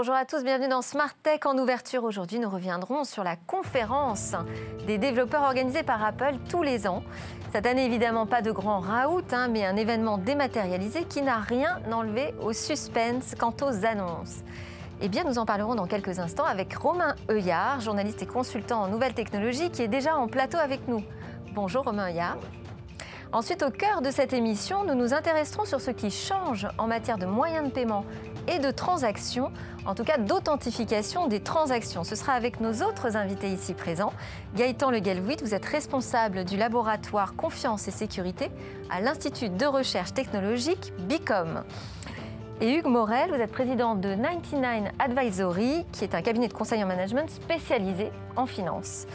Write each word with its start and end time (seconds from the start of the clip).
Bonjour 0.00 0.14
à 0.14 0.24
tous, 0.24 0.44
bienvenue 0.44 0.68
dans 0.68 0.80
Smart 0.80 1.12
Tech. 1.24 1.40
En 1.44 1.58
ouverture 1.58 2.04
aujourd'hui, 2.04 2.38
nous 2.38 2.48
reviendrons 2.48 3.02
sur 3.02 3.24
la 3.24 3.34
conférence 3.34 4.36
des 4.86 4.96
développeurs 4.96 5.42
organisée 5.42 5.82
par 5.82 6.04
Apple 6.04 6.36
tous 6.48 6.62
les 6.62 6.86
ans. 6.86 7.02
Cette 7.50 7.66
année, 7.66 7.84
évidemment, 7.84 8.24
pas 8.24 8.40
de 8.40 8.52
grand 8.52 8.78
raout, 8.78 9.24
hein, 9.32 9.48
mais 9.48 9.66
un 9.66 9.74
événement 9.74 10.16
dématérialisé 10.16 11.02
qui 11.02 11.20
n'a 11.20 11.38
rien 11.38 11.80
enlevé 11.90 12.32
au 12.40 12.52
suspense 12.52 13.34
quant 13.36 13.52
aux 13.60 13.84
annonces. 13.84 14.44
Eh 15.00 15.08
bien, 15.08 15.24
nous 15.24 15.36
en 15.36 15.44
parlerons 15.44 15.74
dans 15.74 15.88
quelques 15.88 16.20
instants 16.20 16.44
avec 16.44 16.74
Romain 16.74 17.16
Heuillard, 17.28 17.80
journaliste 17.80 18.22
et 18.22 18.26
consultant 18.26 18.82
en 18.82 18.86
nouvelles 18.86 19.14
technologies, 19.14 19.72
qui 19.72 19.82
est 19.82 19.88
déjà 19.88 20.16
en 20.16 20.28
plateau 20.28 20.58
avec 20.58 20.86
nous. 20.86 21.02
Bonjour 21.54 21.82
Romain 21.82 22.08
Heuillard. 22.10 22.38
Ensuite, 23.32 23.64
au 23.64 23.70
cœur 23.70 24.00
de 24.00 24.12
cette 24.12 24.32
émission, 24.32 24.84
nous 24.84 24.94
nous 24.94 25.12
intéresserons 25.12 25.64
sur 25.64 25.80
ce 25.80 25.90
qui 25.90 26.12
change 26.12 26.68
en 26.78 26.86
matière 26.86 27.18
de 27.18 27.26
moyens 27.26 27.66
de 27.66 27.72
paiement 27.72 28.04
et 28.48 28.58
de 28.58 28.70
transactions, 28.70 29.52
en 29.86 29.94
tout 29.94 30.04
cas 30.04 30.18
d'authentification 30.18 31.26
des 31.26 31.40
transactions. 31.40 32.04
Ce 32.04 32.16
sera 32.16 32.32
avec 32.32 32.60
nos 32.60 32.82
autres 32.82 33.16
invités 33.16 33.48
ici 33.48 33.74
présents. 33.74 34.12
Gaëtan 34.56 34.90
Le 34.90 35.00
Galvouit, 35.00 35.36
vous 35.42 35.54
êtes 35.54 35.64
responsable 35.64 36.44
du 36.44 36.56
laboratoire 36.56 37.34
Confiance 37.36 37.88
et 37.88 37.90
Sécurité 37.90 38.50
à 38.90 39.00
l'Institut 39.00 39.50
de 39.50 39.66
recherche 39.66 40.14
technologique 40.14 40.92
BICOM. 41.00 41.62
Et 42.60 42.74
Hugues 42.74 42.86
Morel, 42.86 43.30
vous 43.30 43.40
êtes 43.40 43.52
président 43.52 43.94
de 43.94 44.14
99 44.14 44.92
Advisory, 44.98 45.84
qui 45.92 46.02
est 46.02 46.14
un 46.14 46.22
cabinet 46.22 46.48
de 46.48 46.52
conseil 46.52 46.82
en 46.82 46.88
management 46.88 47.30
spécialisé 47.30 48.10
en 48.34 48.46
finance. 48.46 49.06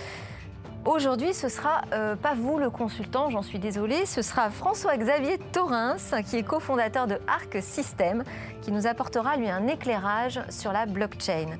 Aujourd'hui, 0.85 1.33
ce 1.33 1.47
sera 1.47 1.83
euh, 1.93 2.17
pas 2.17 2.33
vous 2.35 2.57
le 2.57 2.69
consultant, 2.69 3.29
j'en 3.29 3.41
suis 3.41 3.57
désolée, 3.57 4.05
ce 4.05 4.21
sera 4.21 4.49
François-Xavier 4.49 5.37
Torrens, 5.53 6.13
qui 6.25 6.35
est 6.35 6.43
cofondateur 6.43 7.07
de 7.07 7.20
Arc 7.25 7.59
System, 7.62 8.25
qui 8.62 8.73
nous 8.73 8.85
apportera 8.85 9.37
lui 9.37 9.49
un 9.49 9.67
éclairage 9.67 10.41
sur 10.49 10.73
la 10.73 10.85
blockchain. 10.85 11.55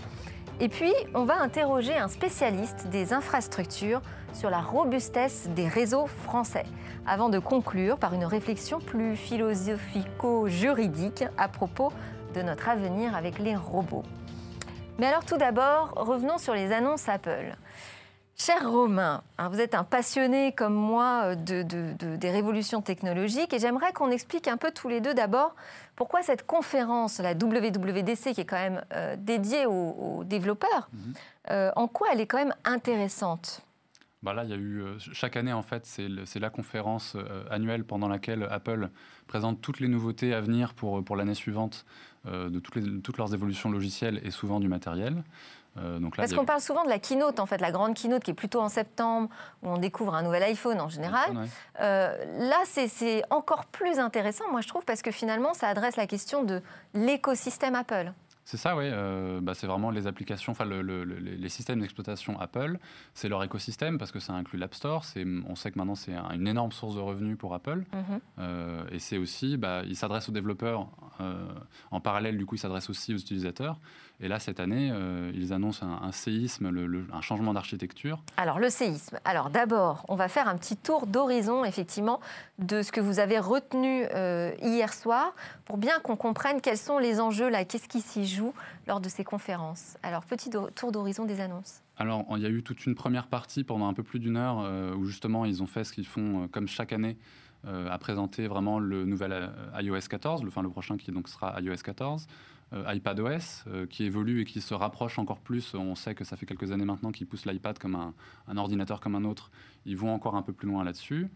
Et 0.59 0.67
puis, 0.67 0.91
on 1.13 1.23
va 1.23 1.41
interroger 1.41 1.97
un 1.97 2.09
spécialiste 2.09 2.89
des 2.89 3.13
infrastructures 3.13 4.02
sur 4.33 4.49
la 4.49 4.59
robustesse 4.59 5.47
des 5.55 5.69
réseaux 5.69 6.08
français, 6.08 6.65
avant 7.08 7.30
de 7.30 7.39
conclure 7.39 7.97
par 7.97 8.13
une 8.13 8.25
réflexion 8.25 8.80
plus 8.80 9.15
philosophico-juridique 9.15 11.23
à 11.37 11.47
propos 11.47 11.93
de 12.35 12.41
notre 12.41 12.67
avenir 12.67 13.15
avec 13.15 13.39
les 13.39 13.55
robots. 13.55 14.03
Mais 14.99 15.08
alors 15.08 15.23
tout 15.23 15.37
d'abord, 15.37 15.93
revenons 15.95 16.37
sur 16.37 16.53
les 16.53 16.73
annonces 16.73 17.08
Apple. 17.08 17.55
Cher 18.36 18.70
Romain, 18.70 19.22
hein, 19.38 19.50
vous 19.50 19.59
êtes 19.59 19.76
un 19.76 19.84
passionné 19.84 20.53
comme 20.53 20.73
moi 20.73 21.36
de, 21.36 21.62
des 22.16 22.31
révolutions 22.31 22.81
technologiques 22.81 23.53
et 23.53 23.59
j'aimerais 23.59 23.94
qu'on 23.94 24.09
explique 24.09 24.48
un 24.48 24.58
peu 24.58 24.72
tous 24.72 24.89
les 24.89 25.02
deux 25.02 25.14
d'abord 25.14 25.56
pourquoi 25.95 26.23
cette 26.23 26.45
conférence, 26.45 27.20
la 27.20 27.34
WWDC, 27.34 28.34
qui 28.34 28.42
est 28.42 28.45
quand 28.45 28.58
même 28.58 28.84
euh, 28.94 29.16
dédiée 29.17 29.67
aux, 29.67 30.23
développeurs, 30.26 30.89
mhm. 30.92 31.14
euh, 31.52 31.72
en 31.76 31.88
quoi 31.88 32.08
elle 32.11 32.22
est 32.22 32.26
quand 32.26 32.39
même 32.39 32.56
intéressante? 32.66 33.61
Bah 34.23 34.34
là, 34.34 34.44
il 34.45 34.50
y 34.50 34.54
a 34.54 34.58
eu 34.58 34.81
euh, 34.81 34.98
chaque 34.98 35.38
année 35.38 35.54
en 35.54 35.61
fait, 35.61 35.86
c'est 35.86 36.39
la 36.39 36.50
conférence 36.50 37.16
annuelle 37.52 37.84
pendant 37.84 38.08
laquelle 38.08 38.48
Apple 38.50 38.89
présente 39.28 39.61
toutes 39.61 39.80
les 39.80 39.88
nouveautés 39.88 40.34
à 40.34 40.42
venir 40.42 40.73
pour, 40.73 41.04
pour 41.04 41.16
l'année 41.16 41.36
suivante 41.36 41.86
de 42.26 42.59
toutes, 42.59 42.76
les, 42.76 43.02
toutes 43.02 43.17
leurs 43.17 43.34
évolutions 43.34 43.70
logicielles 43.70 44.22
et 44.23 44.31
souvent 44.31 44.61
du 44.61 44.70
matériel. 44.70 45.23
Euh, 45.77 45.99
Parce 46.16 46.33
qu'on 46.33 46.45
parle 46.45 46.61
souvent 46.61 46.83
de 46.83 46.89
la 46.89 46.99
keynote, 46.99 47.39
en 47.39 47.45
fait, 47.45 47.59
la 47.59 47.71
grande 47.71 47.95
keynote 47.95 48.23
qui 48.23 48.31
est 48.31 48.35
plutôt 48.35 48.61
en 48.61 48.69
septembre, 48.69 49.29
où 49.63 49.69
on 49.69 49.77
découvre 49.77 50.13
un 50.13 50.21
nouvel 50.21 50.43
iPhone 50.43 50.80
en 50.80 50.89
général. 50.89 51.47
Euh, 51.80 52.49
là, 52.49 52.57
c'est 52.65 53.23
encore 53.30 53.65
plus 53.65 53.99
intéressant, 53.99 54.45
moi 54.52 54.61
je 54.61 54.67
trouve, 54.67 54.85
parce 54.85 55.02
que 55.02 55.11
finalement, 55.11 55.53
ça 55.53 55.67
adresse 55.67 55.95
la 55.95 56.07
question 56.07 56.43
de 56.43 56.61
l'écosystème 56.93 57.75
Apple. 57.75 58.11
C'est 58.45 58.57
ça, 58.57 58.75
oui. 58.75 58.85
Euh, 58.88 59.39
bah, 59.42 59.53
c'est 59.53 59.67
vraiment 59.67 59.89
les 59.89 60.05
applications, 60.05 60.52
enfin 60.52 60.65
les 60.65 61.49
systèmes 61.49 61.80
d'exploitation 61.80 62.39
Apple, 62.39 62.77
c'est 63.14 63.30
leur 63.30 63.42
écosystème 63.43 63.98
parce 63.98 64.11
que 64.11 64.19
ça 64.19 64.33
inclut 64.33 64.59
l'App 64.59 64.73
Store. 64.73 65.05
On 65.48 65.55
sait 65.55 65.71
que 65.71 65.80
maintenant 65.80 65.95
c'est 65.95 66.14
une 66.33 66.48
énorme 66.48 66.71
source 66.71 66.95
de 66.95 66.99
revenus 66.99 67.37
pour 67.37 67.53
Apple. 67.53 67.83
Mhm. 67.93 68.19
Euh, 68.39 68.83
et 68.92 68.99
c'est 68.99 69.17
aussi, 69.17 69.58
bah, 69.58 69.83
ils 69.86 69.95
s'adressent 69.95 70.30
aux 70.30 70.33
développeurs 70.33 70.87
euh, 71.21 71.48
en 71.92 72.02
parallèle, 72.02 72.37
du 72.37 72.45
coup, 72.45 72.55
ils 72.55 72.59
s'adressent 72.59 72.89
aussi 72.89 73.14
aux 73.14 73.17
utilisateurs. 73.17 73.80
Et 74.23 74.28
là, 74.30 74.39
cette 74.39 74.60
année, 74.61 74.92
ils 75.36 75.52
annoncent 75.52 75.86
un, 75.86 76.11
séisme, 76.14 76.72
un 77.11 77.22
changement 77.22 77.54
d'architecture. 77.54 78.23
Alors, 78.38 78.58
le 78.58 78.70
séisme. 78.70 79.20
Alors, 79.26 79.50
d'abord, 79.50 80.06
on 80.08 80.16
va 80.16 80.30
faire 80.30 80.48
un 80.48 80.56
petit 80.56 80.78
tour 80.78 81.08
d'horizon, 81.08 81.66
effectivement, 81.66 82.22
de 82.58 82.82
ce 82.82 82.94
que 82.94 83.02
vous 83.02 83.20
avez 83.20 83.38
retenu 83.38 84.06
hier 84.61 84.94
soir 84.94 85.36
pour 85.66 85.78
bien 85.78 86.00
qu'on 86.00 86.16
comprenne 86.16 86.61
quels 86.61 86.78
sont 86.78 87.00
les 87.00 87.20
enjeux 87.20 87.50
là, 87.50 87.66
qu'est-ce 87.66 87.89
qui 87.89 88.00
s'y 88.00 88.26
joue 88.26 88.54
lors 88.88 89.02
de 89.02 89.10
ces 89.10 89.26
conférences? 89.26 89.98
Alors, 90.04 90.23
petit 90.23 90.50
tour 90.50 90.94
d'horizon 90.94 91.26
des 91.26 91.42
annonces. 91.42 91.82
Alors, 91.98 92.26
il 92.38 92.42
y 92.42 92.45
a 92.45 92.50
eu 92.50 92.64
toute 92.64 92.86
une 92.86 92.95
première 92.95 93.28
partie 93.28 93.66
pendant 93.66 93.88
un 93.88 93.94
peu 93.94 94.04
plus 94.04 94.20
d'une 94.20 94.38
heure 94.38 94.95
où 94.98 95.05
justement 95.05 95.44
ils 95.45 95.61
ont 95.61 95.67
fait 95.67 95.84
ce 95.84 95.94
qu'ils 95.94 96.08
font 96.08 96.44
euh, 96.44 96.48
comme 96.48 96.67
chaque 96.67 96.94
année, 96.94 97.17
euh, 97.66 97.90
à 97.90 97.98
présenter 97.98 98.48
vraiment 98.48 98.80
le 98.80 99.05
nouvel 99.05 99.32
euh, 99.32 99.82
iOS 99.82 100.08
14, 100.10 100.44
le, 100.44 100.50
enfin, 100.50 100.61
le 100.61 100.70
prochain 100.70 100.98
qui 100.98 101.11
donc 101.11 101.30
sera 101.30 101.60
iOS 101.61 101.78
14. 101.84 102.28
iPadOS 102.88 103.86
qui 103.89 104.04
évolue 104.04 104.42
et 104.42 104.45
qui 104.45 104.61
se 104.61 104.73
rapproche 104.73 105.20
encore 105.20 105.39
plus. 105.39 105.73
On 105.76 105.95
sait 105.95 106.16
que 106.16 106.23
ça 106.23 106.36
fait 106.38 106.45
quelques 106.45 106.72
années 106.72 106.86
maintenant 106.86 107.11
qu'ils 107.11 107.28
poussent 107.28 107.45
l'iPad 107.45 107.78
comme 107.78 107.95
un, 107.95 108.14
un, 108.48 108.58
ordinateur 108.58 109.00
comme 109.00 109.16
un 109.16 109.23
autre. 109.23 109.52
Ils 109.86 109.98
vont 109.98 110.14
encore 110.14 110.36
un 110.36 110.42
peu 110.42 110.54
plus 110.54 110.67
loin 110.67 110.84
là-dessus. 110.84 111.30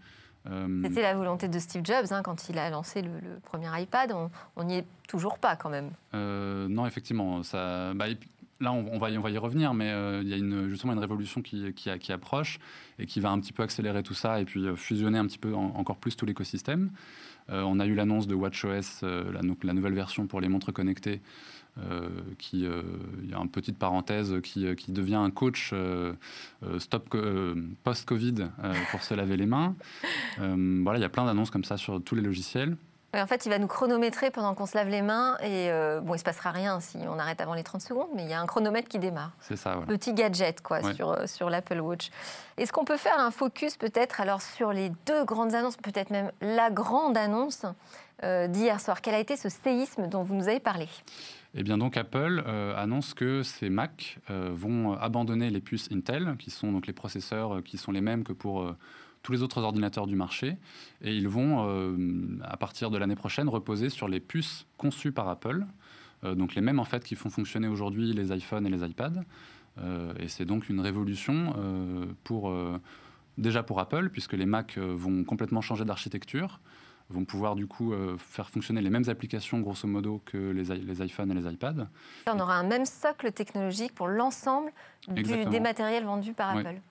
Euh, 0.50 0.82
C'était 0.84 1.02
la 1.02 1.16
volonté 1.16 1.48
de 1.48 1.60
Steve 1.60 1.84
Jobs 1.84 2.06
hein, 2.12 2.22
quand 2.24 2.50
il 2.50 2.58
a 2.58 2.70
lancé 2.70 3.02
le, 3.02 3.40
premier 3.44 3.68
iPad. 3.82 4.14
On 4.56 4.64
n'y 4.64 4.78
est 4.78 4.86
toujours 5.08 5.40
pas 5.40 5.56
quand 5.56 5.70
même. 5.70 5.92
Euh, 6.14 6.68
non, 6.68 6.86
effectivement. 6.86 7.44
Ça, 7.44 7.94
bah, 7.94 8.06
là, 8.60 8.72
on, 8.72 8.98
va, 8.98 9.08
on 9.10 9.20
va 9.20 9.30
y 9.30 9.38
revenir, 9.38 9.74
mais 9.74 9.92
euh, 9.92 10.22
il 10.22 10.30
y 10.30 10.34
a 10.34 10.38
une, 10.38 10.70
justement 10.70 10.94
une 10.94 11.00
révolution 11.00 11.42
qui, 11.42 11.74
qui, 11.74 12.12
approche 12.12 12.60
et 13.00 13.06
qui 13.06 13.20
va 13.20 13.30
un 13.30 13.40
petit 13.40 13.54
peu 13.54 13.64
accélérer 13.64 14.04
tout 14.04 14.14
ça 14.14 14.40
et 14.40 14.46
puis 14.46 14.66
fusionner 14.76 15.18
un 15.18 15.26
petit 15.26 15.40
peu 15.40 15.54
encore 15.54 15.98
plus 15.98 16.16
tout 16.16 16.26
l'écosystème. 16.26 16.92
On 17.50 17.80
a 17.80 17.86
eu 17.86 17.96
l'annonce 17.96 18.28
de 18.28 18.36
WatchOS, 18.36 19.02
la, 19.04 19.42
la, 19.64 19.74
nouvelle 19.74 19.94
version 19.94 20.28
pour 20.28 20.42
les 20.42 20.50
montres 20.50 20.74
connectées, 20.74 21.22
euh, 21.80 22.10
qui, 22.40 22.66
euh, 22.66 22.82
il 23.22 23.30
y 23.30 23.34
a 23.36 23.38
une 23.38 23.50
petite 23.50 23.78
parenthèse, 23.78 24.42
qui, 24.42 24.66
euh, 24.66 24.74
qui 24.74 24.92
devient 24.92 25.16
un 25.16 25.30
coach 25.30 25.74
stop 26.80 27.16
post-Covid 27.84 28.50
pour 28.92 29.04
se 29.04 29.14
laver 29.14 29.38
les 29.38 29.46
mains. 29.46 29.76
voilà, 30.38 30.98
il 30.98 31.02
y 31.02 31.06
a 31.06 31.10
plein 31.10 31.26
d'annonces 31.26 31.52
comme 31.52 31.64
ça 31.64 31.78
sur 31.78 32.02
tous 32.02 32.16
les 32.16 32.22
logiciels. 32.22 32.78
En 33.14 33.26
fait, 33.26 33.46
il 33.46 33.50
va 33.50 33.58
nous 33.58 33.68
chronométrer 33.68 34.32
pendant 34.32 34.54
qu'on 34.54 34.66
se 34.66 34.78
lave 34.78 34.90
les 34.90 35.02
mains 35.02 35.38
et 35.42 35.72
bon, 36.04 36.14
il 36.14 36.20
se 36.20 36.24
passera 36.24 36.52
rien 36.52 36.80
si 36.80 36.98
on 37.08 37.18
arrête 37.18 37.42
avant 37.42 37.54
les 37.54 37.64
30 37.64 37.82
secondes, 37.82 38.10
mais 38.16 38.24
il 38.24 38.30
y 38.30 38.34
a 38.34 38.40
un 38.40 38.46
chronomètre 38.46 38.90
qui 38.90 39.00
démarre. 39.00 39.32
C'est 39.40 39.56
ça. 39.56 39.72
Voilà. 39.72 39.88
Petit 39.88 40.14
gadget 40.14 40.62
quoi 40.62 40.94
sur, 40.94 41.18
sur 41.28 41.50
l'Apple 41.50 41.80
Watch. 41.80 42.10
Est-ce 42.58 42.72
qu'on 42.72 42.86
peut 42.86 42.98
faire 42.98 43.18
un 43.18 43.32
focus 43.32 43.78
peut-être 43.78 44.22
alors 44.22 44.42
sur 44.42 44.72
les 44.72 44.92
deux 45.06 45.24
grandes 45.24 45.56
annonces, 45.56 45.78
peut-être 45.78 46.12
même 46.12 46.32
la 46.42 46.70
grande 46.70 47.18
annonce 47.18 47.66
d'hier 48.22 48.80
soir? 48.80 49.02
Quel 49.02 49.16
a 49.16 49.20
été 49.20 49.36
ce 49.38 49.50
séisme 49.50 50.08
dont 50.08 50.22
vous 50.22 50.36
nous 50.36 50.48
avez 50.48 50.60
parlé? 50.60 50.88
Eh 51.60 51.64
bien 51.64 51.80
donc 51.80 51.98
Apple 51.98 52.44
euh, 52.46 52.76
annonce 52.78 53.16
que 53.16 53.42
ces 53.42 53.70
Mac 53.70 54.20
euh, 54.30 54.52
vont 54.54 54.94
abandonner 54.94 55.50
les 55.50 55.60
puces 55.60 55.90
Intel, 55.92 56.36
qui 56.38 56.52
sont 56.52 56.72
donc 56.72 56.86
les 56.86 56.94
processeurs 56.94 57.56
euh, 57.56 57.62
qui 57.62 57.78
sont 57.78 57.92
les 57.92 58.02
mêmes 58.02 58.24
que 58.24 58.34
pour 58.34 58.76
tous 59.28 59.34
les 59.34 59.44
autres 59.44 59.62
ordinateurs 59.62 60.08
du 60.08 60.16
marché, 60.16 60.56
et 61.02 61.14
ils 61.14 61.28
vont, 61.28 61.68
à 62.46 62.56
partir 62.56 62.90
de 62.90 62.98
l'année 62.98 63.18
prochaine, 63.18 63.50
reposer 63.50 63.90
sur 63.90 64.08
les 64.08 64.22
puces 64.22 64.66
conçues 64.78 65.12
par 65.12 65.28
Apple, 65.28 65.66
donc 66.24 66.56
les 66.56 66.62
mêmes 66.62 66.80
en 66.80 66.86
fait 66.86 67.04
qui 67.04 67.16
font 67.16 67.30
fonctionner 67.30 67.68
aujourd'hui 67.68 68.14
les 68.14 68.34
iPhones 68.34 68.66
et 68.66 68.70
les 68.70 68.88
iPads. 68.88 69.26
et 70.18 70.30
c'est 70.30 70.46
donc 70.46 70.70
une 70.70 70.80
révolution 70.80 71.54
pour 72.24 72.54
déjà 73.38 73.64
pour 73.64 73.82
Apple, 73.82 74.08
puisque 74.14 74.32
les 74.32 74.46
Mac 74.46 74.78
vont 74.78 75.26
complètement 75.26 75.60
changer 75.60 75.84
d'architecture 75.84 76.62
vont 77.10 77.26
pouvoir 77.26 77.56
du 77.56 77.68
coup 77.68 77.94
euh, 77.94 78.18
faire 78.18 78.50
fonctionner 78.50 78.82
les 78.82 78.90
mêmes 78.90 79.08
applications 79.08 79.60
grosso 79.60 79.88
modo 79.88 80.22
que 80.26 80.38
les, 80.52 80.64
les 80.64 81.06
iPhones 81.06 81.32
et 81.32 81.34
les 81.34 81.52
iPads. 81.52 81.88
On 82.28 82.40
aura 82.40 82.56
un 82.56 82.64
même 82.64 82.86
socle 82.86 83.32
technologique 83.32 83.94
pour 83.96 84.08
l'ensemble 84.08 84.72
des 85.08 85.60
matériels 85.60 86.04
vendus 86.04 86.34
par 86.34 86.58
Apple. 86.58 86.82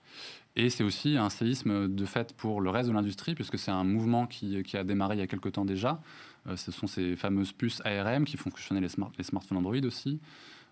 Et 0.59 0.71
c'est 0.71 0.83
aussi 0.83 1.17
un 1.17 1.29
séisme 1.29 1.87
de 1.87 2.05
fait 2.05 2.33
pour 2.33 2.61
le 2.61 2.71
reste 2.71 2.89
de 2.89 2.93
l'industrie, 2.93 3.35
puisque 3.35 3.59
c'est 3.59 3.69
un 3.69 3.83
mouvement 3.83 4.25
qui, 4.25 4.63
a 4.73 4.83
démarré 4.83 5.15
il 5.15 5.19
y 5.19 5.21
a 5.21 5.27
quelque 5.27 5.49
temps 5.49 5.65
déjà. 5.65 6.01
Euh, 6.47 6.55
ce 6.55 6.71
sont 6.71 6.87
ces 6.87 7.15
fameuses 7.15 7.51
puces 7.51 7.79
ARM 7.85 8.25
qui 8.25 8.37
font 8.37 8.49
fonctionner 8.49 8.81
les, 8.81 8.89
smart, 8.89 9.11
les 9.19 9.23
smartphones 9.23 9.59
Android 9.59 9.85
aussi, 9.85 10.19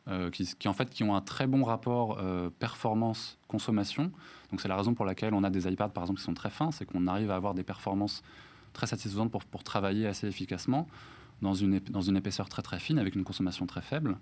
euh, 0.07 0.31
qui, 0.31 0.67
en 0.67 0.73
fait 0.73 0.89
qui 0.89 1.03
ont 1.03 1.15
un 1.15 1.21
très 1.21 1.45
bon 1.45 1.63
rapport 1.63 2.19
performance-consommation. 2.57 4.11
Donc 4.49 4.59
c'est 4.59 4.67
la 4.67 4.75
raison 4.75 4.95
pour 4.95 5.05
laquelle 5.05 5.35
on 5.35 5.43
a 5.43 5.51
des 5.51 5.71
iPads 5.71 5.89
par 5.89 6.03
exemple 6.03 6.19
qui 6.19 6.25
sont 6.25 6.33
très 6.33 6.49
fins, 6.49 6.71
c'est 6.71 6.85
qu'on 6.85 7.05
arrive 7.05 7.29
à 7.29 7.35
avoir 7.35 7.53
des 7.53 7.63
performances 7.63 8.23
très 8.73 8.87
satisfaisante 8.87 9.31
pour, 9.31 9.45
pour 9.45 9.63
travailler 9.63 10.07
assez 10.07 10.27
efficacement 10.27 10.87
dans 11.43 11.53
une, 11.53 11.79
dans 11.91 12.01
une 12.01 12.17
épaisseur 12.17 12.49
très 12.49 12.63
très 12.63 12.79
fine 12.79 12.97
avec 12.97 13.13
une 13.13 13.23
consommation 13.23 13.67
très 13.67 13.83
faible. 13.83 14.17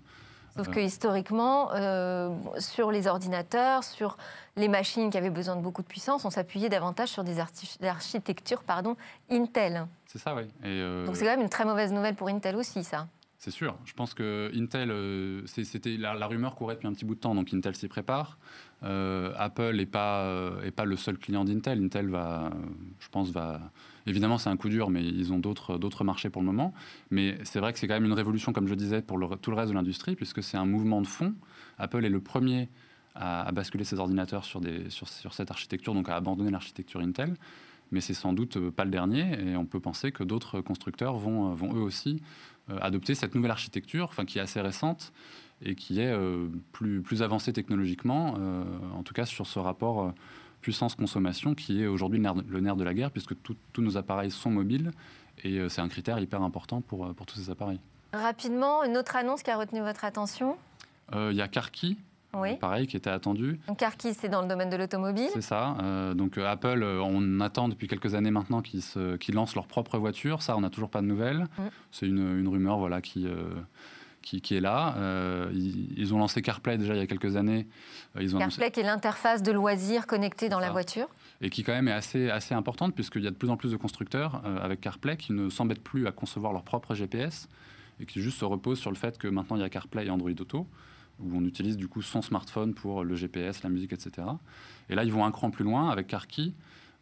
Sauf 0.56 0.68
que 0.68 0.78
historiquement, 0.78 1.72
euh, 1.72 2.30
sur 2.58 2.92
les 2.92 3.08
ordinateurs, 3.08 3.82
sur 3.82 4.16
les 4.56 4.68
machines 4.68 5.10
qui 5.10 5.18
avaient 5.18 5.30
besoin 5.30 5.56
de 5.56 5.60
beaucoup 5.60 5.82
de 5.82 5.86
puissance, 5.86 6.24
on 6.24 6.30
s'appuyait 6.30 6.68
davantage 6.68 7.08
sur 7.08 7.24
des 7.24 7.40
architectures 7.82 8.62
pardon, 8.62 8.96
Intel. 9.30 9.86
C'est 10.06 10.18
ça, 10.18 10.34
oui. 10.34 10.42
Euh, 10.64 11.06
Donc 11.06 11.16
c'est 11.16 11.24
quand 11.24 11.32
même 11.32 11.40
une 11.40 11.48
très 11.48 11.64
mauvaise 11.64 11.92
nouvelle 11.92 12.14
pour 12.14 12.28
Intel 12.28 12.54
aussi, 12.54 12.84
ça. 12.84 13.08
C'est 13.38 13.50
sûr. 13.50 13.76
Je 13.84 13.92
pense 13.94 14.14
que 14.14 14.50
Intel, 14.54 14.92
euh, 14.92 15.42
c'était 15.46 15.96
la, 15.96 16.26
rumeur 16.28 16.54
courait 16.54 16.76
depuis 16.76 16.86
un 16.86 16.92
petit 16.92 17.04
bout 17.04 17.16
de 17.16 17.20
temps, 17.20 17.34
donc 17.34 17.52
Intel 17.52 17.74
s'y 17.74 17.88
prépare. 17.88 18.38
Euh, 18.84 19.32
Apple 19.36 19.74
n'est 19.74 19.86
pas, 19.86 20.52
pas 20.76 20.84
le 20.84 20.96
seul 20.96 21.18
client 21.18 21.44
d'Intel. 21.44 21.84
Intel 21.84 22.08
va, 22.10 22.50
je 23.00 23.08
pense, 23.08 23.30
va. 23.30 23.60
Évidemment, 24.06 24.38
c'est 24.38 24.50
un 24.50 24.56
coup 24.56 24.68
dur, 24.68 24.90
mais 24.90 25.04
ils 25.04 25.32
ont 25.32 25.38
d'autres 25.38 26.04
marchés 26.04 26.30
pour 26.30 26.42
le 26.42 26.46
moment. 26.46 26.74
Mais 27.10 27.38
c'est 27.44 27.60
vrai 27.60 27.72
que 27.72 27.78
c'est 27.78 27.88
quand 27.88 27.94
même 27.94 28.04
une 28.04 28.12
révolution, 28.12 28.52
comme 28.52 28.68
je 28.68 28.74
disais, 28.74 29.02
pour 29.02 29.18
tout 29.40 29.50
le 29.50 29.56
reste 29.56 29.70
de 29.70 29.74
l'industrie, 29.74 30.14
puisque 30.16 30.42
c'est 30.42 30.56
un 30.56 30.66
mouvement 30.66 31.00
de 31.00 31.06
fond. 31.06 31.34
Apple 31.78 32.04
est 32.04 32.10
le 32.10 32.20
premier 32.20 32.68
à, 33.14 33.50
basculer 33.52 33.84
ses 33.84 33.98
ordinateurs 33.98 34.44
sur, 34.44 34.60
cette 35.32 35.50
architecture, 35.50 35.94
donc 35.94 36.08
à 36.08 36.16
abandonner 36.16 36.50
l'architecture 36.50 37.00
Intel 37.00 37.34
mais 37.92 38.00
c'est 38.00 38.14
sans 38.14 38.32
doute 38.32 38.70
pas 38.70 38.84
le 38.84 38.90
dernier 38.90 39.38
et 39.40 39.56
on 39.56 39.66
peut 39.66 39.78
penser 39.78 40.10
que 40.10 40.24
d'autres 40.24 40.60
constructeurs 40.62 41.16
vont, 41.16 41.54
vont 41.54 41.74
eux 41.74 41.82
aussi 41.82 42.22
euh, 42.70 42.78
adopter 42.80 43.14
cette 43.14 43.34
nouvelle 43.34 43.50
architecture, 43.50 44.06
enfin, 44.08 44.24
qui 44.24 44.38
est 44.38 44.40
assez 44.40 44.58
récente 44.58 45.12
et 45.62 45.74
qui 45.74 46.00
est 46.00 46.10
euh, 46.10 46.48
plus, 46.72 47.22
avancée 47.22 47.52
technologiquement, 47.52 48.36
euh, 48.38 48.64
en 48.94 49.02
tout 49.02 49.12
cas 49.12 49.26
sur 49.26 49.46
ce 49.46 49.58
rapport 49.58 50.14
puissance-consommation 50.64 51.54
qui 51.54 51.82
est 51.82 51.86
aujourd'hui 51.86 52.18
le, 52.48 52.60
nerf 52.60 52.76
de 52.76 52.84
la 52.84 52.94
guerre, 52.94 53.10
puisque 53.10 53.34
tous 53.42 53.82
nos 53.82 53.98
appareils 53.98 54.30
sont 54.30 54.50
mobiles 54.50 54.92
et 55.42 55.60
c'est 55.68 55.82
un 55.82 55.88
critère 55.88 56.18
hyper 56.18 56.42
important 56.42 56.80
pour, 56.80 57.14
pour 57.14 57.26
tous 57.26 57.36
ces 57.36 57.50
appareils. 57.50 57.80
Rapidement, 58.14 58.82
une 58.82 58.96
autre 58.96 59.14
annonce 59.14 59.42
qui 59.42 59.50
a 59.50 59.58
retenu 59.58 59.80
votre 59.80 60.04
attention? 60.06 60.56
Il 61.12 61.36
y 61.36 61.42
a 61.42 61.48
Carkey, 61.48 61.96
pareil, 62.60 62.86
qui 62.86 62.96
était 62.96 63.10
attendu. 63.10 63.60
Donc 63.68 63.76
Carkey, 63.76 64.14
c'est 64.14 64.30
dans 64.30 64.40
le 64.40 64.48
domaine 64.48 64.70
de 64.70 64.76
l'automobile. 64.76 65.28
C'est 65.34 65.42
ça. 65.42 65.76
donc 66.14 66.38
Apple, 66.38 66.82
on 66.82 67.40
attend 67.40 67.68
depuis 67.68 67.88
quelques 67.88 68.14
années 68.14 68.30
maintenant 68.30 68.62
qu'ils 68.62 69.34
lancent 69.34 69.54
leur 69.54 69.66
propre 69.66 69.98
voiture. 69.98 70.40
Ça, 70.40 70.56
on 70.56 70.62
n'a 70.62 70.70
toujours 70.70 70.90
pas 70.90 71.02
de 71.02 71.06
nouvelles. 71.06 71.46
Mm. 71.58 71.62
C'est 71.90 72.06
une, 72.06 72.48
rumeur 72.48 72.78
voilà, 72.78 73.02
qui, 73.02 73.26
qui, 74.24 74.56
est 74.56 74.60
là. 74.60 74.96
ils, 75.52 76.14
ont 76.14 76.18
lancé 76.18 76.42
CarPlay 76.42 76.78
déjà 76.78 76.94
il 76.94 76.98
y 76.98 77.02
a 77.02 77.06
quelques 77.06 77.36
années. 77.36 77.66
Ils 78.18 78.34
ont 78.34 78.38
CarPlay 78.38 78.70
qui 78.70 78.80
est 78.80 78.84
l'interface 78.84 79.42
de 79.42 79.52
loisirs 79.52 80.06
connectée 80.06 80.48
dans 80.48 80.60
la 80.60 80.70
voiture. 80.70 81.08
Et 81.40 81.50
qui 81.50 81.62
quand 81.62 81.72
même 81.72 81.88
est 81.88 81.92
assez, 81.92 82.30
assez 82.30 82.54
importante 82.54 82.94
puisqu'il 82.94 83.22
y 83.22 83.26
a 83.26 83.30
de 83.30 83.36
plus 83.36 83.50
en 83.50 83.56
plus 83.56 83.70
de 83.70 83.76
constructeurs 83.76 84.42
avec 84.62 84.80
CarPlay 84.80 85.16
qui 85.16 85.32
ne 85.32 85.50
s'embêtent 85.50 85.82
plus 85.82 86.06
à 86.06 86.12
concevoir 86.12 86.52
leur 86.52 86.62
propre 86.62 86.94
GPS 86.94 87.48
et 88.00 88.06
qui 88.06 88.20
juste 88.22 88.38
se 88.38 88.44
reposent 88.44 88.80
sur 88.80 88.90
le 88.90 88.96
fait 88.96 89.18
que 89.18 89.28
maintenant 89.28 89.56
il 89.56 89.60
y 89.60 89.64
a 89.64 89.68
CarPlay 89.68 90.06
et 90.06 90.10
Android 90.10 90.30
Auto 90.30 90.66
où 91.20 91.36
on 91.36 91.44
utilise 91.44 91.76
du 91.76 91.88
coup 91.88 92.02
son 92.02 92.22
smartphone 92.22 92.74
pour 92.74 93.04
le 93.04 93.14
GPS, 93.14 93.62
la 93.62 93.70
musique, 93.70 93.92
etc. 93.92 94.26
Et 94.88 94.94
là, 94.94 95.04
ils 95.04 95.12
vont 95.12 95.24
un 95.24 95.30
cran 95.30 95.50
plus 95.50 95.64
loin 95.64 95.90
avec 95.90 96.06
Carkey. 96.06 96.52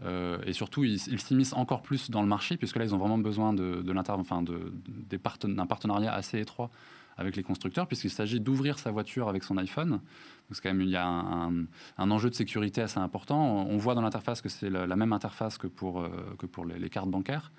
Euh, 0.04 0.38
et 0.44 0.52
surtout, 0.52 0.84
ils 0.84 0.98
s'immiscent 0.98 1.54
encore 1.54 1.82
plus 1.82 2.10
dans 2.10 2.22
le 2.22 2.28
marché, 2.28 2.56
puisque 2.56 2.76
là, 2.76 2.84
ils 2.84 2.94
ont 2.94 2.98
vraiment 2.98 3.18
besoin 3.18 3.52
de, 3.52 3.82
de 3.82 3.94
enfin, 4.08 4.42
d'un 4.42 5.66
partenariat 5.66 6.12
assez 6.12 6.40
étroit 6.40 6.70
avec 7.16 7.36
les 7.36 7.42
constructeurs, 7.42 7.86
puisqu'il 7.86 8.10
s'agit 8.10 8.40
d'ouvrir 8.40 8.78
sa 8.78 8.90
voiture 8.90 9.28
avec 9.28 9.44
son 9.44 9.56
iPhone. 9.56 10.00
Parce 10.48 10.60
quand 10.60 10.70
même, 10.70 10.82
il 10.82 10.90
y 10.90 10.96
a 10.96 11.06
un, 11.06 12.10
enjeu 12.10 12.30
de 12.30 12.34
sécurité 12.34 12.82
assez 12.82 12.98
important. 12.98 13.66
On 13.66 13.76
voit 13.78 13.94
dans 13.94 14.02
l'interface 14.02 14.40
que 14.40 14.48
c'est 14.48 14.70
la, 14.70 14.96
même 14.96 15.12
interface 15.12 15.58
que 15.58 15.66
pour, 15.66 16.00
euh, 16.00 16.08
que 16.38 16.46
pour 16.46 16.64
les, 16.64 16.90
cartes 16.90 17.08
bancaires, 17.08 17.52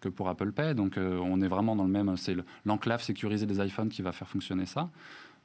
que 0.00 0.08
pour 0.08 0.28
Apple 0.28 0.52
Pay. 0.52 0.74
Donc, 0.74 0.96
euh, 0.96 1.18
on 1.18 1.40
est 1.40 1.48
vraiment 1.48 1.76
dans 1.76 1.84
le 1.84 1.90
même. 1.90 2.16
C'est 2.16 2.36
l'enclave 2.64 3.02
sécurisée 3.02 3.46
des 3.46 3.60
iPhones 3.64 3.88
qui 3.88 4.02
va 4.02 4.12
faire 4.12 4.28
fonctionner 4.28 4.66
ça. 4.66 4.90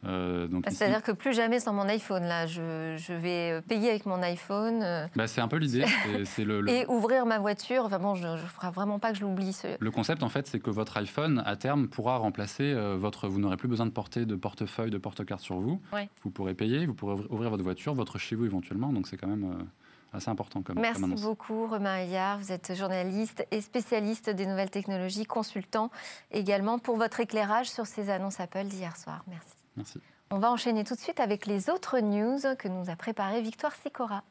Euh, 0.06 0.48
C'est-à-dire 0.68 1.02
que 1.02 1.12
plus 1.12 1.34
jamais 1.34 1.60
sans 1.60 1.74
mon 1.74 1.88
iPhone, 1.88 2.24
là, 2.24 2.46
je, 2.46 2.96
je 2.98 3.14
vais 3.14 3.52
euh, 3.52 3.62
payer 3.62 3.90
avec 3.90 4.06
mon 4.06 4.22
iPhone. 4.22 4.82
Euh. 4.84 5.08
Bah, 5.16 5.28
c'est 5.28 5.42
un 5.42 5.48
peu 5.48 5.58
l'idée. 5.58 5.86
le, 6.38 6.70
Et 6.70 6.86
ouvrir 6.88 7.26
ma 7.26 7.40
voiture, 7.40 7.86
enfin 7.86 8.00
bon, 8.00 8.16
je 8.16 8.28
ne 8.28 8.38
ferai 8.38 8.72
vraiment 8.72 9.00
pas 9.00 9.12
que 9.12 9.18
je 9.18 9.22
l'oublie. 9.22 9.58
Le 9.80 9.92
concept, 9.92 10.24
en 10.24 10.30
fait, 10.30 10.48
c'est 10.48 10.60
que 10.60 10.70
votre 10.70 10.98
iPhone, 10.98 11.42
à 11.46 11.56
terme, 11.56 11.88
pourra 11.88 12.18
remplacer 12.18 12.74
votre... 12.98 13.28
Vous 13.28 13.40
n'aurez 13.40 13.58
plus 13.58 13.68
besoin 13.68 13.86
de 13.86 13.92
porter 13.92 14.26
de 14.26 14.36
portefeuille, 14.36 14.92
de 14.92 14.98
porte-carte 14.98 15.42
sur 15.42 15.60
vous. 15.60 15.82
Vous 16.24 16.30
pourrez 16.30 16.54
payer, 16.54 16.86
vous 16.86 16.94
pourrez 16.94 17.16
ouvrir 17.30 17.50
votre 17.50 17.64
voiture, 17.64 17.94
votre 17.94 18.18
chez 18.18 18.36
vous 18.36 18.46
éventuellement, 18.46 18.92
donc 18.92 19.08
c'est 19.08 19.18
quand 19.18 19.28
même... 19.28 19.68
assez 20.14 20.30
important 20.30 20.62
comme 20.62 20.80
Merci 20.80 21.02
beaucoup 21.22 21.68
Romain 21.68 21.96
Ayard, 21.96 22.40
vous 22.40 22.52
êtes 22.52 22.76
journaliste 22.76 23.46
et 23.52 23.62
spécialiste 23.62 24.30
des 24.30 24.46
nouvelles 24.46 24.70
technologies, 24.70 25.26
consultant 25.26 25.90
également 26.32 26.78
pour 26.80 26.98
votre 26.98 27.20
éclairage 27.20 27.70
sur 27.70 27.88
ces 27.88 28.10
annonces 28.10 28.40
Apple 28.40 28.66
d'hier 28.66 28.96
soir. 28.96 29.24
Merci. 29.28 29.63
On 30.30 30.40
va 30.40 30.52
enchaîner 30.52 30.84
tout 30.84 30.96
de 30.96 31.00
suite 31.00 31.20
avec 31.20 31.46
les 31.46 31.70
autres 31.70 32.00
news 32.00 32.40
que 32.58 32.68
nous 32.68 32.90
a 32.90 32.96
préparé 32.96 33.42
Victoire 33.42 33.74
Sicora. 33.76 34.24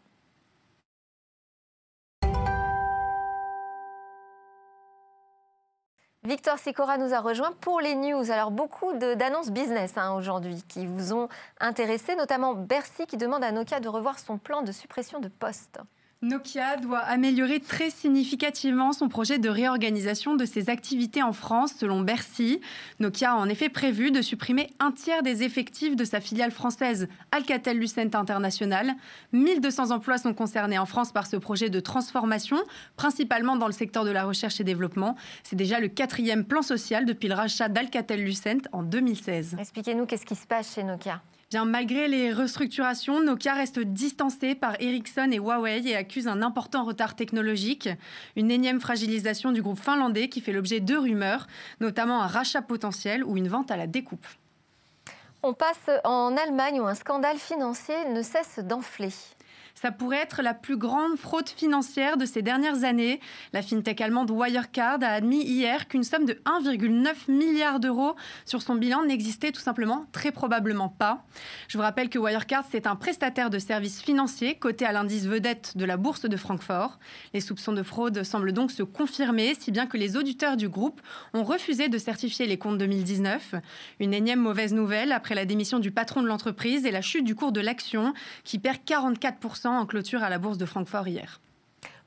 Victoire 6.25 6.59
Sicora 6.59 6.99
nous 6.99 7.15
a 7.15 7.21
rejoint 7.21 7.51
pour 7.61 7.81
les 7.81 7.97
news. 7.97 8.31
Alors 8.31 8.53
beaucoup 8.53 8.93
d'annonces 8.93 9.51
business 9.51 9.97
hein, 9.97 10.15
aujourd'hui 10.15 10.63
qui 10.69 10.87
vous 10.87 11.13
ont 11.13 11.29
intéressé, 11.59 12.15
notamment 12.15 12.55
Bercy 12.55 13.07
qui 13.07 13.17
demande 13.17 13.43
à 13.43 13.51
Nokia 13.51 13.81
de 13.81 13.89
revoir 13.89 14.21
son 14.21 14.39
plan 14.39 14.63
de 14.63 14.71
suppression 14.71 15.19
de 15.19 15.27
postes. 15.27 15.81
Nokia 16.23 16.77
doit 16.77 17.01
améliorer 17.01 17.59
très 17.59 17.91
significativement 17.91 18.93
son 18.93 19.09
projet 19.09 19.41
de 19.41 19.49
réorganisation 19.49 20.37
de 20.37 20.45
ses 20.45 20.71
activités 20.71 21.21
en 21.21 21.33
France, 21.33 21.73
selon 21.77 22.01
Bercy. 22.01 22.61
Nokia 23.01 23.33
a 23.33 23.35
en 23.35 23.49
effet 23.49 23.69
prévu 23.69 24.13
de 24.13 24.23
supprimer 24.23 24.71
un 24.79 24.93
tiers 24.93 25.25
des 25.25 25.43
effectifs 25.43 25.97
de 25.97 26.05
sa 26.05 26.21
filiale 26.21 26.53
française 26.53 27.09
Alcatel-Lucent 27.33 28.15
International. 28.15 28.95
1200 29.33 29.91
emplois 29.91 30.17
sont 30.17 30.33
concernés 30.33 30.79
en 30.79 30.87
France 30.87 31.11
par 31.11 31.27
ce 31.27 31.37
projet 31.37 31.71
de 31.71 31.81
transformation, 31.81 32.59
principalement 32.95 33.57
dans 33.57 33.67
le 33.67 33.73
secteur 33.73 34.05
de 34.05 34.13
la 34.13 34.23
recherche 34.23 34.61
et 34.61 34.65
développement. 34.65 35.17
C'est 35.43 35.57
déjà 35.57 35.81
le 35.81 35.89
quatrième 35.89 36.45
plan 36.45 36.63
social 36.63 37.05
depuis 37.05 37.29
le 37.29 37.35
rachat 37.35 37.69
d'Alcatel-Lucent 37.69 38.69
en 38.71 38.85
2016. 38.85 39.57
Expliquez-nous 39.59 40.07
qu'est-ce 40.07 40.27
qui 40.27 40.37
se 40.37 40.47
passe 40.47 40.73
chez 40.73 40.85
Nokia 40.85 41.21
malgré 41.61 42.09
les 42.09 42.33
restructurations, 42.33 43.23
Nokia 43.23 43.55
reste 43.55 43.79
distancé 43.79 44.55
par 44.55 44.81
Ericsson 44.81 45.29
et 45.33 45.39
Huawei 45.39 45.87
et 45.87 45.97
accuse 45.97 46.27
un 46.27 46.43
important 46.43 46.85
retard 46.85 47.15
technologique. 47.15 47.89
Une 48.37 48.51
énième 48.51 48.81
fragilisation 48.81 49.53
du 49.53 49.63
groupe 49.63 49.79
finlandais 49.79 50.29
qui 50.29 50.41
fait 50.41 50.53
l'objet 50.53 50.81
de 50.81 50.97
rumeurs, 50.97 51.47
notamment 51.81 52.23
un 52.23 52.27
rachat 52.27 52.63
potentiel 52.63 53.23
ou 53.25 53.37
une 53.37 53.49
vente 53.49 53.71
à 53.71 53.77
la 53.77 53.87
découpe. 53.87 54.27
On 55.43 55.53
passe 55.55 55.91
en 56.05 56.37
Allemagne 56.37 56.81
où 56.81 56.87
un 56.87 56.95
scandale 56.95 57.39
financier 57.39 57.97
ne 58.15 58.23
cesse 58.23 58.59
d'enfler. 58.61 59.13
Ça 59.75 59.91
pourrait 59.91 60.19
être 60.19 60.43
la 60.43 60.55
plus 60.55 60.77
grande 60.77 61.17
fraude 61.17 61.49
financière 61.49 62.17
de 62.17 62.25
ces 62.25 62.43
dernières 62.43 62.85
années. 62.85 63.21
La 63.53 63.63
fintech 63.63 64.01
allemande 64.01 64.31
Wirecard 64.31 64.99
a 65.03 65.09
admis 65.09 65.43
hier 65.43 65.89
qu'une 65.89 66.05
somme 66.05 66.25
de 66.25 66.35
1,9 66.45 67.31
milliard 67.31 67.81
d'euros 67.81 68.15
sur 68.45 68.63
son 68.63 68.75
bilan 68.75 69.05
n'existait 69.05 69.53
tout 69.53 69.61
simplement 69.61 70.07
très 70.13 70.31
probablement 70.31 70.89
pas. 70.89 71.25
Je 71.69 71.79
vous 71.79 71.83
rappelle 71.83 72.09
que 72.09 72.19
Wirecard, 72.19 72.65
c'est 72.71 72.87
un 72.87 72.97
prestataire 72.97 73.51
de 73.51 73.59
services 73.59 74.03
financiers 74.03 74.55
coté 74.55 74.85
à 74.85 74.93
l'indice 74.93 75.27
vedette 75.27 75.77
de 75.77 75.85
la 75.85 75.97
bourse 75.97 76.23
de 76.23 76.37
Francfort. 76.37 76.99
Les 77.35 77.41
soupçons 77.41 77.73
de 77.73 77.83
fraude 77.83 78.23
semblent 78.23 78.53
donc 78.53 78.71
se 78.71 78.83
confirmer, 78.83 79.55
si 79.59 79.71
bien 79.73 79.87
que 79.87 79.97
les 79.97 80.17
auditeurs 80.17 80.57
du 80.57 80.69
groupe 80.69 81.01
ont 81.35 81.45
refusé 81.45 81.89
de 81.89 81.99
certifier 81.99 82.47
les 82.47 82.59
comptes 82.59 82.79
2019. 82.79 83.55
Une 84.01 84.15
énième 84.15 84.41
mauvaise 84.41 84.75
nouvelle 84.75 85.13
après 85.13 85.35
la 85.35 85.45
démission 85.45 85.79
du 85.79 85.91
patron 85.91 86.23
de 86.23 86.29
l'entreprise 86.29 86.87
et 86.87 86.91
la 86.91 87.03
chute 87.03 87.25
du 87.25 87.35
cours 87.35 87.53
de 87.53 87.61
l'action 87.61 88.15
qui 88.45 88.59
perd 88.59 88.79
44% 88.87 89.62
en 89.71 89.87
clôture 89.87 90.23
à 90.23 90.31
la 90.31 90.39
bourse 90.39 90.59
de 90.59 90.67
Francfort 90.67 91.09
hier. 91.09 91.41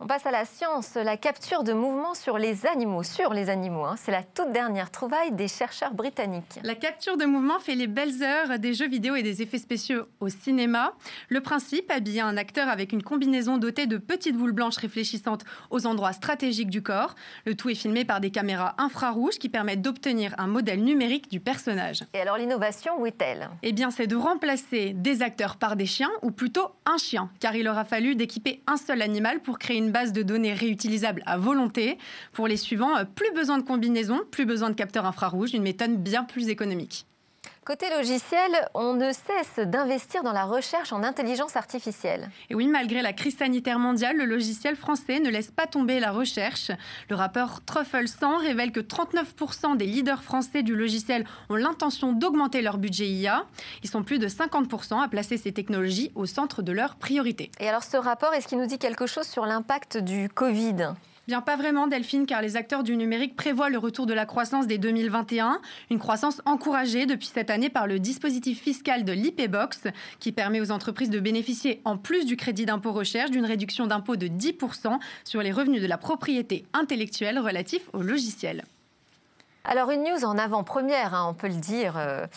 On 0.02 0.08
passe 0.08 0.26
à 0.26 0.32
la 0.32 0.44
science, 0.44 0.96
la 0.96 1.16
capture 1.16 1.64
de 1.64 1.72
mouvements 1.72 2.16
sur 2.16 2.38
les 2.38 2.66
animaux, 2.66 3.02
sur 3.02 3.34
les 3.34 3.50
animaux. 3.50 3.86
Hein. 3.86 3.96
C'est 3.98 4.12
la 4.12 4.24
toute 4.24 4.52
dernière 4.52 4.92
trouvaille 4.92 5.32
des 5.32 5.48
chercheurs 5.48 5.94
britanniques. 5.94 6.60
La 6.64 6.76
capture 6.76 7.16
de 7.16 7.24
mouvements 7.24 7.60
fait 7.60 7.76
les 7.76 7.88
belles 7.88 8.22
heures 8.22 8.60
des 8.60 8.74
jeux 8.74 8.90
vidéo 8.90 9.16
et 9.16 9.24
des 9.24 9.42
effets 9.42 9.58
spéciaux 9.58 10.04
au 10.20 10.28
cinéma. 10.28 10.92
Le 11.30 11.40
principe, 11.40 11.90
habiller 11.90 12.20
un 12.20 12.36
acteur 12.36 12.68
avec 12.68 12.92
une 12.92 13.04
combinaison 13.04 13.58
dotée 13.58 13.88
de 13.88 13.96
petites 13.96 14.36
boules 14.36 14.52
blanches 14.52 14.76
réfléchissantes 14.76 15.46
aux 15.70 15.86
endroits 15.86 16.12
stratégiques 16.12 16.70
du 16.70 16.84
corps. 16.84 17.16
Le 17.46 17.56
tout 17.56 17.70
est 17.70 17.76
filmé 17.76 18.04
par 18.04 18.20
des 18.20 18.32
caméras 18.32 18.76
infrarouges 18.78 19.40
qui 19.40 19.48
permettent 19.48 19.82
d'obtenir 19.82 20.36
un 20.38 20.48
modèle 20.48 20.84
numérique 20.84 21.32
du 21.32 21.40
personnage. 21.40 22.04
Et 22.14 22.20
alors 22.20 22.38
l'innovation, 22.38 23.00
où 23.00 23.06
est-elle? 23.06 23.50
Eh 23.64 23.72
bien, 23.72 23.92
c'est 23.92 24.08
de 24.08 24.18
remplacer 24.18 24.92
des 24.94 25.22
acteurs 25.22 25.56
par 25.56 25.78
des 25.78 25.86
chiens, 25.86 26.12
ou 26.22 26.32
plutôt 26.32 26.68
un 26.86 26.98
chien, 26.98 27.30
car 27.40 27.56
il 27.56 27.66
aura 27.70 27.86
fallu 27.86 28.16
d'équiper 28.16 28.62
un 28.68 28.76
seul 28.76 29.02
animal 29.02 29.40
pour 29.40 29.58
créer 29.58 29.78
une 29.78 29.85
une 29.86 29.92
base 29.92 30.12
de 30.12 30.24
données 30.24 30.54
réutilisable 30.54 31.22
à 31.26 31.38
volonté. 31.38 31.98
Pour 32.34 32.48
les 32.48 32.58
suivants, 32.58 32.98
euh, 32.98 33.06
plus 33.06 33.32
besoin 33.34 33.58
de 33.58 33.64
combinaisons, 33.64 34.22
plus 34.32 34.46
besoin 34.46 34.70
de 34.70 34.76
capteurs 34.76 35.06
infrarouges, 35.06 35.54
une 35.54 35.64
méthode 35.64 36.02
bien 36.02 36.24
plus 36.24 36.50
économique. 36.50 37.06
Côté 37.66 37.88
logiciel, 37.90 38.52
on 38.76 38.94
ne 38.94 39.12
cesse 39.12 39.66
d'investir 39.66 40.22
dans 40.22 40.34
la 40.34 40.46
recherche 40.46 40.94
en 40.94 41.02
intelligence 41.02 41.56
artificielle. 41.56 42.30
Et 42.52 42.54
oui, 42.54 42.68
malgré 42.68 43.02
la 43.02 43.12
crise 43.12 43.38
sanitaire 43.38 43.80
mondiale, 43.80 44.18
le 44.18 44.26
logiciel 44.26 44.76
français 44.76 45.20
ne 45.20 45.32
laisse 45.32 45.50
pas 45.50 45.66
tomber 45.66 46.00
la 46.00 46.12
recherche. 46.12 46.70
Le 47.10 47.16
rapport 47.16 47.66
Truffle 47.66 48.08
100 48.08 48.38
révèle 48.38 48.72
que 48.72 48.82
39% 48.82 49.78
des 49.78 49.88
leaders 49.88 50.22
français 50.22 50.62
du 50.62 50.76
logiciel 50.76 51.26
ont 51.50 51.56
l'intention 51.56 52.14
d'augmenter 52.14 52.62
leur 52.62 52.78
budget 52.78 53.08
IA. 53.08 53.48
Ils 53.82 53.90
sont 53.90 54.04
plus 54.04 54.20
de 54.20 54.28
50% 54.28 55.04
à 55.04 55.08
placer 55.08 55.38
ces 55.38 55.52
technologies 55.52 56.12
au 56.14 56.28
centre 56.28 56.62
de 56.62 56.72
leurs 56.72 56.98
priorités. 56.98 57.50
Et 57.60 57.68
alors 57.68 57.84
ce 57.84 57.98
rapport, 57.98 58.36
est-ce 58.36 58.48
qu'il 58.48 58.60
nous 58.60 58.68
dit 58.68 58.78
quelque 58.78 59.08
chose 59.08 59.26
sur 59.26 59.48
l'impact 59.48 59.98
du 59.98 60.30
Covid? 60.30 60.94
Bien 61.28 61.42
pas 61.42 61.56
vraiment 61.56 61.88
Delphine, 61.88 62.28
car 62.28 62.44
les 62.44 62.56
acteurs 62.56 62.84
du 62.84 62.96
numérique 62.96 63.36
prévoient 63.36 63.72
le 63.72 63.80
retour 63.80 64.06
de 64.06 64.14
la 64.14 64.28
croissance 64.28 64.68
dès 64.68 64.78
2021, 64.78 65.60
une 65.90 65.98
croissance 65.98 66.40
encouragée 66.46 67.08
depuis 67.08 67.32
cette 67.34 67.50
année 67.50 67.70
par 67.70 67.88
le 67.88 67.98
dispositif 67.98 68.62
fiscal 68.62 69.04
de 69.04 69.12
l'IPBox, 69.12 69.86
qui 70.20 70.32
permet 70.32 70.62
aux 70.62 70.70
entreprises 70.72 71.10
de 71.10 71.20
bénéficier, 71.20 71.82
en 71.84 71.98
plus 71.98 72.28
du 72.28 72.38
crédit 72.38 72.68
d'impôt 72.68 72.92
recherche, 72.92 73.32
d'une 73.32 73.46
réduction 73.46 73.88
d'impôt 73.88 74.18
de 74.18 74.28
10% 74.28 75.00
sur 75.24 75.42
les 75.42 75.52
revenus 75.52 75.82
de 75.82 75.88
la 75.88 75.98
propriété 75.98 76.66
intellectuelle 76.74 77.40
relatifs 77.40 77.90
aux 77.94 78.04
logiciels. 78.04 78.64
Alors 79.68 79.90
une 79.90 80.04
news 80.04 80.24
en 80.26 80.38
avant-première, 80.38 81.16
hein, 81.16 81.26
on 81.28 81.34
peut 81.34 81.48
le 81.48 81.56
dire, 81.56 81.98
euh, 81.98 82.28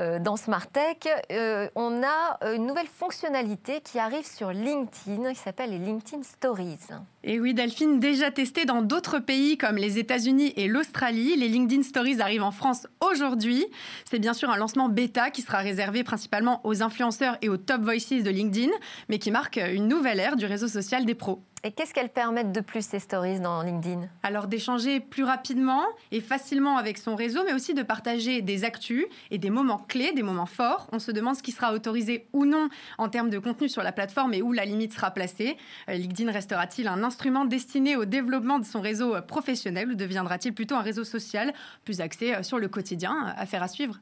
euh, 0.00 0.18
dans 0.18 0.36
Smart 0.36 0.66
Tech. 0.66 0.98
Euh, 1.32 1.66
on 1.74 2.02
a 2.02 2.54
une 2.54 2.66
nouvelle 2.66 2.86
fonctionnalité 2.86 3.80
qui 3.80 3.98
arrive 3.98 4.26
sur 4.26 4.50
LinkedIn 4.50 5.32
qui 5.32 5.38
s'appelle 5.38 5.70
les 5.70 5.78
LinkedIn 5.78 6.22
Stories. 6.22 6.78
Et 7.22 7.40
oui, 7.40 7.54
Delphine, 7.54 8.00
déjà 8.00 8.30
testé 8.30 8.66
dans 8.66 8.82
d'autres 8.82 9.18
pays 9.18 9.56
comme 9.56 9.76
les 9.76 9.98
États-Unis 9.98 10.52
et 10.56 10.68
l'Australie. 10.68 11.36
Les 11.36 11.48
LinkedIn 11.48 11.82
Stories 11.82 12.20
arrivent 12.20 12.42
en 12.42 12.50
France 12.50 12.86
aujourd'hui. 13.00 13.64
C'est 14.04 14.18
bien 14.18 14.34
sûr 14.34 14.50
un 14.50 14.58
lancement 14.58 14.90
bêta 14.90 15.30
qui 15.30 15.40
sera 15.40 15.58
réservé 15.58 16.04
principalement 16.04 16.60
aux 16.64 16.82
influenceurs 16.82 17.38
et 17.40 17.48
aux 17.48 17.56
top 17.56 17.80
voices 17.80 18.10
de 18.10 18.30
LinkedIn, 18.30 18.72
mais 19.08 19.18
qui 19.18 19.30
marque 19.30 19.56
une 19.56 19.88
nouvelle 19.88 20.20
ère 20.20 20.36
du 20.36 20.44
réseau 20.44 20.68
social 20.68 21.06
des 21.06 21.14
pros. 21.14 21.42
Et 21.66 21.72
qu'est-ce 21.72 21.94
qu'elles 21.94 22.10
permettent 22.10 22.52
de 22.52 22.60
plus, 22.60 22.84
ces 22.84 22.98
stories 22.98 23.40
dans 23.40 23.62
LinkedIn? 23.62 24.02
Alors 24.22 24.48
d'échanger 24.48 25.00
plus 25.00 25.24
rapidement 25.24 25.82
et 26.12 26.20
facilement 26.20 26.76
avec 26.76 26.98
son 26.98 27.16
réseau, 27.16 27.40
mais 27.46 27.54
aussi 27.54 27.72
de 27.72 27.82
partager 27.82 28.42
des 28.42 28.64
actus 28.64 29.06
et 29.30 29.38
des 29.38 29.48
moments 29.48 29.78
clés, 29.78 30.12
des 30.12 30.22
moments 30.22 30.44
forts. 30.44 30.88
On 30.92 30.98
se 30.98 31.10
demande 31.10 31.36
ce 31.36 31.42
qui 31.42 31.52
sera 31.52 31.72
autorisé 31.72 32.26
ou 32.34 32.44
non 32.44 32.68
en 32.98 33.08
termes 33.08 33.30
de 33.30 33.38
contenu 33.38 33.70
sur 33.70 33.82
la 33.82 33.92
plateforme 33.92 34.34
et 34.34 34.42
où 34.42 34.52
la 34.52 34.66
limite 34.66 34.92
sera 34.92 35.10
placée. 35.10 35.56
Euh, 35.88 35.94
LinkedIn 35.94 36.30
restera-t-il 36.30 36.86
un 36.86 37.02
instrument 37.02 37.46
destiné 37.46 37.96
au 37.96 38.04
développement 38.04 38.58
de 38.58 38.66
son 38.66 38.82
réseau 38.82 39.16
professionnel 39.22 39.90
ou 39.90 39.94
deviendra-t-il 39.94 40.52
plutôt 40.52 40.74
un 40.74 40.82
réseau 40.82 41.04
social 41.04 41.54
plus 41.86 42.02
axé 42.02 42.34
euh, 42.34 42.42
sur 42.42 42.58
le 42.58 42.68
quotidien 42.68 43.32
Affaire 43.38 43.62
à 43.62 43.68
suivre? 43.68 43.98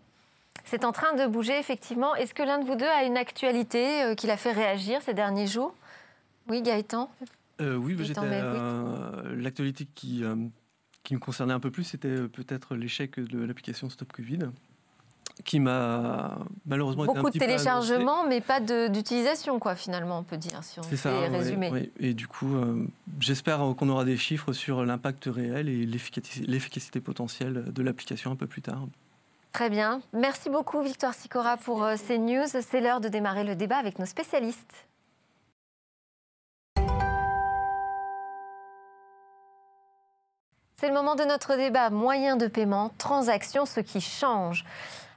C'est 0.64 0.84
en 0.84 0.90
train 0.90 1.14
de 1.14 1.26
bouger, 1.28 1.56
effectivement. 1.60 2.16
Est-ce 2.16 2.34
que 2.34 2.42
l'un 2.42 2.58
de 2.58 2.64
vous 2.64 2.74
deux 2.74 2.86
a 2.86 3.04
une 3.04 3.16
actualité 3.16 4.02
euh, 4.02 4.14
qui 4.16 4.26
l'a 4.26 4.36
fait 4.36 4.52
réagir 4.52 5.00
ces 5.02 5.14
derniers 5.14 5.46
jours? 5.46 5.74
Oui, 6.48 6.60
Gaëtan? 6.60 7.08
Euh, 7.60 7.76
oui, 7.76 7.96
euh, 8.18 9.36
l'actualité 9.36 9.86
qui, 9.94 10.24
euh, 10.24 10.36
qui 11.02 11.14
me 11.14 11.20
concernait 11.20 11.52
un 11.52 11.60
peu 11.60 11.70
plus, 11.70 11.84
c'était 11.84 12.28
peut-être 12.28 12.74
l'échec 12.74 13.18
de 13.20 13.44
l'application 13.44 13.90
Stop 13.90 14.12
Covid 14.12 14.40
qui 15.44 15.60
m'a 15.60 16.38
malheureusement 16.66 17.06
beaucoup 17.06 17.28
été 17.28 17.42
un 17.42 17.46
de 17.46 17.52
téléchargements, 17.52 18.26
mais 18.28 18.42
pas 18.42 18.60
d'utilisation, 18.60 19.58
quoi, 19.58 19.74
finalement, 19.74 20.18
on 20.18 20.22
peut 20.24 20.36
dire, 20.36 20.62
si 20.62 20.78
on 20.78 20.82
fait 20.82 20.96
ça, 20.96 21.20
résumer. 21.20 21.90
Et 21.98 22.12
du 22.12 22.28
coup, 22.28 22.54
j'espère 23.18 23.58
qu'on 23.76 23.88
aura 23.88 24.04
des 24.04 24.18
chiffres 24.18 24.52
sur 24.52 24.84
l'impact 24.84 25.24
réel 25.32 25.70
et 25.70 25.86
l'efficacité 25.86 27.00
potentielle 27.00 27.72
de 27.72 27.82
l'application 27.82 28.30
un 28.30 28.36
peu 28.36 28.46
plus 28.46 28.60
tard. 28.60 28.86
Très 29.52 29.70
bien. 29.70 30.02
Merci 30.12 30.50
beaucoup, 30.50 30.82
Victoire 30.82 31.14
Sicora, 31.14 31.56
pour 31.56 31.88
ces 31.96 32.18
news. 32.18 32.46
C'est 32.46 32.82
l'heure 32.82 33.00
de 33.00 33.08
démarrer 33.08 33.44
le 33.44 33.56
débat 33.56 33.78
avec 33.78 33.98
nos 33.98 34.06
spécialistes. 34.06 34.86
C'est 40.82 40.88
le 40.88 40.94
moment 40.94 41.14
de 41.14 41.22
notre 41.22 41.54
débat 41.54 41.90
moyen 41.90 42.34
de 42.34 42.48
paiement, 42.48 42.90
transaction, 42.98 43.66
ce 43.66 43.78
qui 43.78 44.00
change. 44.00 44.64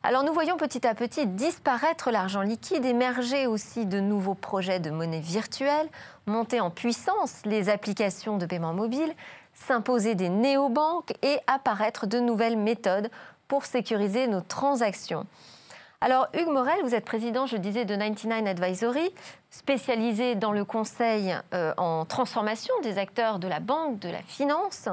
Alors 0.03 0.23
nous 0.23 0.31
voyons 0.31 0.57
petit 0.57 0.85
à 0.85 0.93
petit 0.93 1.25
disparaître 1.25 2.11
l'argent 2.11 2.43
liquide, 2.43 2.85
émerger 2.85 3.47
aussi 3.47 3.87
de 3.87 3.99
nouveaux 3.99 4.35
projets 4.35 4.79
de 4.79 4.91
monnaie 4.91 5.21
virtuelle, 5.21 5.89
monter 6.27 6.61
en 6.61 6.69
puissance 6.69 7.41
les 7.45 7.69
applications 7.69 8.37
de 8.37 8.45
paiement 8.45 8.75
mobile, 8.75 9.11
s'imposer 9.55 10.13
des 10.13 10.29
néobanques 10.29 11.13
et 11.23 11.39
apparaître 11.47 12.05
de 12.05 12.19
nouvelles 12.19 12.59
méthodes 12.59 13.09
pour 13.47 13.65
sécuriser 13.65 14.27
nos 14.27 14.41
transactions. 14.41 15.25
Alors 15.99 16.27
Hugues 16.35 16.51
Morel, 16.53 16.77
vous 16.83 16.93
êtes 16.93 17.05
président, 17.05 17.47
je 17.47 17.57
disais, 17.57 17.85
de 17.85 17.95
99 17.95 18.49
Advisory, 18.49 19.11
spécialisé 19.49 20.35
dans 20.35 20.51
le 20.51 20.63
conseil 20.63 21.35
euh, 21.55 21.73
en 21.77 22.05
transformation 22.05 22.75
des 22.83 22.99
acteurs 22.99 23.39
de 23.39 23.47
la 23.47 23.59
banque, 23.59 23.97
de 23.97 24.09
la 24.09 24.21
finance 24.21 24.89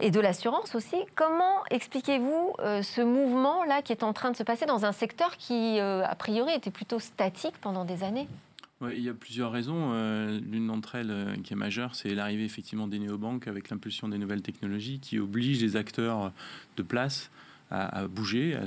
et 0.00 0.10
de 0.10 0.20
l'assurance 0.20 0.74
aussi. 0.74 0.96
Comment 1.14 1.62
expliquez-vous 1.70 2.54
euh, 2.58 2.82
ce 2.82 3.00
mouvement-là 3.00 3.82
qui 3.82 3.92
est 3.92 4.02
en 4.02 4.12
train 4.12 4.30
de 4.30 4.36
se 4.36 4.42
passer 4.42 4.66
dans 4.66 4.84
un 4.84 4.92
secteur 4.92 5.36
qui, 5.36 5.78
euh, 5.78 6.04
a 6.04 6.14
priori, 6.14 6.52
était 6.52 6.70
plutôt 6.70 6.98
statique 6.98 7.54
pendant 7.60 7.84
des 7.84 8.02
années? 8.02 8.28
Il 8.82 9.00
y 9.00 9.08
a 9.08 9.14
plusieurs 9.14 9.52
raisons. 9.52 9.92
Euh, 9.94 10.38
l'une 10.40 10.66
d'entre 10.66 10.96
elles 10.96 11.38
qui 11.42 11.52
est 11.54 11.56
majeure, 11.56 11.94
c'est 11.94 12.14
l'arrivée 12.14 12.44
effectivement 12.44 12.86
des 12.86 12.98
néobanques 12.98 13.48
avec 13.48 13.70
l'impulsion 13.70 14.08
des 14.08 14.18
nouvelles 14.18 14.42
technologies 14.42 14.98
qui 14.98 15.18
obligent 15.18 15.62
les 15.62 15.76
acteurs 15.76 16.32
de 16.76 16.82
place 16.82 17.30
à, 17.70 18.06
bouger, 18.06 18.58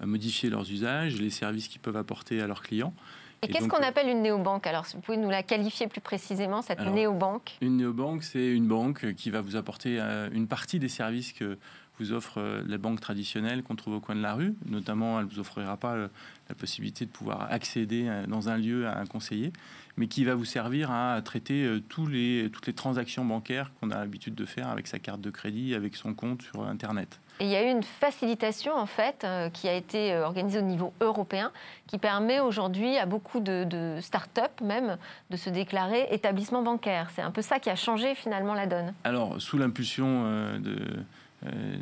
à 0.00 0.06
modifier 0.06 0.48
leurs 0.48 0.70
usages, 0.70 1.20
les 1.20 1.28
services 1.28 1.68
qu'ils 1.68 1.80
peuvent 1.80 1.98
apporter 1.98 2.40
à 2.40 2.46
leurs 2.46 2.62
clients. 2.62 2.94
Et, 3.42 3.48
qu'est-ce 3.48 3.68
qu'on 3.68 3.82
appelle 3.82 4.08
une 4.08 4.22
néobanque? 4.22 4.66
Alors, 4.66 4.84
vous 4.92 5.00
pouvez 5.00 5.16
nous 5.16 5.30
la 5.30 5.42
qualifier 5.42 5.86
plus 5.86 6.00
précisément, 6.00 6.62
cette 6.62 6.80
néobanque? 6.80 7.56
Une 7.60 7.76
néobanque, 7.76 8.24
c'est 8.24 8.48
une 8.48 8.66
banque 8.66 9.14
qui 9.14 9.30
va 9.30 9.40
vous 9.40 9.56
apporter 9.56 10.00
euh, 10.00 10.28
une 10.32 10.48
partie 10.48 10.78
des 10.78 10.88
services 10.88 11.32
que 11.32 11.56
vous 12.00 12.12
offre 12.12 12.38
euh, 12.38 12.62
la 12.66 12.78
banque 12.78 13.00
traditionnelle 13.00 13.62
qu'on 13.62 13.76
trouve 13.76 13.94
au 13.94 14.00
coin 14.00 14.16
de 14.16 14.22
la 14.22 14.34
rue. 14.34 14.54
Notamment, 14.66 15.20
elle 15.20 15.26
ne 15.26 15.30
vous 15.30 15.38
offrira 15.38 15.76
pas 15.76 15.94
euh, 15.94 16.08
la 16.48 16.56
possibilité 16.56 17.06
de 17.06 17.10
pouvoir 17.10 17.46
accéder 17.50 18.10
dans 18.26 18.48
un 18.48 18.56
lieu 18.56 18.88
à 18.88 18.98
un 18.98 19.06
conseiller, 19.06 19.52
mais 19.96 20.08
qui 20.08 20.24
va 20.24 20.34
vous 20.34 20.44
servir 20.44 20.90
à 20.90 21.20
traiter 21.22 21.78
tous 21.88 22.06
les, 22.06 22.48
toutes 22.52 22.66
les 22.66 22.72
transactions 22.72 23.24
bancaires 23.24 23.70
qu'on 23.78 23.90
a 23.90 23.98
l'habitude 23.98 24.34
de 24.34 24.46
faire 24.46 24.68
avec 24.68 24.86
sa 24.86 24.98
carte 24.98 25.20
de 25.20 25.30
crédit, 25.30 25.74
avec 25.74 25.94
son 25.94 26.14
compte 26.14 26.42
sur 26.42 26.64
Internet. 26.64 27.20
Et 27.40 27.44
il 27.44 27.50
y 27.50 27.56
a 27.56 27.64
eu 27.64 27.70
une 27.70 27.82
facilitation 27.82 28.74
en 28.74 28.86
fait 28.86 29.22
euh, 29.24 29.48
qui 29.50 29.68
a 29.68 29.74
été 29.74 30.12
euh, 30.12 30.24
organisée 30.24 30.58
au 30.58 30.62
niveau 30.62 30.92
européen, 31.00 31.52
qui 31.86 31.98
permet 31.98 32.40
aujourd'hui 32.40 32.96
à 32.96 33.06
beaucoup 33.06 33.40
de, 33.40 33.98
start-up 34.00 34.60
même 34.60 34.96
de 35.30 35.36
se 35.36 35.48
déclarer 35.50 36.08
établissement 36.10 36.62
bancaire. 36.62 37.10
C'est 37.14 37.22
un 37.22 37.30
peu 37.30 37.42
ça 37.42 37.60
qui 37.60 37.70
a 37.70 37.76
changé 37.76 38.14
finalement 38.14 38.54
la 38.54 38.66
donne. 38.66 38.92
Alors 39.04 39.40
sous 39.40 39.56
l'impulsion 39.56 40.24
euh, 40.24 40.58
de, 40.58 40.78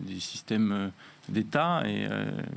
des 0.02 0.20
systèmes 0.20 0.92
d'État 1.30 1.82
et 1.86 2.06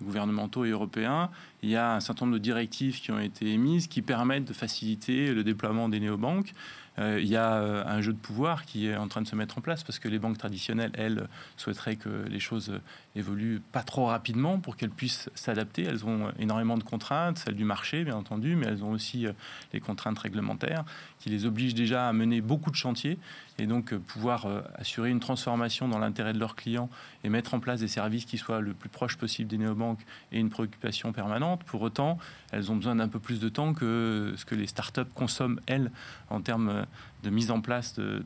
gouvernementaux 0.02 0.66
et 0.66 0.70
européens, 0.70 1.30
il 1.64 1.70
y 1.70 1.78
a 1.78 1.96
un 1.96 2.02
certain 2.02 2.26
nombre 2.26 2.38
de 2.38 2.44
directives 2.44 3.00
qui 3.00 3.12
ont 3.12 3.20
été 3.20 3.54
émises 3.54 3.88
qui 3.88 4.02
permettent 4.02 4.46
de 4.46 4.54
faciliter 4.54 5.32
le 5.32 5.46
déploiement 5.46 5.88
des 5.88 6.02
néobanques. 6.02 6.54
Euh, 7.00 7.20
il 7.22 7.28
y 7.28 7.36
a 7.36 7.54
euh, 7.54 7.84
un 7.86 8.02
jeu 8.02 8.12
de 8.12 8.18
pouvoir 8.18 8.66
qui 8.66 8.88
est 8.88 8.96
en 8.96 9.08
train 9.08 9.22
de 9.22 9.28
se 9.28 9.36
mettre 9.36 9.58
en 9.58 9.62
place 9.62 9.84
parce 9.84 10.00
que 10.00 10.08
les 10.08 10.20
banques 10.20 10.38
traditionnelles, 10.38 10.92
elles, 10.96 11.28
souhaiteraient 11.56 11.96
que 11.96 12.10
les 12.28 12.40
choses 12.40 12.74
évoluent 13.16 13.62
pas 13.72 13.84
trop 13.84 14.06
rapidement 14.08 14.60
pour 14.60 14.76
qu'elles 14.76 14.90
puissent 14.90 15.30
s'adapter. 15.36 15.84
Elles 15.84 16.06
ont 16.06 16.32
énormément 16.40 16.78
de 16.78 16.84
contraintes, 16.84 17.38
celles 17.38 17.56
du 17.56 17.64
marché, 17.64 18.04
bien 18.04 18.16
entendu, 18.16 18.56
mais 18.56 18.68
elles 18.68 18.84
ont 18.84 18.92
aussi 18.92 19.28
euh, 19.28 19.34
les 19.74 19.80
contraintes 19.80 20.20
réglementaires 20.20 20.84
qui 21.20 21.30
les 21.30 21.46
obligent 21.46 21.76
déjà 21.76 22.10
à 22.10 22.14
mener 22.14 22.42
beaucoup 22.42 22.72
de 22.72 22.76
chantiers 22.76 23.18
et 23.60 23.68
donc 23.68 23.96
pouvoir 23.96 24.48
assurer 24.76 25.10
une 25.10 25.20
transformation 25.20 25.88
dans 25.88 26.00
l'intérêt 26.00 26.34
de 26.34 26.40
leurs 26.40 26.56
clients 26.56 26.90
et 27.24 27.30
mettre 27.30 27.54
en 27.54 27.60
place 27.60 27.80
des 27.80 27.88
services 27.88 28.26
qui 28.26 28.38
soient 28.38 28.62
le 28.62 28.74
plus 28.74 28.90
proche 28.90 29.18
possible 29.18 29.50
des 29.50 29.58
néobanques 29.58 30.06
et 30.32 30.40
une 30.40 30.50
préoccupation 30.50 31.12
permanente. 31.12 31.64
Pour 31.64 31.82
autant, 31.82 32.18
elles 32.52 32.72
ont 32.72 32.76
besoin 32.76 32.96
d'un 32.96 33.08
peu 33.08 33.20
plus 33.20 33.40
de 33.40 33.50
temps 33.50 33.74
que 33.74 34.34
ce 34.38 34.46
que 34.46 34.56
les 34.56 34.68
startups 34.68 35.02
consomment, 35.14 35.60
elles, 35.68 35.92
en 36.30 36.42
termes 36.42 36.86
de 37.24 37.30
mise 37.30 37.52
en 37.52 37.62
place 37.62 37.96
de, 37.96 38.24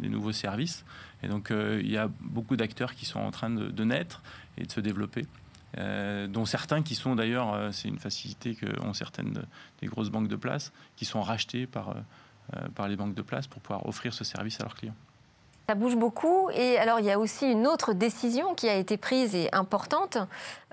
des 0.00 0.08
nouveaux 0.08 0.32
services. 0.32 0.84
Et 1.22 1.28
donc, 1.28 1.50
euh, 1.50 1.80
il 1.82 1.90
y 1.90 1.96
a 1.96 2.10
beaucoup 2.20 2.56
d'acteurs 2.56 2.94
qui 2.94 3.06
sont 3.06 3.20
en 3.20 3.30
train 3.30 3.50
de, 3.50 3.84
naître 3.84 4.22
et 4.58 4.64
de 4.64 4.72
se 4.72 4.80
développer. 4.80 5.26
Euh, 5.78 6.28
dont 6.28 6.44
certains 6.44 6.82
qui 6.82 6.94
sont 6.94 7.16
d'ailleurs, 7.16 7.52
euh, 7.52 7.72
c'est 7.72 7.88
une 7.88 7.98
facilité 7.98 8.54
que 8.54 8.66
ont 8.80 8.92
certaines 8.92 9.44
des 9.80 9.86
grosses 9.88 10.10
banques 10.10 10.28
de 10.28 10.36
place, 10.36 10.72
qui 10.96 11.04
sont 11.04 11.22
rachetées 11.22 11.66
par, 11.66 11.96
par 12.74 12.88
les 12.88 12.96
banques 12.96 13.14
de 13.14 13.22
place 13.22 13.46
pour 13.46 13.60
pouvoir 13.62 13.86
offrir 13.86 14.12
ce 14.14 14.24
service 14.24 14.60
à 14.60 14.64
leurs 14.64 14.74
clients. 14.74 14.94
Ça 15.66 15.74
bouge 15.74 15.96
beaucoup. 15.96 16.50
Et 16.50 16.76
alors, 16.76 17.00
il 17.00 17.06
y 17.06 17.10
a 17.10 17.18
aussi 17.18 17.50
une 17.50 17.66
autre 17.66 17.94
décision 17.94 18.54
qui 18.54 18.68
a 18.68 18.74
été 18.74 18.98
prise 18.98 19.34
et 19.34 19.48
importante, 19.52 20.18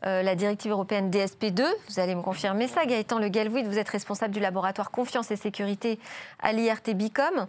euh, 0.06 0.22
la 0.22 0.36
directive 0.36 0.72
européenne 0.72 1.10
DSP2. 1.10 1.64
Vous 1.88 2.00
allez 2.02 2.14
me 2.14 2.22
confirmer 2.22 2.68
ça. 2.68 2.86
Gaëtan 2.86 3.18
Le 3.18 3.30
Galvouid, 3.30 3.66
vous 3.68 3.78
êtes 3.78 3.88
responsable 3.88 4.34
du 4.34 4.42
laboratoire 4.42 4.92
Confiance 4.92 5.32
et 5.32 5.38
Sécurité 5.38 5.98
à 6.40 6.52
l'IRT 6.52 6.94
Bicom. 6.94 7.48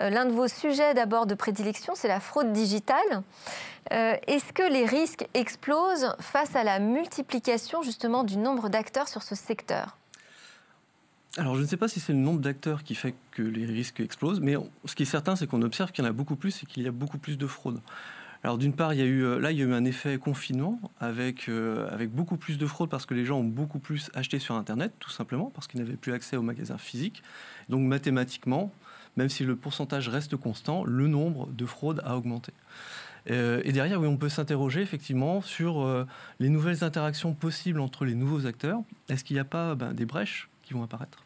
Euh, 0.00 0.08
l'un 0.10 0.24
de 0.24 0.32
vos 0.32 0.46
sujets 0.46 0.94
d'abord 0.94 1.26
de 1.26 1.34
prédilection, 1.34 1.94
c'est 1.96 2.06
la 2.06 2.20
fraude 2.20 2.52
digitale. 2.52 3.22
Euh, 3.92 4.14
est-ce 4.28 4.52
que 4.52 4.62
les 4.62 4.86
risques 4.86 5.26
explosent 5.34 6.14
face 6.20 6.54
à 6.54 6.62
la 6.62 6.78
multiplication 6.78 7.82
justement 7.82 8.22
du 8.22 8.36
nombre 8.36 8.68
d'acteurs 8.68 9.08
sur 9.08 9.24
ce 9.24 9.34
secteur? 9.34 9.96
Alors, 11.36 11.56
je 11.56 11.62
ne 11.62 11.66
sais 11.66 11.76
pas 11.76 11.88
si 11.88 11.98
c'est 11.98 12.12
le 12.12 12.20
nombre 12.20 12.40
d'acteurs 12.40 12.84
qui 12.84 12.94
fait 12.94 13.14
que 13.32 13.42
les 13.42 13.66
risques 13.66 13.98
explosent, 13.98 14.38
mais 14.38 14.54
ce 14.84 14.94
qui 14.94 15.02
est 15.02 15.06
certain, 15.06 15.34
c'est 15.34 15.48
qu'on 15.48 15.62
observe 15.62 15.90
qu'il 15.90 16.04
y 16.04 16.06
en 16.06 16.10
a 16.10 16.12
beaucoup 16.12 16.36
plus 16.36 16.62
et 16.62 16.66
qu'il 16.66 16.84
y 16.84 16.86
a 16.86 16.92
beaucoup 16.92 17.18
plus 17.18 17.36
de 17.36 17.46
fraude. 17.48 17.80
Alors, 18.44 18.56
d'une 18.56 18.74
part, 18.74 18.92
il 18.92 19.00
y 19.00 19.02
a 19.02 19.06
eu, 19.06 19.24
euh, 19.24 19.40
là, 19.40 19.50
il 19.50 19.58
y 19.58 19.62
a 19.62 19.64
eu 19.64 19.72
un 19.72 19.84
effet 19.84 20.18
confinement 20.18 20.78
avec, 21.00 21.48
euh, 21.48 21.88
avec 21.90 22.10
beaucoup 22.10 22.36
plus 22.36 22.58
de 22.58 22.66
fraude 22.66 22.90
parce 22.90 23.06
que 23.06 23.14
les 23.14 23.24
gens 23.24 23.38
ont 23.38 23.44
beaucoup 23.44 23.78
plus 23.78 24.10
acheté 24.14 24.38
sur 24.38 24.54
Internet, 24.54 24.92
tout 25.00 25.10
simplement, 25.10 25.50
parce 25.52 25.66
qu'ils 25.66 25.80
n'avaient 25.80 25.96
plus 25.96 26.12
accès 26.12 26.36
aux 26.36 26.42
magasins 26.42 26.78
physiques. 26.78 27.22
Donc, 27.68 27.80
mathématiquement, 27.80 28.70
même 29.16 29.30
si 29.30 29.44
le 29.44 29.56
pourcentage 29.56 30.10
reste 30.10 30.36
constant, 30.36 30.84
le 30.84 31.08
nombre 31.08 31.48
de 31.48 31.64
fraudes 31.64 32.02
a 32.04 32.16
augmenté. 32.16 32.52
Euh, 33.30 33.62
et 33.64 33.72
derrière, 33.72 33.98
oui, 34.00 34.06
on 34.06 34.18
peut 34.18 34.28
s'interroger 34.28 34.82
effectivement 34.82 35.40
sur 35.40 36.06
les 36.38 36.50
nouvelles 36.50 36.84
interactions 36.84 37.32
possibles 37.32 37.80
entre 37.80 38.04
les 38.04 38.14
nouveaux 38.14 38.46
acteurs. 38.46 38.82
Est-ce 39.08 39.24
qu'il 39.24 39.34
n'y 39.34 39.40
a 39.40 39.46
pas 39.46 39.74
ben, 39.74 39.94
des 39.94 40.04
brèches 40.04 40.50
qui 40.62 40.74
vont 40.74 40.82
apparaître? 40.82 41.23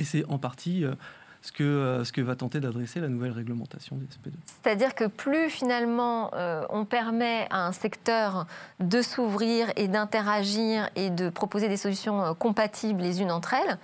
Et 0.00 0.04
c'est 0.04 0.24
en 0.28 0.38
partie 0.38 0.84
euh, 0.84 0.94
ce 1.42 1.52
que, 1.52 2.02
ce 2.04 2.10
que 2.12 2.20
va 2.20 2.34
tenter 2.34 2.58
d'adresser 2.58 3.00
la 3.00 3.08
nouvelle 3.08 3.30
réglementation 3.30 3.96
des 3.96 4.06
SP2. 4.06 4.34
C'est-à-dire 4.44 4.94
que 4.94 5.04
plus 5.04 5.48
finalement 5.48 6.32
on 6.68 6.84
permet 6.84 7.46
à 7.48 7.66
un 7.66 7.72
secteur 7.72 8.46
de 8.78 9.00
s'ouvrir 9.00 9.72
et 9.76 9.88
d'interagir 9.88 10.90
et 10.96 11.08
de 11.08 11.30
proposer 11.30 11.68
des 11.68 11.78
solutions 11.78 12.34
compatibles 12.34 13.00
les 13.00 13.22
unes 13.22 13.30
entre 13.30 13.54
elles, 13.54 13.78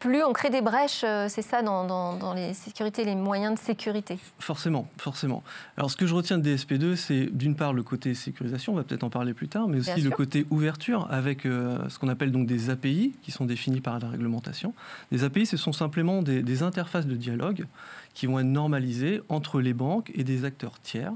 plus 0.00 0.24
on 0.24 0.32
crée 0.32 0.48
des 0.48 0.62
brèches, 0.62 1.02
euh, 1.04 1.28
c'est 1.28 1.42
ça, 1.42 1.62
dans, 1.62 2.32
les 2.34 2.54
sécurités, 2.54 3.04
les 3.04 3.14
moyens 3.14 3.54
de 3.54 3.58
sécurité 3.58 4.18
Forcément, 4.38 4.88
forcément. 4.96 5.42
Alors, 5.76 5.90
ce 5.90 5.96
que 5.96 6.06
je 6.06 6.14
retiens 6.14 6.38
de 6.38 6.56
DSP2, 6.56 6.96
c'est 6.96 7.26
d'une 7.26 7.54
part 7.54 7.74
le 7.74 7.82
côté 7.82 8.14
sécurisation, 8.14 8.72
on 8.72 8.76
va 8.76 8.82
peut-être 8.82 9.04
en 9.04 9.10
parler 9.10 9.34
plus 9.34 9.48
tard, 9.48 9.68
mais 9.68 9.78
aussi 9.78 10.00
le 10.00 10.10
côté 10.10 10.46
ouverture 10.50 11.06
avec 11.10 11.44
euh, 11.44 11.78
ce 11.90 11.98
qu'on 11.98 12.08
appelle 12.08 12.32
donc 12.32 12.46
des 12.46 12.70
API 12.70 13.12
qui 13.22 13.30
sont 13.30 13.44
définis 13.44 13.82
par 13.82 13.98
la 13.98 14.08
réglementation. 14.08 14.72
Des 15.12 15.22
API, 15.22 15.44
ce 15.44 15.58
sont 15.58 15.74
simplement 15.74 16.22
des, 16.22 16.42
des 16.42 16.62
interfaces 16.62 17.06
de 17.06 17.14
dialogue 17.14 17.66
qui 18.14 18.26
vont 18.26 18.40
être 18.40 18.46
normalisées 18.46 19.20
entre 19.28 19.60
les 19.60 19.74
banques 19.74 20.10
et 20.14 20.24
des 20.24 20.46
acteurs 20.46 20.80
tiers. 20.80 21.12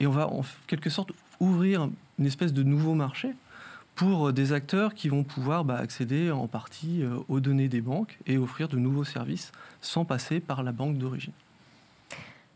Et 0.00 0.06
on 0.06 0.10
va 0.10 0.26
en 0.28 0.42
quelque 0.66 0.88
sorte 0.88 1.12
ouvrir 1.38 1.90
une 2.18 2.26
espèce 2.26 2.54
de 2.54 2.62
nouveau 2.62 2.94
marché 2.94 3.34
pour 3.96 4.32
des 4.32 4.52
acteurs 4.52 4.94
qui 4.94 5.08
vont 5.08 5.24
pouvoir 5.24 5.64
bah, 5.64 5.76
accéder 5.76 6.30
en 6.30 6.46
partie 6.46 7.02
euh, 7.02 7.18
aux 7.28 7.40
données 7.40 7.68
des 7.68 7.80
banques 7.80 8.18
et 8.26 8.38
offrir 8.38 8.68
de 8.68 8.76
nouveaux 8.76 9.04
services 9.04 9.50
sans 9.80 10.04
passer 10.04 10.38
par 10.38 10.62
la 10.62 10.70
banque 10.70 10.98
d'origine. 10.98 11.32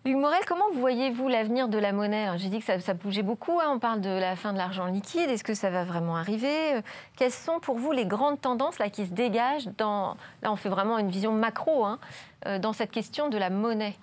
Hugues 0.07 0.17
Morel, 0.17 0.41
comment 0.47 0.71
voyez-vous 0.75 1.29
l'avenir 1.29 1.69
de 1.69 1.77
la 1.77 1.93
monnaie? 1.93 2.29
J'ai 2.37 2.49
dit 2.49 2.61
que 2.61 2.81
ça, 2.81 2.95
bougeait 2.95 3.23
beaucoup, 3.23 3.61
hein. 3.61 3.73
on 3.75 3.79
parle 3.79 4.01
de 4.01 4.09
la 4.09 4.35
fin 4.35 4.55
de 4.55 4.59
l'argent 4.59 4.87
liquide, 4.87 5.29
est-ce 5.29 5.45
que 5.45 5.53
ça 5.53 5.69
va 5.69 5.85
vraiment 5.85 6.17
arriver? 6.17 6.75
Euh, 6.75 6.81
Quelles 7.17 7.31
sont 7.31 7.61
pour 7.61 7.77
vous 7.77 7.93
les 7.93 8.07
grandes 8.07 8.41
tendances 8.41 8.79
là, 8.79 8.89
qui 8.89 9.05
se 9.07 9.13
dégagent 9.13 9.69
Là 9.79 10.17
on 10.53 10.57
fait 10.57 10.71
vraiment 10.71 10.99
une 10.99 11.11
vision 11.11 11.33
macro 11.33 11.85
hein, 11.85 11.99
euh, 12.47 12.59
dans 12.59 12.73
cette 12.73 12.91
question 12.91 13.29
de 13.29 13.37
la 13.37 13.51
monnaie? 13.51 13.95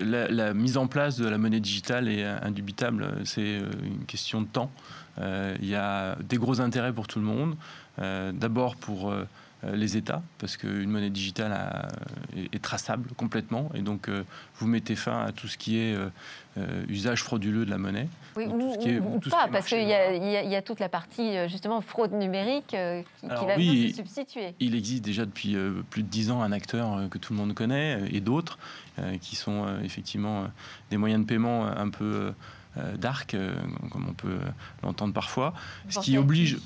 La, 0.00 0.28
la, 0.28 0.54
mise 0.54 0.76
en 0.76 0.86
place 0.86 1.16
de 1.16 1.26
la 1.28 1.38
monnaie 1.38 1.60
digitale 1.60 2.08
est 2.08 2.24
indubitable, 2.24 3.22
c'est 3.24 3.58
une 3.82 4.04
question 4.06 4.42
de 4.42 4.46
temps. 4.46 4.70
Euh, 5.20 5.56
il 5.60 5.68
y 5.68 5.74
a 5.74 6.16
des 6.16 6.36
gros 6.36 6.60
intérêts 6.60 6.92
pour 6.92 7.06
tout 7.06 7.18
le 7.18 7.24
monde. 7.24 7.56
Euh, 8.00 8.32
d'abord 8.32 8.76
pour 8.76 9.10
euh, 9.10 9.24
les 9.72 9.96
États, 9.96 10.22
parce 10.38 10.56
qu'une 10.56 10.90
monnaie 10.90 11.10
digitale 11.10 11.88
est, 12.52 12.62
traçable 12.62 13.10
complètement, 13.16 13.70
et 13.74 13.82
donc 13.82 14.08
vous 14.56 14.66
mettez 14.66 14.96
fin 14.96 15.24
à 15.24 15.32
tout 15.32 15.48
ce 15.48 15.56
qui 15.56 15.78
est 15.78 15.96
usage 16.88 17.22
frauduleux 17.22 17.64
de 17.64 17.70
la 17.70 17.78
monnaie. 17.78 18.08
Oui, 18.36 18.46
ou, 18.46 19.20
pas, 19.30 19.48
parce 19.50 19.66
qu'il 19.66 19.82
y, 19.82 19.90
y, 19.90 20.56
a 20.56 20.62
toute 20.62 20.80
la 20.80 20.88
partie 20.88 21.48
justement 21.48 21.80
fraude 21.80 22.12
numérique 22.12 22.68
qui, 22.68 23.26
va 23.26 23.56
oui, 23.56 23.90
se 23.90 23.96
substituer. 23.96 24.54
Il 24.60 24.74
existe 24.74 25.04
déjà 25.04 25.24
depuis 25.24 25.56
plus 25.90 26.02
de 26.02 26.08
dix 26.08 26.30
ans 26.30 26.42
un 26.42 26.52
acteur 26.52 27.08
que 27.10 27.18
tout 27.18 27.32
le 27.32 27.38
monde 27.38 27.54
connaît, 27.54 28.00
et 28.10 28.20
d'autres, 28.20 28.58
qui 29.20 29.36
sont 29.36 29.66
effectivement 29.82 30.46
des 30.90 30.96
moyens 30.96 31.22
de 31.22 31.26
paiement 31.26 31.66
un 31.66 31.90
peu 31.90 32.32
euh, 32.76 32.96
dark, 32.96 33.34
euh, 33.34 33.54
comme 33.92 34.06
on 34.08 34.14
peut 34.14 34.38
l'entendre 34.82 35.14
parfois, 35.14 35.54
ce 35.88 36.00
qui 36.00 36.18
oblige 36.18 36.54
euh, 36.54 36.60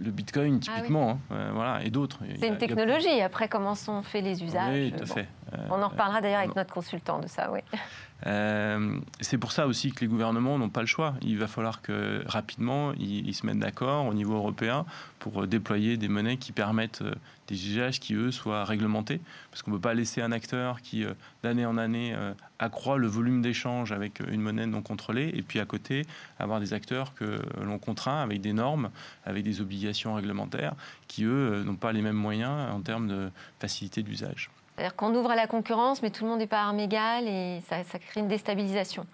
le 0.00 0.10
Bitcoin 0.10 0.58
ah 0.60 0.64
typiquement, 0.64 1.18
hein, 1.30 1.50
voilà, 1.52 1.84
et 1.84 1.90
d'autres. 1.90 2.20
C'est 2.38 2.48
une 2.48 2.58
technologie. 2.58 3.20
Après, 3.20 3.48
comment 3.48 3.74
sont 3.74 4.02
faits 4.02 4.24
les 4.24 4.42
usages? 4.42 4.72
Oui, 4.72 4.92
tout 4.92 5.04
à 5.04 5.06
fait. 5.06 5.28
On 5.70 5.82
en 5.82 5.88
reparlera 5.88 6.20
d'ailleurs 6.20 6.40
avec 6.40 6.56
notre 6.56 6.72
consultant 6.72 7.18
de 7.18 7.26
ça, 7.26 7.50
oui. 7.52 7.60
Euh, 8.26 9.00
c'est 9.20 9.38
pour 9.38 9.50
ça 9.50 9.66
aussi 9.66 9.90
que 9.90 10.00
les 10.00 10.06
gouvernements 10.06 10.56
n'ont 10.56 10.68
pas 10.68 10.80
le 10.80 10.86
choix. 10.86 11.14
Il 11.22 11.38
va 11.38 11.48
falloir 11.48 11.82
que 11.82 12.22
rapidement 12.26 12.92
ils, 12.92 13.34
se 13.34 13.44
mettent 13.44 13.58
d'accord 13.58 14.06
au 14.06 14.14
niveau 14.14 14.34
européen 14.34 14.84
pour 15.18 15.46
déployer 15.46 15.96
des 15.96 16.08
monnaies 16.08 16.36
qui 16.36 16.52
permettent 16.52 17.02
euh, 17.02 17.14
des 17.52 17.68
usages 17.68 18.00
qui 18.00 18.14
eux 18.14 18.30
soient 18.30 18.64
réglementés, 18.64 19.20
parce 19.50 19.62
qu'on 19.62 19.70
ne 19.70 19.76
peut 19.76 19.82
pas 19.82 19.94
laisser 19.94 20.22
un 20.22 20.32
acteur 20.32 20.80
qui 20.80 21.04
euh, 21.04 21.12
d'année 21.42 21.66
en 21.66 21.76
année 21.76 22.14
accroît 22.58 22.98
le 22.98 23.06
volume 23.06 23.42
d'échange 23.42 23.92
avec 23.92 24.20
une 24.20 24.40
monnaie 24.40 24.66
non 24.66 24.82
contrôlée, 24.82 25.30
et 25.34 25.42
puis 25.42 25.60
à 25.60 25.64
côté 25.64 26.06
avoir 26.38 26.60
des 26.60 26.72
acteurs 26.72 27.14
que 27.14 27.40
l'on 27.60 27.78
contraint 27.78 28.22
avec 28.22 28.40
des 28.40 28.52
normes, 28.52 28.90
avec 29.24 29.44
des 29.44 29.60
obligations 29.60 30.14
réglementaires, 30.14 30.74
qui 31.08 31.24
eux 31.24 31.62
n'ont 31.64 31.76
pas 31.76 31.92
les 31.92 32.02
mêmes 32.02 32.16
moyens 32.16 32.72
en 32.72 32.80
termes 32.80 33.08
de 33.08 33.30
facilité 33.58 34.02
d'usage. 34.02 34.50
C'est-à-dire 34.76 34.96
qu'on 34.96 35.14
ouvre 35.14 35.30
à 35.30 35.36
la 35.36 35.46
concurrence, 35.46 36.02
mais 36.02 36.10
tout 36.10 36.24
le 36.24 36.30
monde 36.30 36.38
n'est 36.38 36.46
pas 36.46 36.62
arme 36.62 36.80
égale 36.80 37.28
et 37.28 37.60
ça, 37.68 37.82
crée 37.98 38.20
une 38.20 38.28
déstabilisation. 38.28 39.06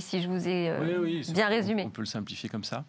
Si, 0.00 0.08
si 0.10 0.22
je 0.22 0.28
vous 0.28 0.48
ai 0.48 0.70
euh, 0.70 1.22
bien 1.32 1.48
résumé. 1.48 1.84
On 1.86 1.90
peut 1.90 2.02
le 2.02 2.06
simplifier 2.06 2.48
comme 2.48 2.64
ça. 2.64 2.84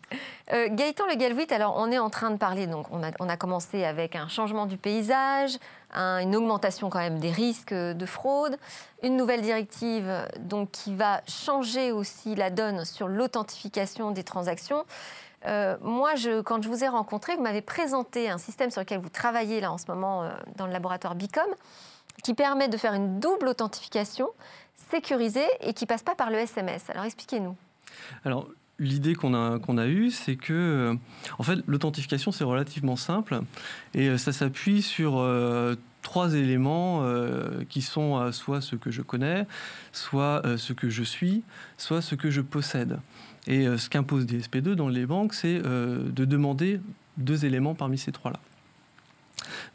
Euh, 0.54 0.67
Gaëtan 0.72 1.06
Le 1.08 1.15
Galvit, 1.15 1.48
alors 1.52 1.76
on 1.78 1.91
est 1.91 2.00
en 2.00 2.10
train 2.10 2.32
de 2.32 2.38
parler, 2.38 2.67
donc 2.67 2.88
on 2.91 3.04
a, 3.04 3.12
on 3.20 3.30
a 3.30 3.38
commencé 3.38 3.84
avec 3.84 4.15
un 4.15 4.28
changement 4.28 4.65
du 4.65 4.78
paysage, 4.78 5.58
une 5.96 6.36
augmentation 6.36 6.89
quand 6.89 7.00
même 7.00 7.20
des 7.20 7.32
risques 7.32 7.74
de 7.74 8.06
fraude, 8.06 8.58
une 9.04 9.15
nouvelle 9.15 9.41
directive 9.41 10.12
donc, 10.39 10.72
qui 10.72 10.93
va 10.93 11.22
changer 11.28 11.91
aussi 11.91 12.36
la 12.36 12.50
donne 12.50 12.86
sur 12.86 13.08
l'authentification 13.08 14.12
des 14.12 14.24
transactions. 14.24 14.84
Euh, 15.46 15.78
moi, 15.82 16.15
je, 16.15 16.41
quand 16.41 16.62
je 16.62 16.70
vous 16.70 16.84
ai 16.84 16.88
rencontré, 16.88 17.36
vous 17.36 17.43
m'avez 17.43 17.62
présenté 17.62 18.30
un 18.30 18.38
système 18.38 18.72
sur 18.72 18.82
lequel 18.82 19.00
vous 19.00 19.10
travaillez 19.10 19.62
là 19.62 19.72
en 19.72 19.78
ce 19.78 19.86
moment 19.88 20.24
euh, 20.24 20.32
dans 20.56 20.65
le 20.65 20.74
laboratoire 20.74 21.15
Bicom, 21.15 21.48
qui 22.24 22.34
permet 22.34 22.67
de 22.67 22.78
faire 22.78 22.93
une 22.93 23.20
double 23.20 23.48
authentification 23.48 24.30
sécurisée 24.92 25.48
et 25.62 25.74
qui 25.74 25.86
passe 25.86 26.04
pas 26.04 26.16
par 26.16 26.30
le 26.30 26.38
SMS. 26.38 26.90
Alors 26.90 27.06
expliquez-nous. 27.06 27.56
Alors 28.24 28.48
l'idée 28.80 29.16
qu'on 29.16 29.34
a, 29.34 29.58
a 29.58 29.88
eue, 29.88 30.12
c'est 30.12 30.36
que, 30.36 30.54
euh, 30.54 30.96
en 31.40 31.44
fait, 31.44 31.60
l'authentification, 31.68 32.32
c'est 32.32 32.44
relativement 32.44 32.96
simple 32.96 33.42
et 33.94 34.18
ça 34.18 34.32
s'appuie 34.32 34.82
sur 34.82 35.26
trois 36.04 36.34
éléments 36.36 37.04
qui 37.70 37.82
sont 37.82 38.32
soit 38.32 38.62
ce 38.62 38.76
que 38.76 38.92
je 38.92 39.02
connais, 39.02 39.48
soit 39.92 40.44
ce 40.58 40.74
que 40.74 40.90
je 40.90 41.04
suis, 41.04 41.44
soit 41.78 42.02
ce 42.02 42.16
que 42.16 42.30
je 42.30 42.42
possède. 42.42 43.00
Et 43.48 43.66
euh, 43.66 43.78
ce 43.78 43.90
qu'impose 43.90 44.26
DSP2 44.26 44.74
dans 44.74 44.90
les 44.90 45.06
banques, 45.06 45.34
c'est 45.34 45.62
euh, 45.66 46.04
de 46.12 46.26
demander 46.26 46.80
deux 47.16 47.46
éléments 47.46 47.74
parmi 47.74 47.98
ces 47.98 48.12
trois-là. 48.12 48.40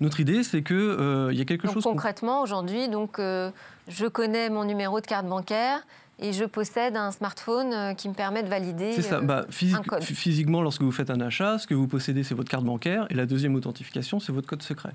Notre 0.01 0.21
idée, 0.21 0.43
c'est 0.43 0.63
qu'il 0.63 0.77
euh, 0.77 1.33
y 1.33 1.41
a 1.41 1.45
quelque 1.45 1.69
chose. 1.71 1.83
Concrètement, 1.83 2.43
aujourd'hui, 2.43 2.89
donc, 2.89 3.19
je 3.19 4.07
connais 4.07 4.51
mon 4.51 4.65
numéro 4.65 5.01
de 5.01 5.07
carte 5.07 5.27
bancaire 5.27 5.81
et 6.19 6.33
je 6.33 6.45
possède 6.45 6.97
un 6.97 7.11
smartphone 7.11 7.97
qui 7.97 8.09
me 8.09 8.15
permet 8.15 8.43
de 8.43 8.49
valider. 8.49 8.93
C'est 8.93 9.03
ça. 9.03 9.21
Bah, 9.21 9.47
physiquement, 9.51 10.63
lorsque 10.63 10.83
vous 10.83 10.93
faites 10.93 11.11
un 11.11 11.21
achat, 11.21 11.59
ce 11.59 11.67
que 11.67 11.75
vous 11.75 11.89
possédez, 11.89 12.23
c'est 12.23 12.35
votre 12.35 12.51
carte 12.51 12.65
bancaire 12.65 13.07
et 13.11 13.15
la 13.15 13.27
deuxième 13.27 13.55
authentification, 13.55 14.21
c'est 14.21 14.33
votre 14.33 14.47
code 14.47 14.63
secret. 14.63 14.93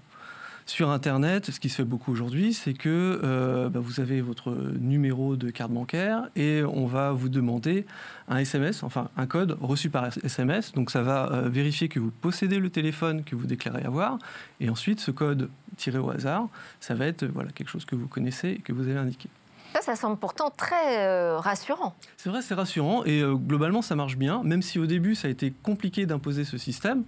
Sur 0.68 0.90
Internet, 0.90 1.50
ce 1.50 1.62
qui 1.62 1.70
se 1.70 1.78
fait 1.78 1.86
beaucoup 1.86 2.12
aujourd'hui, 2.12 2.54
c'est 2.54 2.74
que 2.74 3.22
euh, 3.24 3.70
bah, 3.70 3.80
vous 3.82 4.02
avez 4.02 4.20
votre 4.20 4.52
numéro 4.52 5.38
de 5.38 5.50
carte 5.50 5.72
bancaire 5.72 6.28
et 6.36 6.62
on 6.62 6.86
va 6.86 7.14
vous 7.14 7.30
demander 7.30 7.86
un 8.28 8.38
SMS, 8.40 8.84
enfin 8.84 9.10
un 9.16 9.28
code 9.28 9.58
reçu 9.62 9.90
par 9.90 10.10
SMS. 10.26 10.74
Donc 10.74 10.92
ça 10.92 11.02
va 11.02 11.32
euh, 11.32 11.48
vérifier 11.48 11.88
que 11.88 12.02
vous 12.02 12.12
possédez 12.12 12.60
le 12.60 12.70
téléphone 12.70 13.24
que 13.24 13.34
vous 13.34 13.48
déclarez 13.48 13.84
avoir. 13.84 14.20
Et 14.60 14.70
ensuite, 14.70 15.00
ce 15.00 15.10
code 15.10 15.50
tiré 15.78 16.00
au 16.00 16.10
hasard, 16.10 16.50
ça 16.82 16.96
va 16.96 17.06
être 17.06 17.26
voilà, 17.26 17.50
quelque 17.54 17.70
chose 17.70 17.86
que 17.86 17.96
vous 17.96 18.08
connaissez 18.08 18.50
et 18.50 18.60
que 18.60 18.74
vous 18.74 18.90
avez 18.90 19.00
indiqué. 19.00 19.30
Ça, 19.74 19.82
ça 19.82 19.96
semble 19.96 20.18
pourtant 20.18 20.50
très 20.50 21.00
euh, 21.00 21.40
rassurant. 21.40 21.96
C'est 22.18 22.30
vrai, 22.30 22.42
c'est 22.42 22.56
rassurant 22.56 23.06
et 23.06 23.24
globalement 23.24 23.82
ça 23.82 23.96
marche 23.96 24.18
bien, 24.18 24.44
même 24.44 24.62
si 24.62 24.80
au 24.80 24.86
début 24.86 25.16
ça 25.16 25.30
a 25.30 25.32
été 25.32 25.54
compliqué 25.64 26.06
d'imposer 26.06 26.44
ce 26.44 26.58
système 26.58 27.06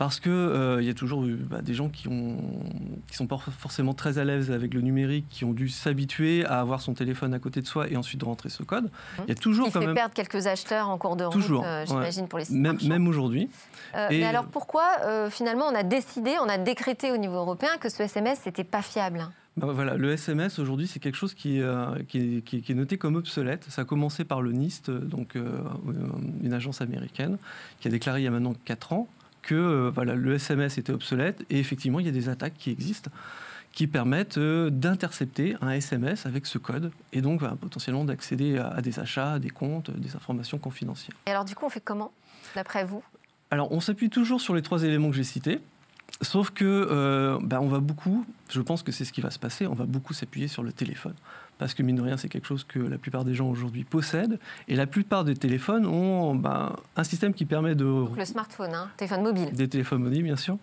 parce 0.00 0.18
qu'il 0.18 0.32
euh, 0.32 0.82
y 0.82 0.88
a 0.88 0.94
toujours 0.94 1.26
bah, 1.26 1.60
des 1.60 1.74
gens 1.74 1.90
qui 1.90 2.08
ne 2.08 2.34
qui 3.06 3.14
sont 3.14 3.26
pas 3.26 3.36
forcément 3.36 3.92
très 3.92 4.16
à 4.16 4.24
l'aise 4.24 4.50
avec 4.50 4.72
le 4.72 4.80
numérique, 4.80 5.26
qui 5.28 5.44
ont 5.44 5.52
dû 5.52 5.68
s'habituer 5.68 6.42
à 6.46 6.60
avoir 6.60 6.80
son 6.80 6.94
téléphone 6.94 7.34
à 7.34 7.38
côté 7.38 7.60
de 7.60 7.66
soi 7.66 7.86
et 7.86 7.98
ensuite 7.98 8.18
de 8.18 8.24
rentrer 8.24 8.48
ce 8.48 8.62
code. 8.62 8.90
Il 9.18 9.28
y 9.28 9.32
a 9.32 9.34
toujours 9.34 9.70
quand 9.70 9.78
fait 9.78 9.86
même... 9.86 9.94
perdre 9.94 10.14
quelques 10.14 10.46
acheteurs 10.46 10.88
en 10.88 10.96
cours 10.96 11.16
de 11.16 11.24
route, 11.24 11.34
toujours, 11.34 11.64
euh, 11.66 11.84
j'imagine, 11.86 12.28
pour 12.28 12.38
les 12.38 12.46
sites 12.46 12.56
Même, 12.56 12.78
même 12.82 13.08
aujourd'hui. 13.08 13.50
Euh, 13.94 14.06
mais 14.08 14.24
alors 14.24 14.46
pourquoi, 14.46 14.86
finalement, 15.28 15.66
on 15.66 15.74
a 15.74 15.82
décidé, 15.82 16.32
on 16.40 16.48
a 16.48 16.56
décrété 16.56 17.12
au 17.12 17.18
niveau 17.18 17.36
européen 17.36 17.76
que 17.78 17.90
ce 17.90 18.02
SMS, 18.02 18.46
n'était 18.46 18.64
pas 18.64 18.80
fiable? 18.80 19.28
Bah, 19.58 19.66
voilà, 19.70 19.96
le 19.96 20.12
SMS 20.12 20.58
aujourd'hui, 20.58 20.86
c'est 20.86 21.00
quelque 21.00 21.18
chose 21.18 21.34
qui, 21.34 21.60
qui, 22.08 22.40
qui, 22.40 22.64
est 22.72 22.74
noté 22.74 22.96
comme 22.96 23.16
obsolète. 23.16 23.66
Ça 23.68 23.82
a 23.82 23.84
commencé 23.84 24.24
par 24.24 24.40
le 24.40 24.52
NIST, 24.52 24.90
donc 24.90 25.34
une 25.34 26.54
agence 26.54 26.80
américaine, 26.80 27.36
qui 27.80 27.88
a 27.88 27.90
déclaré 27.90 28.22
il 28.22 28.24
y 28.24 28.28
a 28.28 28.30
maintenant 28.30 28.54
4 28.64 28.94
ans 28.94 29.06
que 29.42 29.54
euh, 29.54 29.90
voilà, 29.94 30.14
le 30.14 30.34
SMS 30.34 30.78
était 30.78 30.92
obsolète 30.92 31.44
et 31.50 31.58
effectivement 31.58 32.00
il 32.00 32.06
y 32.06 32.08
a 32.08 32.12
des 32.12 32.28
attaques 32.28 32.54
qui 32.58 32.70
existent 32.70 33.10
qui 33.72 33.86
permettent 33.86 34.38
euh, 34.38 34.68
d'intercepter 34.68 35.56
un 35.60 35.70
SMS 35.70 36.26
avec 36.26 36.46
ce 36.46 36.58
code 36.58 36.90
et 37.12 37.20
donc 37.20 37.42
potentiellement 37.56 38.04
d'accéder 38.04 38.58
à, 38.58 38.80
des 38.80 38.98
achats, 38.98 39.38
des 39.38 39.50
comptes, 39.50 39.90
des 39.90 40.16
informations 40.16 40.58
confidentielles. 40.58 41.16
Et 41.26 41.30
alors 41.30 41.44
du 41.44 41.54
coup 41.54 41.66
on 41.66 41.70
fait 41.70 41.80
comment 41.80 42.12
d'après 42.54 42.84
vous? 42.84 43.02
Alors 43.50 43.70
on 43.72 43.80
s'appuie 43.80 44.10
toujours 44.10 44.40
sur 44.40 44.54
les 44.54 44.62
trois 44.62 44.82
éléments 44.82 45.10
que 45.10 45.16
j'ai 45.16 45.24
cités. 45.24 45.60
Sauf 46.22 46.50
que 46.50 47.38
ben, 47.42 47.60
on 47.60 47.68
va 47.68 47.78
beaucoup, 47.78 48.26
je 48.50 48.60
pense 48.60 48.82
que 48.82 48.92
c'est 48.92 49.04
ce 49.04 49.12
qui 49.12 49.20
va 49.20 49.30
se 49.30 49.38
passer, 49.38 49.66
on 49.66 49.74
va 49.74 49.86
beaucoup 49.86 50.12
s'appuyer 50.12 50.48
sur 50.48 50.62
le 50.62 50.72
téléphone. 50.72 51.14
Parce 51.60 51.74
que 51.74 51.82
mine 51.82 51.96
de 51.96 52.00
rien, 52.00 52.16
c'est 52.16 52.30
quelque 52.30 52.46
chose 52.46 52.64
que 52.64 52.78
la 52.78 52.96
plupart 52.96 53.26
des 53.26 53.34
gens 53.34 53.46
aujourd'hui 53.46 53.84
possèdent. 53.84 54.38
Et 54.66 54.76
la 54.76 54.86
plupart 54.86 55.24
des 55.24 55.34
téléphones 55.34 55.84
ont 55.84 56.34
ben, 56.34 56.74
un 56.96 57.04
système 57.04 57.34
qui 57.34 57.44
permet 57.44 57.74
de... 57.74 57.84
Donc 57.84 58.16
le 58.16 58.24
smartphone, 58.24 58.72
hein, 58.72 58.88
téléphone 58.96 59.22
mobile. 59.22 59.52
Des 59.52 59.68
téléphones 59.68 60.02
mobiles, 60.02 60.22
bien 60.22 60.36
sûr. 60.36 60.56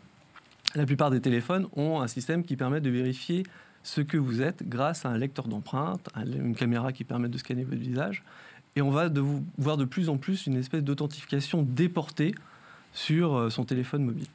La 0.73 0.87
plupart 0.87 1.11
des 1.11 1.21
téléphones 1.21 1.67
ont 1.75 2.01
un 2.01 2.07
système 2.07 2.43
qui 2.43 2.55
permet 2.55 2.81
de 2.81 2.89
vérifier 2.89 3.43
ce 3.83 4.01
que 4.01 4.17
vous 4.17 4.41
êtes 4.41 4.67
grâce 4.67 5.05
à 5.05 5.09
un 5.09 5.19
lecteur 5.19 5.47
d'empreintes, 5.47 6.09
une 6.15 6.55
caméra 6.55 6.91
qui 6.91 7.03
permet 7.03 7.29
de 7.29 7.37
scanner 7.37 7.63
votre 7.63 7.77
visage. 7.77 8.23
Et 8.75 8.81
on 8.81 8.89
va 8.89 9.09
de 9.09 9.23
voir 9.59 9.77
de 9.77 9.85
plus 9.85 10.09
en 10.09 10.17
plus 10.17 10.47
une 10.47 10.57
espèce 10.57 10.81
d'authentification 10.81 11.61
déportée 11.61 12.33
sur 12.93 13.35
euh, 13.35 13.49
son 13.51 13.65
téléphone 13.65 14.03
mobile. 14.03 14.27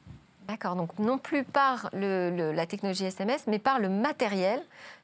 D'accord, 0.47 0.77
donc 0.77 0.97
non 0.97 1.17
plus 1.17 1.43
par 1.43 1.89
la 1.93 2.65
technologie 2.65 3.05
SMS, 3.05 3.45
mais 3.47 3.59
par 3.59 3.79
le 3.79 3.89
matériel 3.89 4.61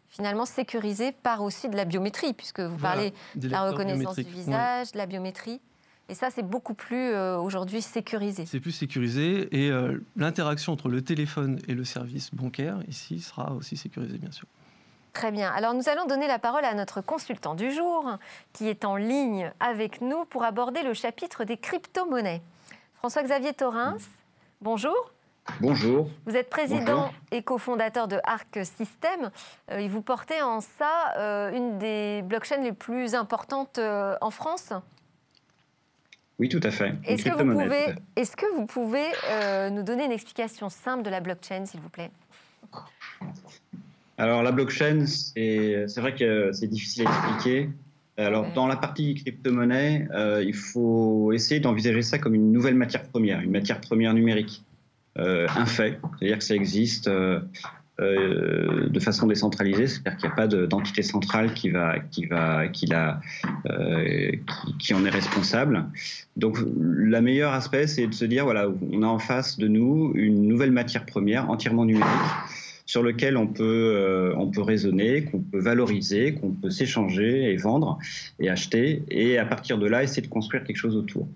finalement 0.10 0.46
sécurisé 0.46 1.12
par 1.12 1.42
aussi 1.42 1.70
de 1.70 1.76
la 1.76 1.86
biométrie, 1.86 2.34
puisque 2.34 2.60
vous 2.60 2.78
parlez 2.78 3.14
de 3.36 3.48
la 3.48 3.70
reconnaissance 3.70 4.16
du 4.16 4.24
visage, 4.24 4.92
de 4.92 4.98
la 4.98 5.06
biométrie. 5.06 5.62
Et 6.10 6.16
ça, 6.16 6.30
c'est 6.32 6.44
beaucoup 6.44 6.74
plus 6.74 7.12
euh, 7.12 7.38
aujourd'hui 7.38 7.84
sécurisé. 7.84 8.48
C'est 8.48 8.60
plus 8.60 8.72
sécurisé 8.72 9.48
et 9.56 9.70
euh, 9.70 10.04
l'interaction 10.16 10.74
entre 10.74 10.90
le 10.90 11.04
téléphone 11.04 11.60
et 11.68 11.76
le 11.76 11.86
service 11.86 12.34
bancaire 12.34 12.80
ici 12.88 13.20
sera 13.20 13.54
aussi 13.54 13.78
sécurisée, 13.78 14.18
bien 14.18 14.32
sûr. 14.32 14.48
Très 15.14 15.32
bien. 15.32 15.52
Alors 15.52 15.74
nous 15.74 15.90
allons 15.90 16.06
donner 16.06 16.28
la 16.28 16.40
parole 16.40 16.66
à 16.66 16.74
notre 16.74 17.02
consultant 17.02 17.54
du 17.54 17.72
jour 17.72 18.18
qui 18.54 18.68
est 18.68 18.86
en 18.86 18.96
ligne 18.96 19.52
avec 19.60 20.02
nous 20.02 20.26
pour 20.26 20.44
aborder 20.44 20.82
le 20.82 20.94
chapitre 20.94 21.44
des 21.44 21.58
crypto-monnaies. 21.58 22.42
François-Xavier 22.96 23.54
Torrens, 23.54 24.10
bonjour. 24.62 25.12
Bonjour. 25.62 26.10
Vous 26.26 26.36
êtes 26.36 26.50
président 26.50 27.12
et 27.32 27.42
cofondateur 27.42 28.08
de 28.08 28.18
Arc 28.24 28.60
System. 28.64 29.32
Euh, 29.72 29.78
et 29.78 29.88
vous 29.88 30.02
portez 30.02 30.42
en 30.42 30.62
ça 30.62 31.52
une 31.54 31.78
des 31.78 32.22
blockchains 32.24 32.62
les 32.62 32.74
plus 32.74 33.16
importantes 33.16 33.80
en 33.80 34.32
France? 34.32 34.74
Oui, 36.40 36.48
tout 36.48 36.62
à 36.64 36.72
fait. 36.72 36.94
Est-ce 37.04 37.26
que, 37.26 37.44
vous 37.44 37.52
pouvez, 37.52 37.96
est 38.16 38.36
que 38.36 38.56
vous 38.56 38.66
pouvez 38.66 39.08
euh, 39.30 39.70
nous 39.70 39.84
donner 39.84 40.06
une 40.06 40.14
explication 40.14 40.70
simple 40.70 41.04
de 41.04 41.10
la 41.10 41.20
blockchain, 41.20 41.66
s'il 41.66 41.82
vous 41.82 41.90
plaît? 41.90 42.12
Alors, 44.18 44.42
la 44.42 44.54
blockchain, 44.54 45.06
c'est 45.06 45.86
vrai 45.98 46.16
que 46.16 46.52
c'est 46.54 46.68
difficile 46.68 47.08
à 47.08 47.12
expliquer. 47.12 47.70
Alors, 48.16 48.52
dans 48.54 48.68
la 48.68 48.78
partie 48.78 49.16
crypto-monnaie, 49.16 50.08
euh, 50.14 50.42
il 50.42 50.56
faut 50.56 51.34
essayer 51.34 51.60
d'envisager 51.60 52.02
ça 52.02 52.20
comme 52.20 52.36
une 52.36 52.54
nouvelle 52.54 52.76
matière 52.76 53.04
première, 53.04 53.42
une 53.42 53.52
matière 53.52 53.82
première 53.82 54.14
numérique. 54.14 54.64
Euh, 55.20 55.48
un 55.56 55.66
fait, 55.66 56.00
c'est-à-dire 56.18 56.38
que 56.38 56.44
ça 56.44 56.56
existe 56.56 57.10
euh, 58.00 58.88
de 58.90 59.00
façon 59.00 59.28
décentralisée, 59.28 59.88
c'est-à-dire 59.88 60.18
qu'il 60.18 60.28
n'y 60.30 60.34
a 60.34 60.36
pas 60.36 60.48
d'entité 60.48 61.04
centrale 61.04 61.54
qui 61.54 61.70
la, 61.70 61.96
euh, 63.70 64.32
en 64.94 65.06
est 65.06 65.10
responsable. 65.10 65.86
Donc, 66.38 66.60
le 66.60 67.22
meilleur 67.22 67.52
aspect, 67.52 67.88
c'est 67.88 68.08
de 68.08 68.14
se 68.14 68.24
dire 68.24 68.46
voilà, 68.46 68.70
on 68.92 69.04
a 69.04 69.08
en 69.08 69.20
face 69.20 69.58
de 69.58 69.68
nous 69.68 70.14
une 70.16 70.48
nouvelle 70.48 70.72
matière 70.72 71.06
première 71.06 71.50
entièrement 71.50 71.84
numérique 71.84 72.08
sur 72.90 73.04
lequel 73.04 73.38
euh, 73.60 74.34
on 74.36 74.50
peut 74.50 74.62
raisonner, 74.62 75.26
qu'on 75.26 75.42
peut 75.42 75.60
valoriser, 75.60 76.34
qu'on 76.34 76.52
peut 76.52 76.72
s'échanger 76.72 77.52
et 77.52 77.56
vendre 77.56 78.00
et 78.40 78.50
acheter, 78.50 79.04
et 79.12 79.38
à 79.38 79.46
partir 79.46 79.78
de 79.78 79.88
là, 79.88 80.02
essayer 80.02 80.24
de 80.24 80.28
construire 80.28 80.64
quelque 80.64 80.78
chose 80.78 80.96
autour. 80.96 81.28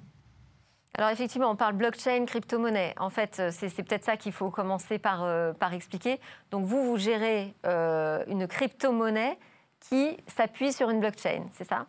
Alors 0.96 1.10
effectivement, 1.10 1.50
on 1.50 1.56
parle 1.56 1.76
blockchain, 1.76 2.26
crypto-monnaie. 2.26 2.94
En 3.00 3.10
fait, 3.10 3.38
euh, 3.40 3.50
c'est 3.52 3.84
peut-être 3.84 4.06
ça 4.06 4.16
qu'il 4.16 4.32
faut 4.32 4.52
commencer 4.52 5.00
par, 5.00 5.24
euh, 5.24 5.52
expliquer. 5.72 6.20
Donc 6.52 6.66
vous, 6.66 6.86
vous 6.86 6.98
gérez 6.98 7.54
euh, 7.66 8.24
une 8.28 8.46
crypto-monnaie 8.46 9.38
qui 9.80 10.18
s'appuie 10.28 10.72
sur 10.72 10.92
une 10.92 11.00
blockchain, 11.00 11.46
c'est 11.54 11.68
ça? 11.68 11.88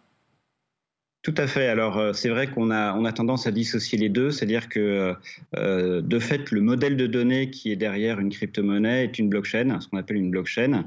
Tout 1.22 1.34
à 1.36 1.46
fait. 1.46 1.68
Alors 1.68 2.14
c'est 2.14 2.28
vrai 2.28 2.48
qu'on 2.50 2.70
a, 2.70 2.94
on 2.94 3.04
a 3.04 3.12
tendance 3.12 3.46
à 3.46 3.50
dissocier 3.50 3.96
les 3.96 4.10
deux, 4.10 4.30
c'est-à-dire 4.30 4.68
que 4.68 5.14
de 5.54 6.18
fait 6.18 6.50
le 6.50 6.60
modèle 6.60 6.98
de 6.98 7.06
données 7.06 7.50
qui 7.50 7.72
est 7.72 7.76
derrière 7.76 8.20
une 8.20 8.28
crypto-monnaie 8.28 9.04
est 9.04 9.18
une 9.18 9.30
blockchain, 9.30 9.80
ce 9.80 9.88
qu'on 9.88 9.96
appelle 9.96 10.18
une 10.18 10.30
blockchain. 10.30 10.84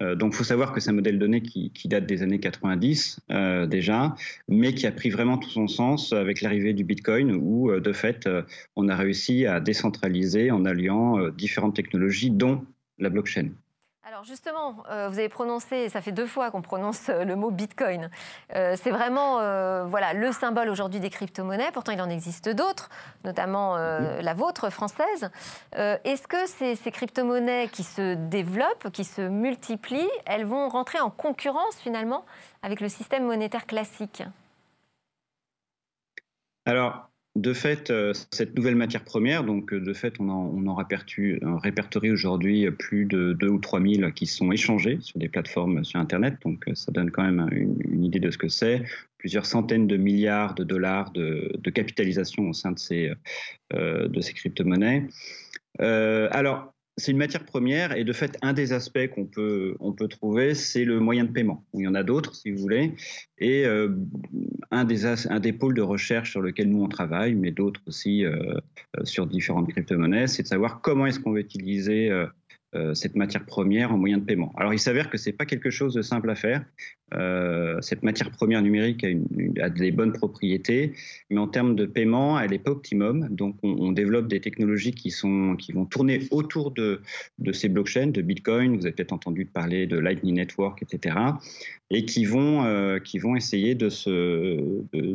Euh, 0.00 0.14
donc, 0.14 0.34
faut 0.34 0.44
savoir 0.44 0.72
que 0.72 0.80
c'est 0.80 0.90
un 0.90 0.94
modèle 0.94 1.14
de 1.14 1.20
données 1.20 1.42
qui, 1.42 1.88
date 1.88 2.06
des 2.06 2.22
années 2.22 2.40
90 2.40 3.20
euh, 3.30 3.66
déjà, 3.66 4.14
mais 4.48 4.74
qui 4.74 4.86
a 4.86 4.92
pris 4.92 5.10
vraiment 5.10 5.38
tout 5.38 5.50
son 5.50 5.68
sens 5.68 6.12
avec 6.12 6.40
l'arrivée 6.40 6.72
du 6.72 6.84
Bitcoin, 6.84 7.32
où 7.34 7.70
euh, 7.70 7.80
de 7.80 7.92
fait, 7.92 8.28
on 8.76 8.88
a 8.88 8.96
réussi 8.96 9.46
à 9.46 9.60
décentraliser 9.60 10.50
en 10.50 10.64
alliant 10.64 11.28
différentes 11.30 11.74
technologies, 11.74 12.30
dont 12.30 12.64
la 12.98 13.10
blockchain. 13.10 13.50
Alors 14.18 14.26
justement, 14.26 14.82
euh, 14.90 15.08
vous 15.08 15.20
avez 15.20 15.28
prononcé, 15.28 15.88
ça 15.90 16.00
fait 16.00 16.10
deux 16.10 16.26
fois 16.26 16.50
qu'on 16.50 16.60
prononce 16.60 17.08
euh, 17.08 17.22
le 17.22 17.36
mot 17.36 17.52
Bitcoin. 17.52 18.10
Euh, 18.56 18.74
c'est 18.76 18.90
vraiment 18.90 19.34
voilà, 19.86 20.12
le 20.12 20.32
symbole 20.32 20.70
aujourd'hui 20.70 20.98
des 20.98 21.08
crypto-monnaies. 21.08 21.70
Pourtant, 21.72 21.92
il 21.92 22.02
en 22.02 22.10
existe 22.10 22.48
d'autres, 22.48 22.88
notamment 23.22 23.76
la 23.76 24.34
vôtre 24.34 24.70
française. 24.70 25.30
Est-ce 25.76 26.26
que 26.26 26.48
ces, 26.48 26.74
ces 26.74 26.90
crypto-monnaies 26.90 27.68
qui 27.68 27.84
se 27.84 28.14
développent, 28.14 28.90
qui 28.92 29.04
se 29.04 29.22
multiplient, 29.22 30.10
elles 30.26 30.44
vont 30.44 30.68
rentrer 30.68 30.98
en 30.98 31.10
concurrence 31.10 31.76
finalement 31.76 32.24
avec 32.64 32.80
le 32.80 32.88
système 32.88 33.24
monétaire 33.24 33.66
classique? 33.66 34.24
Alors, 36.66 37.08
de 37.36 37.52
fait, 37.52 37.90
euh, 37.90 38.12
cette 38.32 38.56
nouvelle 38.56 38.74
matière 38.74 39.04
première, 39.04 39.44
donc 39.44 39.72
euh, 39.72 39.80
de 39.80 39.92
fait, 39.92 40.14
on 40.18 40.28
en, 40.28 40.74
répertorie 40.74 42.10
aujourd'hui 42.10 42.70
plus 42.70 43.04
de 43.04 43.32
2 43.32 43.48
ou 43.48 43.58
3 43.58 43.80
000 43.80 44.10
qui 44.10 44.26
sont 44.26 44.50
échangés 44.50 44.98
sur 45.00 45.18
des 45.18 45.28
plateformes 45.28 45.84
sur 45.84 46.00
Internet. 46.00 46.36
Donc 46.44 46.66
euh, 46.68 46.74
ça 46.74 46.90
donne 46.90 47.10
quand 47.10 47.22
même 47.22 47.48
une, 47.52 48.04
idée 48.04 48.20
de 48.20 48.30
ce 48.30 48.38
que 48.38 48.48
c'est. 48.48 48.82
Plusieurs 49.18 49.46
centaines 49.46 49.86
de 49.86 49.96
milliards 49.96 50.54
de 50.54 50.64
dollars 50.64 51.10
de, 51.12 51.70
capitalisation 51.70 52.48
au 52.48 52.52
sein 52.52 52.72
de 52.72 52.78
ces, 52.78 53.12
de 53.72 54.20
ces 54.20 54.32
crypto-monnaies. 54.32 55.08
alors, 55.80 56.72
c'est 56.98 57.12
une 57.12 57.18
matière 57.18 57.44
première 57.44 57.96
et 57.96 58.04
de 58.04 58.12
fait, 58.12 58.36
un 58.42 58.52
des 58.52 58.72
aspects 58.72 59.06
qu'on 59.14 59.24
peut, 59.24 59.76
on 59.80 59.92
peut 59.92 60.08
trouver, 60.08 60.54
c'est 60.54 60.84
le 60.84 61.00
moyen 61.00 61.24
de 61.24 61.30
paiement. 61.30 61.64
Il 61.74 61.82
y 61.82 61.88
en 61.88 61.94
a 61.94 62.02
d'autres, 62.02 62.34
si 62.34 62.50
vous 62.50 62.58
voulez. 62.58 62.92
Et 63.38 63.64
euh, 63.64 63.96
un, 64.70 64.84
des, 64.84 65.06
un 65.06 65.40
des 65.40 65.52
pôles 65.52 65.74
de 65.74 65.82
recherche 65.82 66.32
sur 66.32 66.42
lequel 66.42 66.68
nous 66.68 66.82
on 66.82 66.88
travaille, 66.88 67.34
mais 67.34 67.52
d'autres 67.52 67.80
aussi 67.86 68.24
euh, 68.24 68.54
euh, 68.96 69.04
sur 69.04 69.26
différentes 69.26 69.70
crypto-monnaies, 69.70 70.26
c'est 70.26 70.42
de 70.42 70.48
savoir 70.48 70.80
comment 70.80 71.06
est-ce 71.06 71.20
qu'on 71.20 71.32
va 71.32 71.40
utiliser 71.40 72.10
cette 72.92 73.16
matière 73.16 73.46
première 73.46 73.92
en 73.92 73.96
moyen 73.96 74.18
de 74.18 74.24
paiement. 74.24 74.52
Alors 74.58 74.74
il 74.74 74.78
s'avère 74.78 75.08
que 75.08 75.16
ce 75.16 75.30
n'est 75.30 75.36
pas 75.36 75.46
quelque 75.46 75.70
chose 75.70 75.94
de 75.94 76.02
simple 76.02 76.28
à 76.28 76.34
faire. 76.34 76.62
Euh, 77.14 77.78
cette 77.80 78.02
matière 78.02 78.30
première 78.30 78.60
numérique 78.60 79.06
a, 79.60 79.70
des 79.70 79.90
bonnes 79.90 80.12
propriétés, 80.12 80.92
mais 81.30 81.38
en 81.38 81.48
termes 81.48 81.74
de 81.74 81.86
paiement, 81.86 82.38
elle 82.38 82.50
n'est 82.50 82.58
pas 82.58 82.70
optimum. 82.70 83.28
Donc 83.30 83.56
on, 83.62 83.92
développe 83.92 84.28
des 84.28 84.40
technologies 84.40 84.92
qui, 84.92 85.10
sont, 85.10 85.56
qui 85.56 85.72
vont 85.72 85.86
tourner 85.86 86.28
autour 86.30 86.70
de, 86.70 87.00
de 87.38 87.52
ces 87.52 87.68
blockchains, 87.68 88.08
de 88.08 88.20
Bitcoin, 88.20 88.76
vous 88.76 88.84
avez 88.84 88.92
peut-être 88.92 89.12
entendu 89.12 89.46
parler 89.46 89.86
de 89.86 89.98
Lightning 89.98 90.36
Network, 90.36 90.82
etc., 90.82 91.16
et 91.90 92.04
qui 92.04 92.26
vont, 92.26 92.64
euh, 92.64 92.98
qui 92.98 93.18
vont 93.18 93.34
essayer 93.34 93.74
de, 93.74 93.88
se, 93.88 94.10
de, 94.92 95.14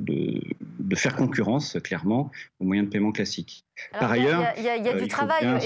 de, 0.80 0.96
faire 0.96 1.16
concurrence 1.16 1.78
clairement 1.84 2.32
aux 2.60 2.66
moyens 2.66 2.88
de 2.88 2.92
paiement 2.92 3.12
classiques. 3.12 3.64
Par 4.00 4.12
ailleurs, 4.12 4.54
il 4.58 4.64
y 4.64 4.70
a, 4.70 4.94
du 4.94 5.08
travail. 5.08 5.60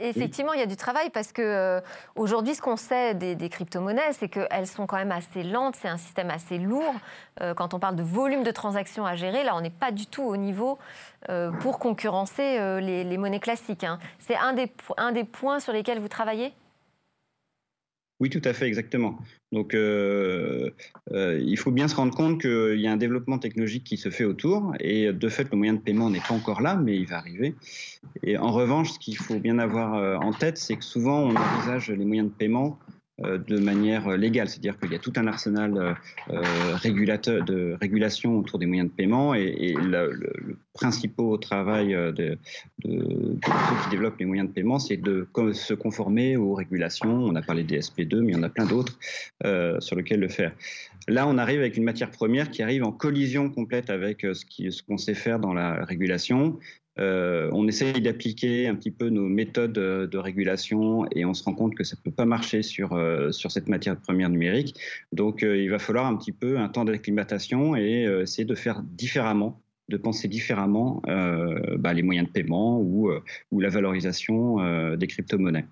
Effectivement, 0.00 0.52
il 0.52 0.60
y 0.60 0.62
a 0.62 0.66
du 0.66 0.76
travail 0.76 1.10
parce 1.10 1.32
que 1.32 1.42
euh, 1.42 1.80
aujourd'hui, 2.14 2.54
ce 2.54 2.62
qu'on 2.62 2.76
sait 2.76 3.14
des, 3.14 3.48
crypto-monnaies, 3.48 4.12
c'est 4.12 4.28
qu'elles 4.28 4.66
sont 4.66 4.86
quand 4.86 4.96
même 4.96 5.12
assez 5.12 5.42
lentes. 5.42 5.67
C'est 5.76 5.88
un 5.88 5.96
système 5.96 6.30
assez 6.30 6.58
lourd. 6.58 6.94
Euh, 7.40 7.54
quand 7.54 7.74
on 7.74 7.78
parle 7.78 7.96
de 7.96 8.02
volume 8.02 8.42
de 8.42 8.50
transactions 8.50 9.06
à 9.06 9.14
gérer, 9.14 9.44
là, 9.44 9.56
on 9.56 9.60
n'est 9.60 9.70
pas 9.70 9.92
du 9.92 10.06
tout 10.06 10.22
au 10.22 10.36
niveau 10.36 10.78
pour 11.60 11.78
concurrencer 11.78 12.80
les, 12.80 13.18
monnaies 13.18 13.40
classiques. 13.40 13.84
Hein. 13.84 13.98
C'est 14.18 14.36
un 14.36 14.52
des, 14.54 15.24
points 15.24 15.60
sur 15.60 15.72
lesquels 15.72 15.98
vous 15.98 16.08
travaillez? 16.08 16.52
Oui, 18.20 18.30
tout 18.30 18.42
à 18.44 18.52
fait, 18.52 18.66
exactement. 18.66 19.16
Donc, 19.52 19.74
euh, 19.74 20.70
euh, 21.12 21.40
il 21.40 21.56
faut 21.56 21.70
bien 21.70 21.86
se 21.86 21.94
rendre 21.94 22.12
compte 22.16 22.40
qu'il 22.40 22.80
y 22.80 22.88
a 22.88 22.92
un 22.92 22.96
développement 22.96 23.38
technologique 23.38 23.84
qui 23.84 23.96
se 23.96 24.10
fait 24.10 24.24
autour, 24.24 24.74
et 24.80 25.12
de 25.12 25.28
fait, 25.28 25.48
le 25.52 25.56
moyen 25.56 25.74
de 25.74 25.78
paiement 25.78 26.10
n'est 26.10 26.20
pas 26.20 26.34
encore 26.34 26.60
là, 26.60 26.74
mais 26.74 26.96
il 26.96 27.06
va 27.06 27.18
arriver. 27.18 27.54
Et 28.24 28.36
en 28.36 28.50
revanche, 28.50 28.92
ce 28.92 28.98
qu'il 28.98 29.16
faut 29.16 29.38
bien 29.38 29.60
avoir 29.60 29.94
euh, 29.94 30.16
en 30.16 30.32
tête, 30.32 30.58
c'est 30.58 30.76
que 30.76 30.84
souvent, 30.84 31.20
on 31.20 31.36
envisage 31.36 31.90
les 31.90 32.04
moyens 32.04 32.28
de 32.28 32.34
paiement 32.34 32.80
euh, 32.88 32.97
de 33.18 33.58
manière 33.58 34.16
légale, 34.16 34.48
c'est-à-dire 34.48 34.78
qu'il 34.78 34.92
y 34.92 34.94
a 34.94 34.98
tout 34.98 35.12
un 35.16 35.26
arsenal 35.26 35.76
euh, 35.76 35.92
euh, 36.30 36.42
régulateur, 36.74 37.44
de 37.44 37.76
régulation 37.80 38.38
autour 38.38 38.58
des 38.58 38.66
moyens 38.66 38.88
de 38.88 38.94
paiement 38.94 39.34
et, 39.34 39.74
le, 39.76 40.56
principal 40.72 41.38
travail 41.40 41.88
de, 41.88 42.38
ceux 42.84 43.40
qui 43.82 43.90
développent 43.90 44.18
les 44.20 44.26
moyens 44.26 44.48
de 44.48 44.54
paiement, 44.54 44.78
c'est 44.78 44.96
de 44.96 45.26
se 45.52 45.74
conformer 45.74 46.36
aux 46.36 46.54
régulations. 46.54 47.10
On 47.10 47.34
a 47.34 47.42
parlé 47.42 47.64
des 47.64 47.80
SP2, 47.80 48.20
mais 48.20 48.32
il 48.32 48.36
y 48.36 48.38
en 48.38 48.44
a 48.44 48.48
plein 48.48 48.66
d'autres 48.66 48.96
sur 49.80 49.96
lesquels 49.96 50.20
le 50.20 50.28
faire. 50.28 50.52
Là, 51.08 51.26
on 51.26 51.36
arrive 51.36 51.58
avec 51.58 51.76
une 51.76 51.82
matière 51.82 52.12
première 52.12 52.50
qui 52.50 52.62
arrive 52.62 52.84
en 52.84 52.92
collision 52.92 53.50
complète 53.50 53.90
avec 53.90 54.20
ce 54.20 54.82
qu'on 54.82 54.98
sait 54.98 55.14
faire 55.14 55.40
dans 55.40 55.52
la 55.52 55.84
régulation 55.84 56.60
on 56.98 57.68
essaye 57.68 58.00
d'appliquer 58.00 58.66
un 58.68 58.74
petit 58.74 58.90
peu 58.90 59.08
nos 59.08 59.28
méthodes 59.28 59.72
de 59.72 60.18
régulation 60.18 61.06
et 61.12 61.24
on 61.24 61.34
se 61.34 61.44
rend 61.44 61.54
compte 61.54 61.74
que 61.74 61.84
ça 61.84 61.96
ne 61.96 62.02
peut 62.02 62.14
pas 62.14 62.24
marcher 62.24 62.62
sur, 62.62 62.98
sur 63.30 63.50
cette 63.50 63.68
matière 63.68 63.96
première 63.96 64.28
numérique. 64.30 64.74
Donc 65.12 65.42
il 65.42 65.70
va 65.70 65.78
falloir 65.78 66.06
un 66.06 66.16
petit 66.16 66.32
peu 66.32 66.58
un 66.58 66.68
temps 66.68 66.84
d'acclimatation 66.84 67.76
et 67.76 68.04
essayer 68.22 68.44
de 68.44 68.54
faire 68.54 68.82
différemment 68.82 69.60
de 69.88 69.96
penser 69.96 70.28
différemment 70.28 71.02
bah, 71.78 71.94
les 71.94 72.02
moyens 72.02 72.26
de 72.28 72.32
paiement 72.32 72.80
ou, 72.80 73.10
ou 73.50 73.60
la 73.60 73.68
valorisation 73.68 74.96
des 74.96 75.06
crypto-monnaies. 75.06 75.66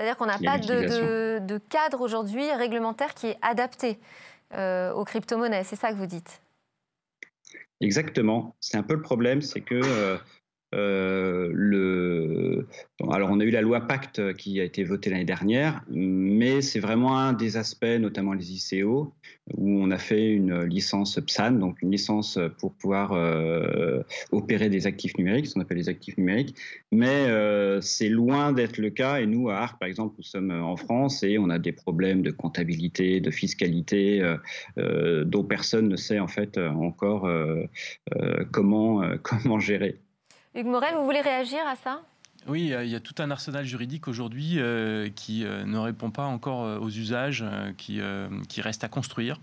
C'est-à-dire 0.00 0.16
qu'on 0.16 0.24
n'a 0.24 0.38
pas 0.38 0.56
de, 0.56 1.58
cadre 1.68 2.00
aujourd'hui 2.00 2.50
réglementaire 2.52 3.12
qui 3.12 3.26
est 3.26 3.38
adapté 3.42 3.98
euh, 4.54 4.94
aux 4.94 5.04
crypto-monnaies. 5.04 5.62
C'est 5.64 5.76
ça 5.76 5.90
que 5.90 5.96
vous 5.96 6.06
dites? 6.06 6.40
Exactement. 7.82 8.56
C'est 8.60 8.78
un 8.78 8.82
peu 8.82 8.94
le 8.94 9.02
problème, 9.02 9.42
c'est 9.42 9.60
que 9.60 9.74
euh, 9.74 10.16
euh, 10.74 12.62
alors, 13.10 13.30
on 13.30 13.40
a 13.40 13.44
eu 13.44 13.50
la 13.50 13.60
loi 13.60 13.80
Pacte 13.80 14.34
qui 14.34 14.60
a 14.60 14.64
été 14.64 14.84
votée 14.84 15.10
l'année 15.10 15.24
dernière, 15.24 15.82
mais 15.90 16.60
c'est 16.60 16.80
vraiment 16.80 17.18
un 17.18 17.32
des 17.32 17.56
aspects, 17.56 17.84
notamment 17.84 18.34
les 18.34 18.52
ICO, 18.52 19.12
où 19.54 19.68
on 19.68 19.90
a 19.90 19.98
fait 19.98 20.30
une 20.30 20.62
licence 20.62 21.18
PSAN, 21.18 21.52
donc 21.52 21.82
une 21.82 21.90
licence 21.90 22.38
pour 22.58 22.74
pouvoir 22.74 23.12
euh, 23.12 24.02
opérer 24.30 24.68
des 24.68 24.86
actifs 24.86 25.16
numériques, 25.18 25.46
ce 25.46 25.54
qu'on 25.54 25.60
appelle 25.60 25.78
les 25.78 25.88
actifs 25.88 26.16
numériques. 26.18 26.54
Mais 26.92 27.26
euh, 27.26 27.80
c'est 27.80 28.08
loin 28.08 28.52
d'être 28.52 28.78
le 28.78 28.90
cas. 28.90 29.20
Et 29.20 29.26
nous, 29.26 29.48
à 29.48 29.56
ARC, 29.56 29.78
par 29.80 29.88
exemple, 29.88 30.14
nous 30.18 30.24
sommes 30.24 30.50
en 30.50 30.76
France 30.76 31.22
et 31.22 31.38
on 31.38 31.50
a 31.50 31.58
des 31.58 31.72
problèmes 31.72 32.22
de 32.22 32.30
comptabilité, 32.30 33.20
de 33.20 33.30
fiscalité, 33.30 34.22
dont 34.76 35.44
personne 35.44 35.88
ne 35.88 35.96
sait 35.96 36.18
en 36.20 36.28
fait 36.28 36.58
encore 36.58 37.28
comment, 38.52 39.02
comment 39.22 39.58
gérer. 39.58 40.00
Hugues 40.54 40.66
Morel, 40.66 40.94
vous 40.96 41.04
voulez 41.04 41.20
réagir 41.20 41.60
à 41.66 41.76
ça? 41.76 42.00
Oui, 42.48 42.72
il 42.76 42.88
y 42.88 42.96
a 42.96 43.00
tout 43.00 43.14
un 43.18 43.30
arsenal 43.30 43.64
juridique 43.64 44.08
aujourd'hui 44.08 44.54
euh, 44.56 45.08
qui 45.14 45.44
euh, 45.44 45.64
ne 45.64 45.78
répond 45.78 46.10
pas 46.10 46.24
encore 46.24 46.64
euh, 46.64 46.78
aux 46.78 46.88
usages, 46.88 47.44
qui, 47.76 48.00
qui 48.48 48.60
reste 48.60 48.82
à 48.82 48.88
construire. 48.88 49.38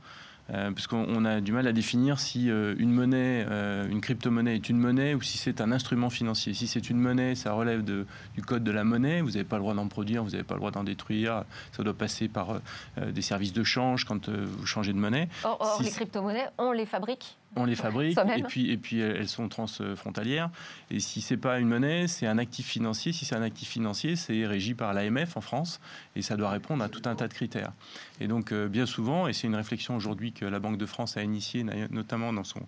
parce 0.50 0.88
qu'on 0.88 1.24
a 1.24 1.40
du 1.40 1.52
mal 1.54 1.68
à 1.68 1.72
définir 1.72 2.20
si 2.20 2.48
une 2.48 2.92
monnaie, 2.92 3.46
une 3.90 4.02
crypto-monnaie 4.02 4.56
est 4.56 4.70
une 4.70 4.78
monnaie 4.78 5.14
ou 5.14 5.22
si 5.22 5.38
c'est 5.38 5.62
un 5.62 5.72
instrument 5.72 6.10
financier. 6.10 6.54
Si 6.54 6.68
c'est 6.68 6.90
une 6.90 6.98
monnaie, 6.98 7.36
ça 7.36 7.54
relève 7.54 7.84
de, 7.84 8.06
du 8.36 8.42
code 8.42 8.64
de 8.64 8.72
la 8.72 8.84
monnaie. 8.84 9.22
Vous 9.22 9.32
n'avez 9.32 9.44
pas 9.44 9.58
le 9.58 9.62
droit 9.62 9.76
d'en 9.76 9.88
produire, 9.88 10.24
vous 10.24 10.32
n'avez 10.32 10.44
pas 10.44 10.56
le 10.56 10.60
droit 10.60 10.72
d'en 10.72 10.84
détruire. 10.84 11.44
Ça 11.72 11.84
doit 11.84 11.94
passer 11.94 12.28
par 12.28 12.62
des 12.98 13.22
services 13.22 13.54
de 13.54 13.64
change 13.64 14.06
quand 14.06 14.30
vous 14.30 14.66
changez 14.66 14.94
de 14.94 15.00
monnaie. 15.00 15.30
Or, 15.44 15.80
les 15.82 15.92
crypto-monnaies, 15.92 16.50
on 16.58 16.72
les 16.72 16.86
fabrique 16.86 17.38
on 17.56 17.66
les 17.66 17.76
fabrique 17.76 18.18
et 18.36 18.44
puis, 18.44 18.72
et 18.72 18.78
puis 18.78 19.00
elles 19.00 19.28
sont 19.28 19.50
transfrontalières. 19.50 20.50
Et 20.92 21.00
si 21.00 21.22
c'est 21.22 21.38
pas 21.38 21.60
une 21.60 21.68
monnaie, 21.68 22.08
c'est 22.08 22.28
un 22.28 22.38
actif 22.38 22.68
financier. 22.68 23.14
Si 23.14 23.26
c'est 23.26 23.36
un 23.36 23.42
actif 23.42 23.70
financier, 23.70 24.16
c'est 24.16 24.46
régi 24.46 24.74
par 24.74 24.94
l'AMF 24.94 25.38
en 25.38 25.42
France 25.42 25.80
et 26.16 26.22
ça 26.22 26.36
doit 26.36 26.50
répondre 26.50 26.84
à 26.84 26.90
tout 26.90 27.02
un 27.06 27.16
tas 27.16 27.28
de 27.28 27.34
critères. 27.34 27.72
Et 28.20 28.28
donc 28.28 28.52
euh, 28.52 28.68
bien 28.68 28.86
souvent, 28.86 29.28
et 29.28 29.34
c'est 29.34 29.48
une 29.48 29.56
réflexion 29.56 29.96
aujourd'hui 29.96 30.34
que 30.34 30.46
la 30.46 30.60
Banque 30.60 30.78
de 30.78 30.86
France 30.86 31.18
a 31.18 31.24
initiée, 31.24 31.66
notamment 31.92 32.34
dans 32.34 32.44
son, 32.44 32.62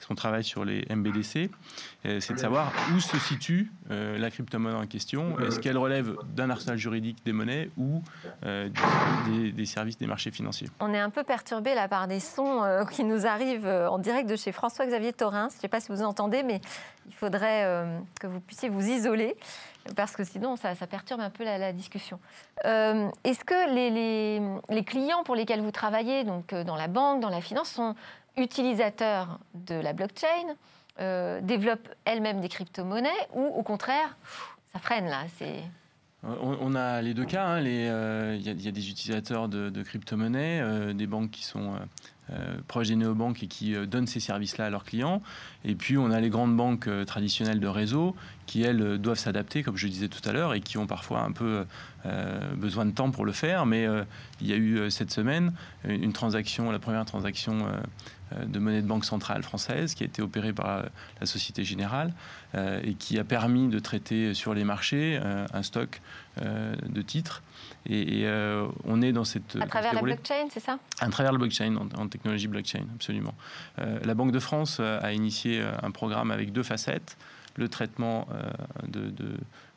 son 0.00 0.14
travail 0.14 0.44
sur 0.44 0.64
les 0.64 0.84
MBDC, 0.90 1.50
euh, 2.04 2.20
c'est 2.20 2.34
de 2.34 2.38
savoir 2.38 2.72
où 2.94 3.00
se 3.00 3.18
situe 3.18 3.72
euh, 3.90 4.18
la 4.18 4.30
crypto-monnaie 4.30 4.76
en 4.76 4.86
question. 4.86 5.38
Est-ce 5.40 5.60
qu'elle 5.60 5.78
relève 5.78 6.16
d'un 6.34 6.50
arsenal 6.50 6.78
juridique 6.78 7.18
des 7.24 7.32
monnaies 7.32 7.70
ou 7.76 8.02
des, 8.42 9.52
des, 9.52 9.66
services 9.66 9.98
des 9.98 10.06
marchés 10.06 10.30
financiers? 10.30 10.68
On 10.80 10.92
est 10.92 10.98
un 10.98 11.10
peu 11.10 11.24
perturbé 11.24 11.74
là 11.74 11.88
par 11.88 12.08
des 12.08 12.20
sons 12.20 12.62
qui 12.90 13.04
nous 13.04 13.26
arrivent 13.26 13.66
en 13.66 13.98
direct 13.98 14.28
de 14.28 14.35
chez 14.36 14.52
François-Xavier 14.52 15.12
Torrin. 15.12 15.48
Je 15.50 15.56
ne 15.56 15.60
sais 15.60 15.68
pas 15.68 15.80
si 15.80 15.88
vous 15.90 16.02
entendez, 16.02 16.42
mais 16.42 16.60
il 17.06 17.14
faudrait 17.14 17.64
euh, 17.64 17.98
que 18.20 18.26
vous 18.26 18.40
puissiez 18.40 18.68
vous 18.68 18.86
isoler, 18.86 19.36
parce 19.94 20.16
que 20.16 20.24
sinon, 20.24 20.56
ça, 20.56 20.74
perturbe 20.86 21.20
un 21.20 21.30
peu 21.30 21.44
la, 21.44 21.72
discussion. 21.72 22.18
Euh, 22.64 23.08
est-ce 23.24 23.44
que 23.44 23.74
les, 23.74 24.84
clients 24.84 25.22
pour 25.24 25.34
lesquels 25.34 25.60
vous 25.60 25.70
travaillez, 25.70 26.24
donc 26.24 26.52
euh, 26.52 26.64
dans 26.64 26.76
la 26.76 26.88
banque, 26.88 27.20
dans 27.20 27.30
la 27.30 27.40
finance, 27.40 27.70
sont 27.70 27.94
utilisateurs 28.36 29.38
de 29.54 29.74
la 29.74 29.92
blockchain, 29.92 30.54
développent 31.42 31.88
elles-mêmes 32.04 32.40
des 32.40 32.48
crypto-monnaies, 32.48 33.10
ou 33.34 33.44
au 33.44 33.62
contraire, 33.62 34.16
ça 34.72 34.78
freine 34.78 35.06
là 35.06 35.24
on, 36.22 36.74
a 36.74 37.02
les 37.02 37.14
deux 37.14 37.24
cas. 37.24 37.46
Hein. 37.46 37.60
Il 37.60 38.42
y, 38.42 38.48
a 38.48 38.54
des 38.54 38.90
utilisateurs 38.90 39.48
de 39.48 39.82
crypto-monnaies, 39.82 40.92
des 40.94 41.06
banques 41.06 41.30
qui 41.30 41.44
sont 41.44 41.78
euh, 42.32 42.56
proches 42.66 42.88
des 42.88 42.96
néobanques 42.96 43.44
et 43.44 43.46
qui 43.46 43.76
euh, 43.76 43.86
donnent 43.86 44.08
ces 44.08 44.18
services-là 44.18 44.66
à 44.66 44.70
leurs 44.70 44.82
clients. 44.82 45.22
Et 45.64 45.76
puis 45.76 45.96
on 45.96 46.10
a 46.10 46.20
les 46.20 46.28
grandes 46.28 46.56
banques 46.56 46.88
euh, 46.88 47.04
traditionnelles 47.04 47.60
de 47.60 47.68
réseau 47.68 48.16
qui, 48.46 48.62
elles, 48.62 48.98
doivent 48.98 49.18
s'adapter, 49.18 49.62
comme 49.62 49.76
je 49.76 49.86
disais 49.86 50.08
tout 50.08 50.28
à 50.28 50.32
l'heure, 50.32 50.52
et 50.52 50.60
qui 50.60 50.76
ont 50.76 50.88
parfois 50.88 51.22
un 51.22 51.32
peu 51.32 51.64
besoin 52.54 52.86
de 52.86 52.92
temps 52.92 53.10
pour 53.10 53.24
le 53.24 53.32
faire. 53.32 53.66
Mais 53.66 53.88
il 54.40 54.46
y 54.46 54.52
a 54.52 54.56
eu 54.56 54.88
cette 54.88 55.10
semaine 55.10 55.52
une 55.82 56.12
transaction, 56.12 56.70
la 56.70 56.78
première 56.78 57.04
transaction 57.04 57.66
de 58.40 58.58
monnaie 58.60 58.82
de 58.82 58.86
banque 58.86 59.04
centrale 59.04 59.42
française 59.42 59.96
qui 59.96 60.04
a 60.04 60.06
été 60.06 60.22
opérée 60.22 60.52
par 60.52 60.84
la 61.20 61.26
Société 61.26 61.64
Générale 61.64 62.14
et 62.54 62.94
qui 62.94 63.18
a 63.18 63.24
permis 63.24 63.66
de 63.66 63.80
traiter 63.80 64.32
sur 64.32 64.54
les 64.54 64.62
marchés 64.62 65.20
un 65.52 65.62
stock 65.64 66.00
de 66.40 67.02
titres 67.02 67.42
et, 67.88 68.22
euh, 68.24 68.66
on 68.84 69.02
est 69.02 69.12
dans 69.12 69.24
cette. 69.24 69.56
À 69.60 69.66
travers 69.66 69.94
la 69.94 70.02
blockchain, 70.02 70.48
c'est 70.50 70.60
ça? 70.60 70.78
À 71.00 71.08
travers 71.08 71.32
la 71.32 71.38
blockchain, 71.38 71.76
en, 71.76 72.08
technologie 72.08 72.48
blockchain, 72.48 72.84
absolument. 72.94 73.34
Euh, 73.78 73.98
la 74.04 74.14
Banque 74.14 74.32
de 74.32 74.38
France 74.38 74.78
euh, 74.80 74.98
a 75.02 75.12
initié 75.12 75.62
un 75.82 75.90
programme 75.90 76.30
avec 76.30 76.52
deux 76.52 76.62
facettes 76.62 77.16
le 77.58 77.70
traitement 77.70 78.28
de, 78.86 79.10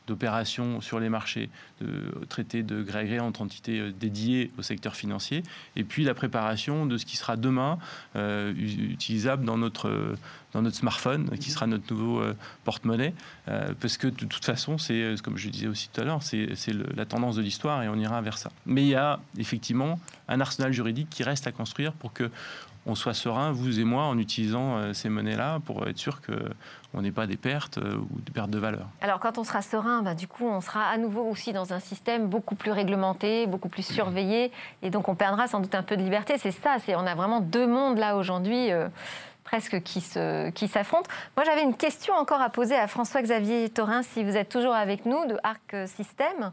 d'opérations 0.06 0.82
sur 0.82 1.00
les 1.00 1.08
marchés, 1.08 1.50
de 1.80 2.12
traiter 2.28 2.62
de 2.62 2.84
gré 2.84 3.00
à 3.00 3.04
gré 3.06 3.20
entre 3.22 3.42
entités 3.42 3.94
dédiées 3.94 4.52
au 4.58 4.64
secteur 4.64 4.98
financier, 4.98 5.44
et 5.78 5.86
puis 5.86 6.04
la 6.04 6.14
préparation 6.14 6.86
de 6.86 6.98
ce 6.98 7.06
qui 7.06 7.16
sera 7.16 7.38
demain 7.38 7.80
utilisable 8.16 9.46
dans 9.46 9.58
notre 9.58 10.18
dans 10.54 10.62
notre 10.62 10.76
smartphone, 10.76 11.30
qui 11.40 11.52
sera 11.52 11.68
notre 11.68 11.94
nouveau 11.94 12.22
euh, 12.22 12.36
porte-monnaie, 12.64 13.14
euh, 13.48 13.74
parce 13.80 13.98
que 13.98 14.08
de 14.08 14.26
toute 14.26 14.46
façon, 14.46 14.78
c'est, 14.78 15.02
euh, 15.02 15.16
comme 15.24 15.38
je 15.38 15.50
disais 15.50 15.68
aussi 15.68 15.90
tout 15.90 16.02
à 16.02 16.04
l'heure, 16.04 16.24
c'est, 16.24 16.48
la 16.96 17.06
tendance 17.06 17.36
de 17.36 17.42
l'histoire 17.42 17.84
et 17.84 17.90
on 17.90 17.96
ira 17.96 18.22
vers 18.22 18.38
ça. 18.38 18.52
Mais 18.66 18.84
il 18.84 18.88
y 18.88 18.96
a 18.96 19.20
effectivement 19.38 20.00
un 20.28 20.40
arsenal 20.42 20.72
juridique 20.72 21.10
qui 21.10 21.24
reste 21.24 21.48
à 21.48 21.52
construire 21.52 21.94
pour 21.94 22.14
que 22.14 22.30
on 22.86 22.96
soit 22.96 23.14
serein, 23.14 23.52
vous 23.52 23.80
et 23.80 23.84
moi, 23.84 24.04
en 24.04 24.18
utilisant 24.18 24.94
ces 24.94 25.10
monnaies-là 25.10 25.60
pour 25.66 25.86
être 25.88 25.98
sûr 25.98 26.22
qu'on 26.22 27.02
n'ait 27.02 27.12
pas 27.12 27.28
des 27.28 27.36
pertes 27.36 27.78
ou 27.78 28.22
des 28.22 28.32
pertes 28.32 28.50
de 28.50 28.58
valeur. 28.58 28.88
Alors 29.02 29.20
quand 29.20 29.38
on 29.38 29.44
sera 29.44 29.62
serein, 29.62 30.02
bah, 30.02 30.16
du 30.16 30.28
coup, 30.28 30.48
on 30.48 30.62
sera 30.62 30.86
à 30.86 30.98
nouveau 30.98 31.24
aussi 31.24 31.52
dans 31.52 31.74
un 31.74 31.80
système 31.82 32.28
beaucoup 32.28 32.56
plus 32.56 32.72
réglementé, 32.72 33.48
beaucoup 33.48 33.70
plus 33.70 33.86
surveillé, 33.86 34.52
et 34.82 34.90
donc 34.90 35.10
on 35.10 35.14
perdra 35.14 35.48
sans 35.48 35.60
doute 35.60 35.76
un 35.76 35.84
peu 35.84 35.98
de 35.98 36.02
liberté. 36.02 36.38
C'est 36.38 36.52
ça, 36.52 36.78
on 36.88 37.06
a 37.06 37.16
vraiment 37.16 37.42
deux 37.42 37.68
mondes 37.68 37.98
là 38.00 38.16
aujourd'hui 38.16 38.70
presque 39.50 39.82
qui 39.82 40.68
s'affrontent. 40.68 41.10
Moi, 41.36 41.44
j'avais 41.44 41.64
une 41.64 41.76
question 41.76 42.14
encore 42.14 42.40
à 42.40 42.50
poser 42.50 42.76
à 42.76 42.86
François-Xavier 42.86 43.70
Torin, 43.70 44.04
si 44.04 44.24
vous 44.24 44.38
êtes 44.38 44.50
toujours 44.50 44.76
avec 44.76 45.08
nous, 45.08 45.26
de 45.26 45.38
Arc 45.42 45.76
System. 45.88 46.52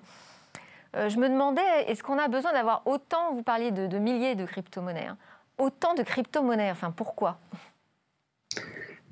Euh, 0.96 1.10
je 1.10 1.18
me 1.18 1.28
demandais, 1.28 1.60
est-ce 1.88 2.02
qu'on 2.02 2.18
a 2.18 2.28
besoin 2.28 2.54
d'avoir 2.54 2.80
autant, 2.86 3.34
vous 3.34 3.42
parliez 3.42 3.70
de, 3.70 3.98
milliers 3.98 4.34
de 4.34 4.46
crypto-monnaies, 4.46 5.08
hein, 5.08 5.18
autant 5.58 5.92
de 5.92 6.02
crypto-monnaies, 6.02 6.70
enfin 6.70 6.90
pourquoi? 6.90 7.38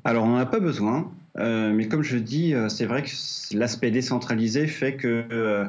Alors, 0.03 0.25
on 0.25 0.29
n'en 0.29 0.39
a 0.39 0.47
pas 0.47 0.61
besoin, 0.61 1.13
euh, 1.37 1.71
mais 1.75 1.87
comme 1.87 2.03
je 2.03 2.17
dis, 2.17 2.55
euh, 2.55 2.71
c'est 2.71 2.87
vrai 2.87 3.03
que 3.03 3.11
l'aspect 3.55 3.91
décentralisé 3.91 4.67
fait 4.67 4.97
que 4.97 5.69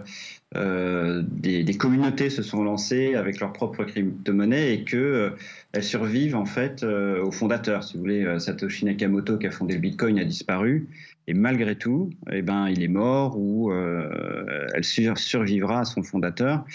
euh, 0.55 1.23
des, 1.25 1.77
communautés 1.77 2.29
se 2.29 2.41
sont 2.41 2.63
lancées 2.63 3.15
avec 3.15 3.39
leur 3.39 3.53
propre 3.53 3.83
crypto-monnaie 3.83 4.73
et 4.73 4.83
que 4.83 4.97
euh, 4.97 5.29
elles 5.73 5.83
survivent 5.83 6.35
en 6.35 6.45
fait 6.45 6.83
euh, 6.83 7.23
aux 7.23 7.31
fondateurs. 7.31 7.83
Si 7.83 7.93
vous 7.93 7.99
voulez, 7.99 8.39
Satoshi 8.39 8.85
Nakamoto 8.85 9.37
qui 9.37 9.47
a 9.47 9.51
fondé 9.51 9.75
le 9.75 9.79
Bitcoin 9.79 10.19
a 10.19 10.23
disparu 10.23 10.87
et 11.27 11.33
malgré 11.33 11.75
tout, 11.75 12.11
eh 12.31 12.41
ben, 12.41 12.67
il 12.69 12.83
est 12.83 12.87
mort 12.87 13.37
ou 13.37 13.71
elle 13.73 14.83
survivra 14.83 15.79
à 15.79 15.85
son 15.85 16.03
fondateur. 16.03 16.65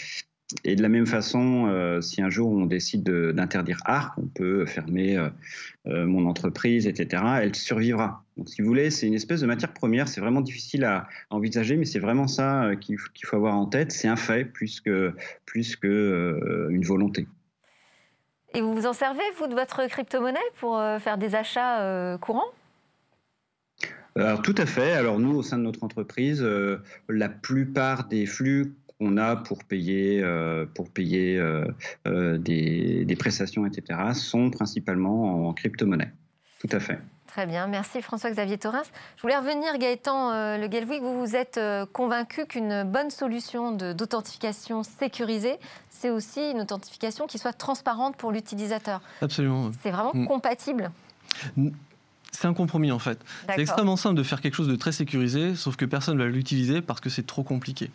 Et 0.65 0.75
de 0.75 0.83
la 0.83 0.89
même 0.89 1.07
façon, 1.07 1.67
euh, 1.69 2.01
si 2.01 2.21
un 2.23 2.31
jour 2.31 2.51
on 2.51 2.67
décide 2.67 3.05
d'interdire 3.05 3.79
ARC, 3.85 4.19
on 4.19 4.27
peut 4.27 4.67
fermer 4.67 5.17
euh, 5.17 5.29
euh, 5.87 6.07
mon 6.07 6.27
entreprise, 6.27 6.87
etc., 6.87 7.23
elle 7.41 7.55
survivra. 7.55 8.25
Donc 8.37 8.49
si 8.49 8.63
vous 8.63 8.69
voulez, 8.69 8.91
c'est 8.91 9.07
une 9.07 9.15
espèce 9.15 9.41
de 9.41 9.47
matière 9.47 9.73
première, 9.73 10.09
c'est 10.09 10.21
vraiment 10.21 10.41
difficile 10.41 10.85
à, 10.85 11.09
envisager, 11.31 11.77
mais 11.77 11.85
c'est 11.85 12.01
vraiment 12.01 12.27
ça 12.27 12.71
qu'il 12.81 12.99
faut 12.99 13.37
avoir 13.37 13.55
en 13.55 13.67
tête, 13.67 13.93
c'est 13.93 14.09
un 14.09 14.17
fait 14.17 14.45
plus 14.45 14.81
qu'une 14.81 15.15
plus 15.47 15.77
que, 15.77 16.69
une 16.71 16.85
volonté. 16.85 17.27
Et 18.55 18.61
vous 18.61 18.75
vous 18.75 18.87
en 18.87 18.93
servez, 18.93 19.23
vous, 19.39 19.47
de 19.47 19.55
votre 19.55 19.87
crypto-monnaie 19.87 20.39
pour 20.59 20.83
faire 20.99 21.19
des 21.19 21.37
achats 21.37 22.19
courants? 22.21 22.51
Alors, 24.17 24.43
tout 24.43 24.57
à 24.59 24.67
fait. 24.67 24.93
Alors 24.93 25.21
nous, 25.21 25.37
au 25.37 25.43
sein 25.43 25.57
de 25.57 25.63
notre 25.63 25.85
entreprise, 25.85 26.45
la 27.09 27.29
plupart 27.29 28.09
des 28.09 28.27
flux 28.27 28.75
on 29.01 29.17
a 29.17 29.37
pour 29.37 29.65
payer, 29.65 30.23
euh, 30.23 30.67
pour 30.75 30.91
payer 30.91 31.39
euh, 31.39 31.67
euh, 32.07 32.39
des, 32.39 33.17
prestations, 33.19 33.67
etc., 33.67 33.99
sont 34.15 34.51
principalement 34.51 35.49
en 35.49 35.53
crypto-monnaie. 35.53 36.13
Tout 36.61 36.69
à 36.73 36.81
fait. 36.81 36.99
Très 37.31 37.47
bien, 37.47 37.69
merci 37.69 38.03
François-Xavier 38.03 38.59
Torres. 38.59 38.83
Je 39.17 39.23
voulais 39.23 39.37
revenir, 39.37 39.79
Gaëtan 39.79 40.33
euh, 40.33 40.59
Le 40.59 41.01
vous 41.01 41.21
vous 41.21 41.37
êtes 41.37 41.59
euh, 41.59 41.87
convaincu 41.87 42.45
qu'une 42.45 42.83
bonne 42.83 43.11
solution 43.11 43.71
d'authentification 43.71 44.83
sécurisée, 44.83 45.57
c'est 45.91 46.11
aussi 46.11 46.51
une 46.51 46.61
authentification 46.61 47.29
qui 47.29 47.39
soit 47.39 47.53
transparente 47.53 48.17
pour 48.17 48.33
l'utilisateur. 48.33 49.01
Absolument. 49.23 49.71
C'est 49.81 49.93
vraiment 49.93 50.11
mm. 50.13 50.27
compatible? 50.27 50.91
C'est 52.33 52.49
un 52.49 52.55
compromis 52.55 52.91
en 52.91 52.99
fait. 52.99 53.19
C'est 53.49 53.61
extrêmement 53.61 53.97
simple 53.97 54.17
de 54.17 54.25
faire 54.25 54.41
quelque 54.41 54.55
chose 54.55 54.69
de 54.69 54.77
très 54.77 54.93
sécurisé, 54.93 55.55
sauf 55.55 55.77
que 55.77 55.85
personne 55.85 56.19
ne 56.19 56.25
va 56.25 56.29
l'utiliser 56.29 56.83
parce 56.83 57.01
que 57.01 57.11
c'est 57.11 57.27
trop 57.27 57.45
compliqué. 57.45 57.91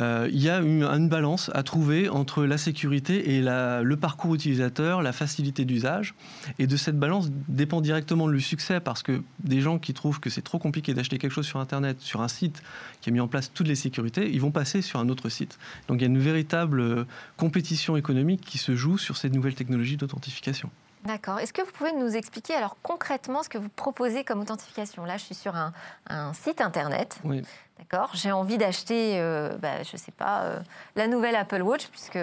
Euh, 0.00 0.28
il 0.32 0.42
y 0.42 0.48
a 0.48 0.58
une, 0.58 1.08
balance 1.08 1.50
à 1.54 1.62
trouver 1.62 2.08
entre 2.08 2.44
la 2.44 2.58
sécurité 2.58 3.36
et 3.36 3.42
le 3.42 3.94
parcours 3.94 4.34
utilisateur, 4.34 5.02
la 5.02 5.12
facilité 5.12 5.64
d'usage. 5.64 6.14
Et 6.58 6.66
de 6.66 6.76
cette 6.76 6.98
balance 6.98 7.30
dépend 7.48 7.80
directement 7.80 8.26
le 8.26 8.40
succès, 8.40 8.80
parce 8.80 9.02
que 9.02 9.22
des 9.42 9.60
gens 9.60 9.78
qui 9.78 9.94
trouvent 9.94 10.20
que 10.20 10.30
c'est 10.30 10.42
trop 10.42 10.58
compliqué 10.58 10.94
d'acheter 10.94 11.18
quelque 11.18 11.32
chose 11.32 11.46
sur 11.46 11.60
Internet, 11.60 12.00
sur 12.00 12.22
un 12.22 12.28
site 12.28 12.62
qui 13.00 13.10
a 13.10 13.12
mis 13.12 13.20
en 13.20 13.28
place 13.28 13.52
toutes 13.52 13.68
les 13.68 13.74
sécurités, 13.74 14.30
ils 14.32 14.40
vont 14.40 14.50
passer 14.50 14.82
sur 14.82 14.98
un 14.98 15.08
autre 15.08 15.28
site. 15.28 15.58
Donc 15.88 15.98
il 15.98 16.02
y 16.02 16.04
a 16.04 16.08
une 16.08 16.18
véritable 16.18 16.80
euh, 16.80 17.04
compétition 17.36 17.96
économique 17.96 18.40
qui 18.40 18.58
se 18.58 18.74
joue 18.74 18.98
sur 18.98 19.16
ces 19.16 19.30
nouvelles 19.30 19.54
technologies 19.54 19.96
d'authentification. 19.96 20.70
D'accord. 21.04 21.38
Est-ce 21.38 21.52
que 21.52 21.60
vous 21.60 21.70
pouvez 21.72 21.92
nous 21.92 22.16
expliquer 22.16 22.54
alors 22.54 22.76
concrètement 22.82 23.42
ce 23.42 23.50
que 23.50 23.58
vous 23.58 23.68
proposez 23.68 24.24
comme 24.24 24.40
authentification? 24.40 25.04
Là, 25.04 25.18
je 25.18 25.24
suis 25.24 25.34
sur 25.34 25.54
un, 25.54 26.32
site 26.32 26.60
internet. 26.60 27.18
Oui. 27.24 27.42
D'accord. 27.78 28.10
J'ai 28.14 28.32
envie 28.32 28.56
d'acheter, 28.56 29.20
euh, 29.20 29.50
bah, 29.60 29.82
je 29.82 29.92
ne 29.94 29.98
sais 29.98 30.12
pas, 30.12 30.42
euh, 30.42 30.58
la 30.96 31.06
nouvelle 31.06 31.34
Apple 31.36 31.60
Watch, 31.60 31.88
puisque 31.88 32.18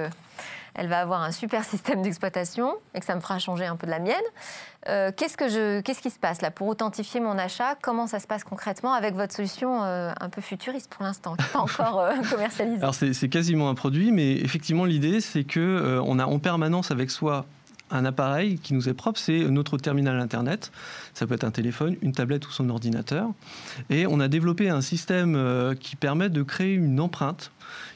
elle 0.73 0.87
va 0.87 1.01
avoir 1.01 1.21
un 1.21 1.31
super 1.31 1.63
système 1.63 2.01
d'exploitation 2.01 2.75
et 2.95 3.01
que 3.01 3.05
ça 3.05 3.15
me 3.15 3.19
fera 3.19 3.37
changer 3.37 3.65
un 3.65 3.75
peu 3.75 3.85
de 3.85 3.91
la 3.91 3.99
mienne. 3.99 4.15
Euh, 4.87 5.11
qu'est-ce, 5.15 5.37
que 5.37 5.49
je, 5.49 5.81
qu'est-ce 5.81 6.01
qui 6.01 6.09
se 6.09 6.17
passe 6.17 6.41
là 6.41 6.49
pour 6.49 6.67
authentifier 6.67 7.19
mon 7.19 7.37
achat? 7.37 7.75
Comment 7.81 8.07
ça 8.07 8.19
se 8.19 8.25
passe 8.25 8.43
concrètement 8.43 8.93
avec 8.93 9.13
votre 9.13 9.35
solution 9.35 9.83
un 9.83 10.29
peu 10.29 10.41
futuriste 10.41 10.89
pour 10.89 11.03
l'instant, 11.03 11.35
qui 11.35 11.43
n'est 11.43 11.49
pas 11.49 11.59
encore 11.59 12.09
commercialisée? 12.31 12.81
Alors 12.81 12.95
c'est, 12.95 13.13
c'est 13.13 13.29
quasiment 13.29 13.69
un 13.69 13.75
produit, 13.75 14.11
mais 14.11 14.37
effectivement 14.37 14.85
l'idée 14.85 15.21
c'est 15.21 15.43
que 15.43 16.01
on 16.03 16.17
a 16.17 16.25
en 16.25 16.39
permanence 16.39 16.89
avec 16.89 17.11
soi 17.11 17.45
un 17.91 18.05
appareil 18.05 18.57
qui 18.57 18.73
nous 18.73 18.89
est 18.89 18.93
propre, 18.93 19.19
c'est 19.19 19.39
notre 19.45 19.77
terminal 19.77 20.19
Internet. 20.19 20.71
Ça 21.13 21.27
peut 21.27 21.35
être 21.35 21.43
un 21.43 21.51
téléphone, 21.51 21.95
une 22.01 22.13
tablette 22.13 22.47
ou 22.47 22.51
son 22.51 22.69
ordinateur. 22.69 23.29
Et 23.89 24.07
on 24.07 24.19
a 24.19 24.27
développé 24.27 24.69
un 24.69 24.81
système 24.81 25.35
euh, 25.35 25.75
qui 25.75 25.95
permet 25.95 26.29
de 26.29 26.43
créer 26.43 26.73
une 26.73 26.99
empreinte 26.99 27.51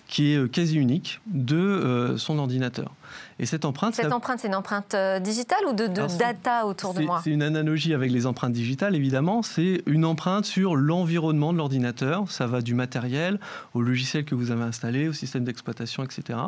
qui 0.07 0.33
est 0.33 0.37
euh, 0.37 0.47
quasi 0.47 0.77
unique 0.77 1.21
de 1.27 1.57
euh, 1.57 2.17
son 2.17 2.39
ordinateur. 2.39 2.91
Et 3.37 3.45
cette 3.45 3.65
empreinte... 3.65 3.95
Cette 3.95 4.13
empreinte, 4.13 4.39
c'est 4.39 4.47
une 4.47 4.55
empreinte 4.55 4.93
euh, 4.93 5.19
digitale 5.19 5.59
ou 5.67 5.73
de, 5.73 5.87
data 6.17 6.65
autour 6.65 6.93
de 6.93 7.01
moi? 7.01 7.19
C'est 7.23 7.31
une 7.31 7.43
analogie 7.43 7.93
avec 7.93 8.11
les 8.11 8.25
empreintes 8.25 8.53
digitales, 8.53 8.95
évidemment. 8.95 9.41
C'est 9.41 9.81
une 9.85 10.05
empreinte 10.05 10.45
sur 10.45 10.75
l'environnement 10.75 11.51
de 11.51 11.57
l'ordinateur. 11.57 12.31
Ça 12.31 12.47
va 12.47 12.61
du 12.61 12.73
matériel 12.73 13.39
au 13.73 13.81
logiciel 13.81 14.23
que 14.23 14.35
vous 14.35 14.51
avez 14.51 14.63
installé, 14.63 15.09
au 15.09 15.13
système 15.13 15.43
d'exploitation, 15.43 16.03
etc. 16.03 16.39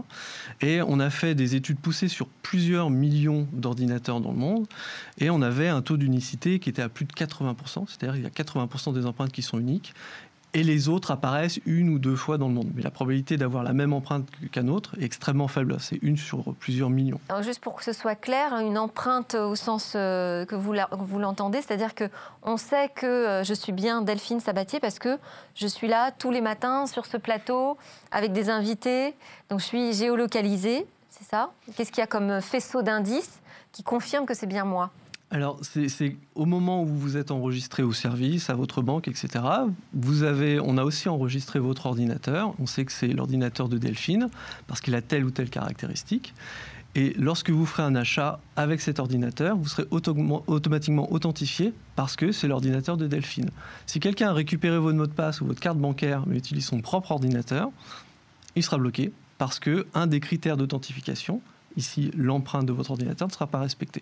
Et 0.62 0.82
on 0.82 1.00
a 1.00 1.10
fait 1.10 1.36
des 1.36 1.56
études 1.56 1.80
poussées 1.80 2.08
sur 2.08 2.28
plusieurs 2.42 2.90
millions 2.90 3.48
d'ordinateurs 3.52 4.22
dans 4.22 4.32
le 4.32 4.38
monde. 4.38 4.66
Et 5.18 5.30
on 5.30 5.42
avait 5.42 5.68
un 5.68 5.82
taux 5.82 5.98
d'unicité 5.98 6.60
qui 6.60 6.70
était 6.70 6.82
à 6.82 6.90
plus 6.90 7.06
de 7.06 7.12
80%. 7.12 7.86
C'est-à-dire 7.88 8.14
qu'il 8.14 8.24
y 8.24 8.28
a 8.28 8.30
80% 8.30 8.94
des 8.94 9.06
empreintes 9.06 9.32
qui 9.32 9.42
sont 9.42 9.60
uniques 9.60 9.94
et 10.54 10.64
les 10.64 10.90
autres 10.90 11.12
apparaissent 11.12 11.60
une 11.66 11.90
ou 11.90 12.00
deux 12.00 12.16
fois 12.16 12.38
dans 12.38 12.48
le 12.48 12.54
monde. 12.54 12.72
Mais 12.74 12.82
la 12.82 12.92
probabilité 12.92 13.38
d'avoir 13.38 13.64
la 13.64 13.74
même 13.74 13.94
empreinte 13.94 14.28
qu'un 14.52 14.68
autre 14.68 14.96
est 15.00 15.04
extrêmement 15.04 15.48
faible. 15.48 15.78
C'est 15.80 16.00
une 16.02 16.18
sur 16.18 16.56
plusieurs 16.56 16.90
millions. 16.90 17.20
Juste 17.42 17.60
pour 17.60 17.76
que 17.76 17.84
ce 17.84 17.94
soit 17.94 18.16
clair, 18.16 18.54
une 18.54 18.78
empreinte 18.78 19.36
au 19.36 19.56
sens 19.56 19.94
euh, 19.96 20.46
que 20.46 20.56
vous, 20.56 20.74
vous 20.92 21.20
l'entendez, 21.20 21.62
c'est-à-dire 21.62 21.94
que 21.94 22.10
on 22.44 22.58
sait 22.58 22.90
que 22.90 23.06
euh, 23.06 23.44
je 23.44 23.54
suis 23.54 23.72
bien 23.72 24.02
Delphine 24.02 24.40
Sabatier 24.40 24.80
parce 24.80 25.00
que 25.00 25.18
je 25.56 25.68
suis 25.68 25.88
là 25.88 26.12
tous 26.12 26.32
les 26.32 26.42
matins 26.42 26.88
sur 26.88 27.06
ce 27.06 27.18
plateau 27.18 27.78
avec 28.12 28.32
des 28.32 28.50
invités. 28.50 29.14
Donc 29.50 29.60
je 29.60 29.66
suis 29.66 29.94
géolocalisée, 29.94 30.88
c'est 31.10 31.26
ça? 31.26 31.52
Qu'est-ce 31.76 31.92
qu'il 31.92 32.02
y 32.02 32.04
a 32.04 32.08
comme 32.08 32.42
faisceau 32.42 32.82
d'indices 32.82 33.40
qui 33.72 33.84
confirme 33.84 34.26
que 34.26 34.34
c'est 34.34 34.48
bien 34.48 34.66
moi? 34.66 34.92
Alors, 35.30 35.60
c'est 35.62 36.16
au 36.36 36.46
moment 36.46 36.84
où 36.84 36.86
vous 36.86 36.98
vous 36.98 37.18
êtes 37.18 37.32
enregistré 37.32 37.84
au 37.84 37.92
service, 37.92 38.50
à 38.50 38.56
votre 38.56 38.82
banque, 38.82 39.10
etc. 39.10 39.44
On 39.94 40.78
a 40.78 40.84
aussi 40.86 41.10
enregistré 41.10 41.60
votre 41.60 41.86
ordinateur. 41.88 42.54
On 42.60 42.66
sait 42.66 42.86
que 42.86 42.94
c'est 42.94 43.10
l'ordinateur 43.10 43.68
de 43.68 43.78
Delphine 43.78 44.30
parce 44.68 44.80
qu'il 44.80 44.96
a 44.96 45.02
telle 45.02 45.26
ou 45.26 45.32
telle 45.32 45.50
caractéristique. 45.50 46.34
Et 46.96 47.14
lorsque 47.18 47.50
vous 47.50 47.66
ferez 47.66 47.84
un 47.84 47.96
achat 47.96 48.40
avec 48.56 48.80
cet 48.80 49.00
ordinateur, 49.00 49.58
vous 49.58 49.68
serez 49.68 49.86
automatiquement 49.92 51.12
authentifié 51.12 51.74
parce 51.98 52.16
que 52.16 52.32
c'est 52.32 52.48
l'ordinateur 52.48 52.96
de 52.96 53.06
Delphine. 53.06 53.50
Si 53.86 54.00
quelqu'un 54.00 54.30
a 54.30 54.34
récupéré 54.34 54.80
votre 54.80 54.98
mot 54.98 55.08
de 55.08 55.12
passe 55.12 55.42
ou 55.42 55.46
votre 55.46 55.60
carte 55.60 55.78
bancaire 55.78 56.24
mais 56.26 56.38
utilise 56.38 56.66
son 56.66 56.80
propre 56.80 57.12
ordinateur, 57.12 57.70
il 58.56 58.64
sera 58.64 58.78
bloqué 58.78 59.12
parce 59.38 59.60
que 59.60 59.86
un 59.94 60.08
des 60.08 60.22
critères 60.22 60.56
d'authentification, 60.56 61.42
ici 61.76 62.12
l'empreinte 62.16 62.66
de 62.66 62.72
votre 62.72 62.92
ordinateur, 62.92 63.28
ne 63.28 63.34
sera 63.34 63.46
pas 63.46 63.60
respecté. 63.60 64.02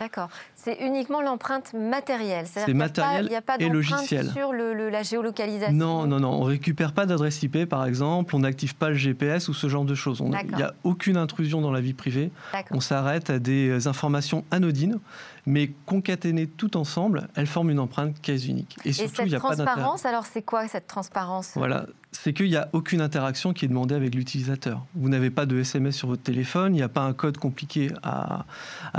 D'accord. 0.00 0.28
C'est 0.54 0.78
uniquement 0.80 1.20
l'empreinte 1.20 1.74
matérielle. 1.74 2.46
C'est 2.46 2.72
matériel 2.74 3.26
Il 3.26 3.30
n'y 3.30 3.36
a 3.36 3.42
pas, 3.42 3.56
et 3.58 3.68
logiciel. 3.68 4.30
sur 4.30 4.52
le, 4.52 4.88
la 4.88 5.02
géolocalisation. 5.02 5.74
Non, 5.74 6.06
non, 6.06 6.20
non. 6.20 6.30
On 6.32 6.42
récupère 6.42 6.92
pas 6.92 7.06
d'adresse 7.06 7.42
IP, 7.42 7.66
par 7.66 7.84
exemple. 7.86 8.34
On 8.34 8.40
n'active 8.40 8.74
pas 8.74 8.88
le 8.88 8.94
GPS 8.94 9.48
ou 9.48 9.54
ce 9.54 9.68
genre 9.68 9.84
de 9.84 9.94
choses. 9.94 10.22
Il 10.22 10.56
n'y 10.56 10.62
a 10.62 10.74
aucune 10.84 11.16
intrusion 11.16 11.60
dans 11.60 11.70
la 11.70 11.80
vie 11.80 11.94
privée. 11.94 12.30
On 12.70 12.80
s'arrête 12.80 13.30
à 13.30 13.38
des 13.38 13.86
informations 13.86 14.44
anodines, 14.50 14.98
mais 15.46 15.72
concaténées 15.86 16.46
tout 16.46 16.76
ensemble, 16.76 17.28
elles 17.34 17.46
forment 17.46 17.70
une 17.70 17.78
empreinte 17.78 18.20
quasi 18.20 18.50
unique. 18.50 18.76
Et 18.84 18.92
surtout, 18.92 19.22
il 19.22 19.28
n'y 19.28 19.34
a 19.34 19.40
pas 19.40 19.54
transparence, 19.54 20.06
alors 20.06 20.26
c'est 20.26 20.42
quoi 20.42 20.66
cette 20.68 20.86
transparence? 20.86 21.52
Voilà 21.54 21.86
c'est 22.14 22.32
qu'il 22.32 22.48
n'y 22.48 22.56
a 22.56 22.68
aucune 22.72 23.00
interaction 23.00 23.52
qui 23.52 23.64
est 23.64 23.68
demandée 23.68 23.94
avec 23.94 24.14
l'utilisateur. 24.14 24.84
Vous 24.94 25.08
n'avez 25.08 25.30
pas 25.30 25.46
de 25.46 25.58
SMS 25.58 25.96
sur 25.96 26.08
votre 26.08 26.22
téléphone, 26.22 26.74
il 26.74 26.78
n'y 26.78 26.82
a 26.82 26.88
pas 26.88 27.02
un 27.02 27.12
code 27.12 27.38
compliqué 27.38 27.90
à, 28.02 28.44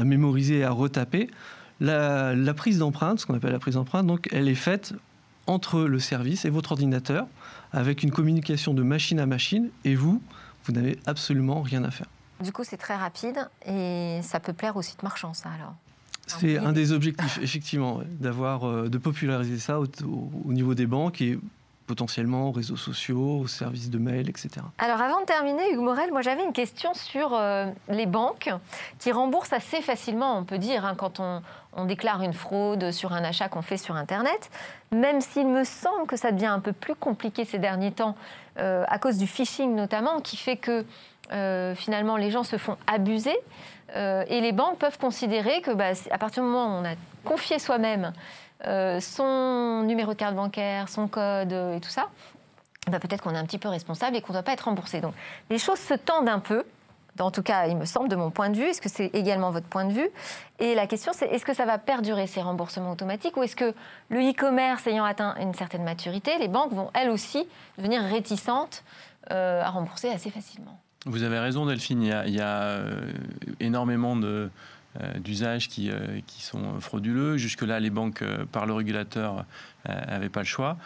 mémoriser 0.04 0.60
et 0.60 0.64
à 0.64 0.72
retaper. 0.72 1.30
La, 1.80 2.36
prise 2.56 2.80
d'empreinte, 2.80 3.20
ce 3.20 3.26
qu'on 3.26 3.34
appelle 3.34 3.52
la 3.52 3.60
prise 3.60 3.76
d'empreinte, 3.76 4.06
donc, 4.06 4.28
elle 4.32 4.48
est 4.48 4.56
faite 4.56 4.94
entre 5.48 5.82
le 5.82 6.00
service 6.00 6.46
et 6.46 6.50
votre 6.50 6.72
ordinateur, 6.72 7.28
avec 7.72 8.04
une 8.04 8.12
communication 8.12 8.74
de 8.74 8.84
machine 8.84 9.20
à 9.20 9.26
machine, 9.26 9.70
et 9.84 9.96
vous, 9.96 10.22
vous 10.66 10.74
n'avez 10.74 10.98
absolument 11.06 11.62
rien 11.62 11.84
à 11.84 11.92
faire. 11.92 12.08
Du 12.42 12.52
coup, 12.52 12.64
c'est 12.64 12.78
très 12.78 12.96
rapide 12.96 13.48
et 13.66 14.20
ça 14.24 14.40
peut 14.40 14.54
plaire 14.54 14.76
aux 14.76 14.82
sites 14.82 15.04
marchands, 15.04 15.34
ça 15.34 15.50
alors? 15.50 15.76
C'est 16.28 16.58
un 16.58 16.72
des 16.72 16.92
objectifs, 16.92 17.40
effectivement, 17.42 18.02
d'avoir, 18.20 18.64
euh, 18.64 18.90
de 18.90 18.98
populariser 18.98 19.58
ça 19.58 19.80
au, 19.80 19.86
au, 20.46 20.54
niveau 20.54 20.74
des 20.74 20.88
banques 20.88 21.22
et 21.22 21.38
potentiellement 21.86 22.50
aux 22.50 22.52
réseaux 22.52 22.76
sociaux, 22.76 23.40
aux 23.42 23.48
services 23.48 23.90
de 23.90 23.98
mail, 23.98 24.30
etc. 24.30 24.50
Alors 24.78 25.02
avant 25.02 25.22
de 25.22 25.26
terminer, 25.26 25.72
Hugues 25.72 25.82
Morel, 25.82 26.12
moi 26.12 26.22
j'avais 26.22 26.44
une 26.44 26.54
question 26.54 26.94
sur 26.94 27.34
euh, 27.34 27.68
les 27.90 28.06
banques 28.06 28.50
qui 29.00 29.12
remboursent 29.12 29.54
assez 29.54 29.82
facilement, 29.82 30.38
on 30.38 30.44
peut 30.44 30.58
dire, 30.58 30.86
hein, 30.86 30.96
quand 30.96 31.20
on, 31.20 31.42
déclare 31.86 32.22
une 32.22 32.32
fraude 32.32 32.92
sur 32.92 33.12
un 33.12 33.22
achat 33.26 33.50
qu'on 33.50 33.62
fait 33.62 33.76
sur 33.76 33.96
Internet, 33.98 34.50
même 34.94 35.20
s'il 35.20 35.46
me 35.46 35.66
semble 35.66 36.08
que 36.08 36.16
ça 36.16 36.32
devient 36.32 36.46
un 36.46 36.62
peu 36.62 36.72
plus 36.72 36.96
compliqué 36.96 37.44
ces 37.44 37.60
derniers 37.60 37.92
temps, 37.92 38.16
euh, 38.60 38.86
à 38.88 38.98
cause 38.98 39.18
du 39.18 39.28
phishing 39.28 39.76
notamment, 39.76 40.22
qui 40.22 40.38
fait 40.38 40.56
que 40.56 40.86
euh, 41.34 41.76
finalement 41.76 42.16
les 42.16 42.32
gens 42.32 42.44
se 42.44 42.58
font 42.58 42.78
abuser. 42.88 43.36
et 43.94 44.42
les 44.42 44.52
banques 44.54 44.78
peuvent 44.78 44.98
considérer 44.98 45.62
que 45.62 45.72
bah, 45.72 45.92
à 46.12 46.18
partir 46.18 46.44
du 46.44 46.50
moment 46.50 46.78
où 46.78 46.82
on 46.82 46.86
a 46.86 46.96
confié 47.26 47.60
soi-même 47.60 48.14
euh, 48.66 49.00
son 49.00 49.84
numéro 49.86 50.14
de 50.14 50.18
carte 50.18 50.36
bancaire, 50.36 50.90
son 50.90 51.08
code 51.08 51.52
euh, 51.52 51.76
et 51.76 51.82
tout 51.82 51.90
ça, 51.90 52.10
bah, 52.90 53.00
peut-être 53.00 53.22
qu'on 53.22 53.36
est 53.36 53.38
un 53.38 53.46
petit 53.46 53.58
peu 53.58 53.70
responsable 53.70 54.16
et 54.16 54.22
qu'on 54.22 54.34
ne 54.34 54.38
doit 54.38 54.44
pas 54.44 54.54
être 54.54 54.66
remboursé. 54.66 55.02
Donc 55.02 55.14
les 55.50 55.58
choses 55.58 55.80
se 55.80 55.94
tendent 55.94 56.30
un 56.30 56.40
peu. 56.40 56.64
En 57.20 57.32
tout 57.32 57.44
cas, 57.44 57.68
il 57.68 57.78
me 57.78 57.86
semble, 57.86 58.10
de 58.10 58.16
mon 58.18 58.30
point 58.30 58.50
de 58.50 58.58
vue. 58.58 58.66
Est-ce 58.66 58.82
que 58.82 58.90
c'est 58.90 59.10
également 59.14 59.50
votre 59.50 59.68
point 59.68 59.86
de 59.86 59.94
vue? 59.94 60.10
Et 60.60 60.76
la 60.76 60.86
question, 60.86 61.14
c'est 61.16 61.28
est-ce 61.28 61.46
que 61.46 61.54
ça 61.54 61.66
va 61.66 61.78
perdurer 61.78 62.28
ces 62.28 62.42
remboursements 62.42 62.92
automatiques? 62.92 63.38
Ou 63.38 63.44
est-ce 63.44 63.56
que 63.56 63.74
le 64.10 64.20
e-commerce 64.20 64.86
ayant 64.88 65.06
atteint 65.06 65.34
une 65.40 65.54
certaine 65.54 65.84
maturité, 65.84 66.38
les 66.40 66.50
banques 66.50 66.74
vont 66.74 66.92
elles 66.94 67.10
aussi 67.10 67.48
devenir 67.78 68.02
réticentes 68.02 68.84
euh, 69.32 69.64
à 69.64 69.70
rembourser 69.70 70.10
assez 70.10 70.30
facilement? 70.30 70.78
Vous 71.06 71.24
avez 71.24 71.40
raison, 71.40 71.66
Delphine. 71.66 72.02
Il 72.02 72.36
y 72.36 72.42
a, 72.42 72.82
énormément 73.62 74.18
de, 74.18 74.50
euh, 75.02 75.20
d'usages 75.20 75.68
qui, 75.68 75.92
euh, 75.92 76.22
qui, 76.26 76.42
sont 76.42 76.80
frauduleux. 76.80 77.36
Jusque-là, 77.36 77.82
les 77.82 77.90
banques, 77.90 78.22
euh, 78.22 78.46
par 78.46 78.66
le 78.66 78.74
régulateur, 78.74 79.46
n'avaient 79.88 80.30
pas 80.30 80.40
le 80.40 80.48
choix. 80.48 80.78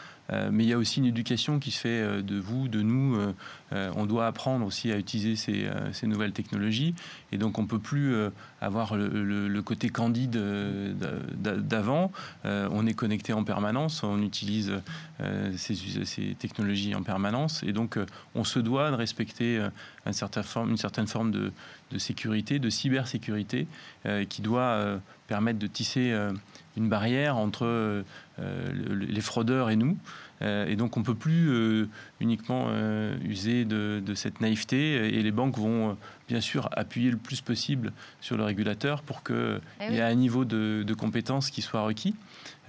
mais 0.52 0.66
il 0.66 0.70
y 0.70 0.74
a 0.74 0.78
aussi 0.78 1.00
une 1.00 1.06
éducation 1.06 1.58
qui 1.58 1.72
se 1.72 1.80
fait 1.80 2.22
de 2.22 2.38
vous, 2.38 2.68
de 2.68 2.82
nous. 2.82 3.18
on 3.72 4.06
doit 4.06 4.28
apprendre 4.28 4.66
aussi 4.66 4.92
à 4.92 4.98
utiliser 4.98 5.38
ces, 5.38 5.70
ces 5.94 6.06
nouvelles 6.06 6.34
technologies. 6.34 6.94
Et 7.32 7.38
donc, 7.38 7.58
on 7.60 7.62
ne 7.62 7.68
peut 7.68 7.80
plus 7.80 8.14
avoir 8.60 8.98
le, 8.98 9.62
côté 9.62 9.88
candide 9.88 10.38
d'avant. 11.38 12.12
on 12.44 12.86
est 12.86 12.94
connecté 12.94 13.32
en 13.32 13.46
permanence, 13.46 14.04
on 14.04 14.22
utilise 14.22 14.74
ces, 15.56 15.76
ces, 16.04 16.36
technologies 16.38 16.94
en 16.94 17.04
permanence. 17.04 17.64
Et 17.64 17.72
donc, 17.72 17.98
on 18.36 18.44
se 18.44 18.60
doit 18.60 18.92
de 18.92 18.96
respecter 18.98 19.62
certain 20.12 20.44
forme, 20.44 20.72
une 20.72 20.78
certaine 20.78 21.08
forme 21.08 21.32
de, 21.32 21.52
de 21.92 21.98
sécurité, 21.98 22.60
de 22.60 22.70
cybersécurité, 22.70 23.68
euh, 24.06 24.26
qui 24.26 24.42
doit 24.42 24.62
euh, 24.62 24.98
permettent 25.28 25.60
de 25.60 25.68
tisser 25.68 26.16
une 26.76 26.90
barrière 26.90 27.38
entre 27.38 28.04
les 28.40 29.22
fraudeurs 29.22 29.70
et 29.70 29.76
nous. 29.76 29.96
et 30.42 30.76
donc 30.76 30.98
on 30.98 31.02
ne 31.02 31.06
peut 31.06 31.14
plus 31.14 31.88
uniquement 32.20 32.70
user 33.24 33.64
de, 33.64 34.02
cette 34.16 34.42
naïveté 34.42 34.96
et 35.16 35.22
les 35.22 35.32
banques 35.32 35.56
vont 35.56 35.96
bien 36.28 36.42
sûr 36.42 36.68
appuyer 36.72 37.12
le 37.12 37.18
plus 37.18 37.42
possible 37.42 37.94
sur 38.22 38.38
le 38.38 38.44
régulateur 38.44 39.04
pour 39.04 39.22
qu'il 39.22 39.62
eh 39.82 39.94
y 39.94 39.98
ait 39.98 40.02
un 40.02 40.16
niveau 40.16 40.46
de, 40.46 40.84
de 40.84 40.94
compétence 40.96 41.52
qui 41.52 41.62
soit 41.62 41.82
requis. 41.82 42.16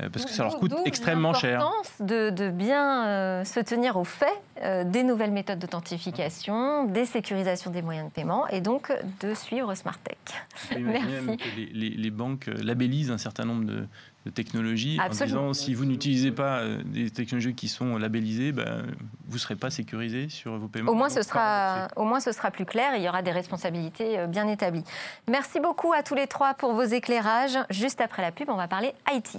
Euh, 0.01 0.09
parce 0.09 0.24
que 0.24 0.30
ça 0.30 0.44
leur 0.44 0.59
coûte 0.59 0.74
extrêmement 0.84 1.34
cher. 1.34 1.70
De, 2.01 2.30
de 2.30 2.51
bien 2.51 3.07
euh, 3.07 3.44
se 3.44 3.61
tenir 3.61 3.96
au 3.96 4.05
fait 4.05 4.26
euh, 4.62 4.84
des 4.84 5.03
nouvelles 5.03 5.32
méthodes 5.32 5.59
d'authentification, 5.59 6.84
des 6.84 7.05
sécurisations 7.05 7.70
des 7.70 7.82
moyens 7.82 8.09
de 8.09 8.12
paiement 8.12 8.46
et 8.48 8.61
donc 8.61 8.92
de 9.20 9.34
suivre 9.34 9.74
Smartech. 9.74 10.18
Merci. 10.78 11.38
les, 11.72 11.90
les, 11.90 12.11
banques 12.11 12.51
labellisent 12.62 13.11
un 13.11 13.18
certain 13.18 13.44
nombre 13.44 13.64
de, 13.64 13.86
technologies 14.34 14.98
en 15.01 15.09
disant 15.09 15.55
si 15.55 15.72
vous 15.72 15.86
n'utilisez 15.86 16.30
pas 16.30 16.62
des 16.84 17.11
technologies 17.11 17.55
qui 17.55 17.68
sont 17.68 17.96
labellisées, 17.96 18.53
ben, 18.53 18.84
vous 19.26 19.34
ne 19.34 19.38
serez 19.38 19.57
pas 19.57 19.70
sécurisé 19.70 20.28
sur 20.28 20.59
vos 20.59 20.68
paiements. 20.68 20.92
Au 20.92 20.94
moins, 20.94 21.09
ce 21.09 21.22
sera, 21.22 21.88
au 21.96 22.05
moins, 22.05 22.20
ce 22.20 22.30
sera 22.32 22.51
plus 22.51 22.66
clair 22.66 22.92
et 22.92 22.98
il 22.98 23.03
y 23.03 23.09
aura 23.09 23.22
des 23.22 23.32
responsabilités 23.32 24.26
bien 24.28 24.46
établies. 24.46 24.84
Merci 25.28 25.59
beaucoup 25.59 25.94
à 25.94 26.03
tous 26.03 26.14
les 26.14 26.26
trois 26.26 26.53
pour 26.53 26.74
vos 26.74 26.82
éclairages. 26.82 27.59
Juste 27.70 28.03
après 28.03 28.20
la 28.20 28.30
pub, 28.30 28.51
on 28.51 28.57
va 28.57 28.68
parler 28.68 28.92
IT. 29.11 29.38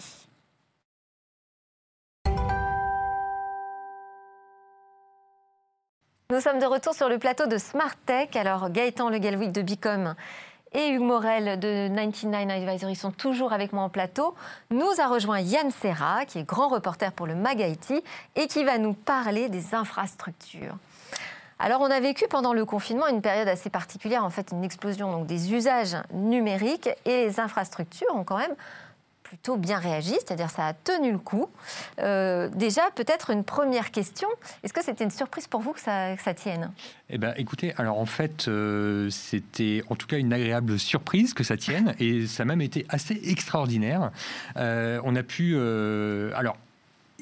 Nous 6.32 6.40
sommes 6.40 6.60
de 6.60 6.66
retour 6.66 6.94
sur 6.94 7.10
le 7.10 7.20
plateau 7.20 7.46
de 7.46 7.58
Smart 7.58 7.94
Tech. 8.06 8.30
Alors 8.36 8.70
Gaëtan 8.70 9.10
Le 9.10 9.18
Galwick 9.18 9.52
de 9.52 9.62
Bicom 9.62 10.16
et 10.72 10.88
Hugues 10.88 11.02
Morel 11.02 11.60
de 11.60 11.90
99 11.94 12.50
Advisory 12.50 12.96
sont 12.96 13.12
toujours 13.12 13.52
avec 13.52 13.74
moi 13.74 13.84
en 13.84 13.90
plateau. 13.90 14.34
Nous 14.70 15.02
a 15.02 15.08
rejoint 15.08 15.42
Yann 15.42 15.72
Serra, 15.72 16.24
qui 16.24 16.40
est 16.40 16.46
grand 16.46 16.70
reporter 16.70 17.12
pour 17.12 17.28
le 17.28 17.36
Mag 17.36 17.60
IT 17.60 18.02
et 18.38 18.48
qui 18.48 18.64
va 18.64 18.78
nous 18.78 18.94
parler 18.94 19.50
des 19.50 19.76
infrastructures. 19.76 20.78
Alors, 21.60 21.82
on 21.82 21.92
a 21.92 22.00
vécu 22.00 22.26
pendant 22.30 22.54
le 22.54 22.64
confinement 22.64 23.08
une 23.08 23.22
période 23.22 23.50
assez 23.50 23.70
particulière, 23.70 24.24
en 24.24 24.30
fait, 24.30 24.52
une 24.54 24.64
explosion 24.64 25.26
des 25.26 25.54
usages 25.54 25.98
numériques 26.14 26.90
et 27.04 27.26
les 27.26 27.40
infrastructures 27.42 28.16
ont 28.16 28.24
quand 28.24 28.38
même 28.38 28.56
plutôt 29.32 29.56
bien 29.56 29.80
réagi, 29.80 30.12
c'est-à-dire 30.12 30.50
ça 30.50 30.68
a 30.68 30.74
tenu 30.74 31.14
le 31.14 31.18
coup. 31.18 31.48
Euh, 32.02 32.50
déjà, 32.50 32.82
peut-être 32.96 33.30
une 33.30 33.46
première 33.46 33.92
question. 33.92 34.28
Est-ce 34.62 34.74
que 34.74 34.84
c'était 34.84 35.06
une 35.06 35.10
surprise 35.10 35.48
pour 35.48 35.62
vous 35.62 35.72
que 35.72 35.80
ça, 35.80 36.18
tienne? 36.36 36.70
Eh 37.10 37.18
bien, 37.18 37.34
écoutez, 37.38 37.74
alors 37.78 37.98
en 37.98 38.06
fait, 38.06 38.50
euh, 38.50 39.10
c'était 39.10 39.84
en 39.88 39.96
tout 39.96 40.06
cas 40.06 40.18
une 40.18 40.34
agréable 40.34 40.78
surprise 40.78 41.34
que 41.34 41.46
ça 41.46 41.56
tienne, 41.56 41.96
et 41.98 42.28
ça 42.28 42.44
a 42.44 42.46
même 42.46 42.60
été 42.60 42.86
assez 42.90 43.22
extraordinaire. 43.24 44.12
Euh, 44.58 45.00
on 45.06 45.16
a 45.16 45.24
pu... 45.24 45.56
alors, 46.36 46.58